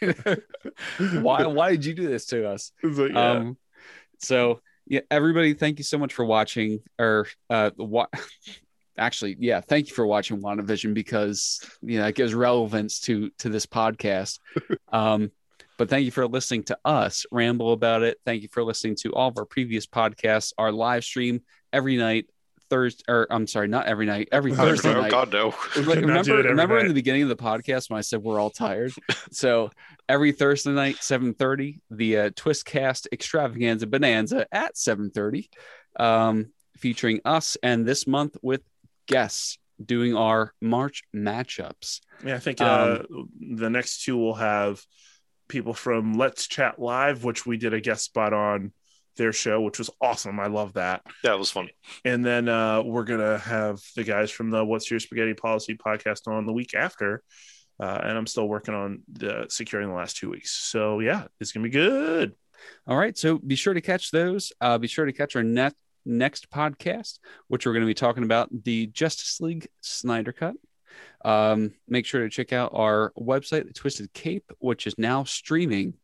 [0.00, 0.42] it,
[1.22, 3.30] why why did you do this to us?" Like, yeah.
[3.32, 3.58] Um,
[4.20, 6.80] so yeah, everybody, thank you so much for watching.
[6.98, 8.10] Or uh, what?
[8.98, 13.48] Actually, yeah, thank you for watching WandaVision because you know it gives relevance to to
[13.48, 14.40] this podcast.
[14.90, 15.30] Um,
[15.76, 18.16] but thank you for listening to us ramble about it.
[18.24, 21.42] Thank you for listening to all of our previous podcasts, our live stream
[21.72, 22.26] every night.
[22.70, 25.10] Thursday, or I'm sorry, not every night, every Thursday oh, night.
[25.10, 25.50] God, no.
[25.72, 28.40] Cannot remember, do it remember in the beginning of the podcast when I said we're
[28.40, 28.92] all tired?
[29.30, 29.70] so
[30.08, 35.48] every Thursday night, 7:30, the uh, Twistcast Extravaganza Bonanza at 7:30,
[35.98, 38.62] um, featuring us, and this month with
[39.06, 42.00] guests doing our March matchups.
[42.24, 44.82] Yeah, I think uh, Um, the next two will have
[45.48, 48.72] people from Let's Chat Live, which we did a guest spot on
[49.18, 50.40] their show, which was awesome.
[50.40, 51.02] I love that.
[51.22, 51.68] That was fun.
[52.04, 56.26] And then uh, we're gonna have the guys from the What's Your Spaghetti Policy podcast
[56.26, 57.22] on the week after.
[57.78, 60.52] Uh, and I'm still working on the securing the last two weeks.
[60.52, 62.34] So yeah, it's gonna be good.
[62.86, 63.16] All right.
[63.16, 64.52] So be sure to catch those.
[64.60, 65.74] Uh, be sure to catch our net,
[66.04, 67.18] next podcast,
[67.48, 70.56] which we're going to be talking about the Justice League Snyder Cut.
[71.24, 75.94] Um, make sure to check out our website, The Twisted Cape, which is now streaming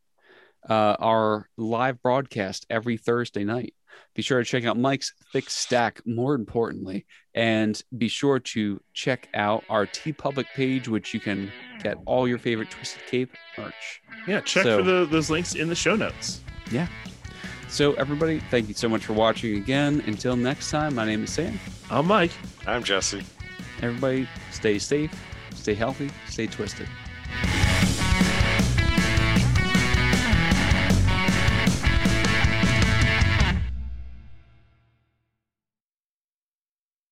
[0.68, 3.74] uh, our live broadcast every Thursday night.
[4.14, 9.28] Be sure to check out Mike's Thick Stack, more importantly, and be sure to check
[9.34, 11.50] out our TeePublic page, which you can
[11.82, 14.02] get all your favorite Twisted Cape merch.
[14.26, 16.40] Yeah, check So- for the, those links in the show notes.
[16.70, 16.86] Yeah.
[17.68, 20.02] So, everybody, thank you so much for watching again.
[20.06, 21.58] Until next time, my name is Sam.
[21.90, 22.30] I'm Mike.
[22.66, 23.24] I'm Jesse.
[23.82, 25.12] Everybody, stay safe,
[25.54, 26.88] stay healthy, stay twisted.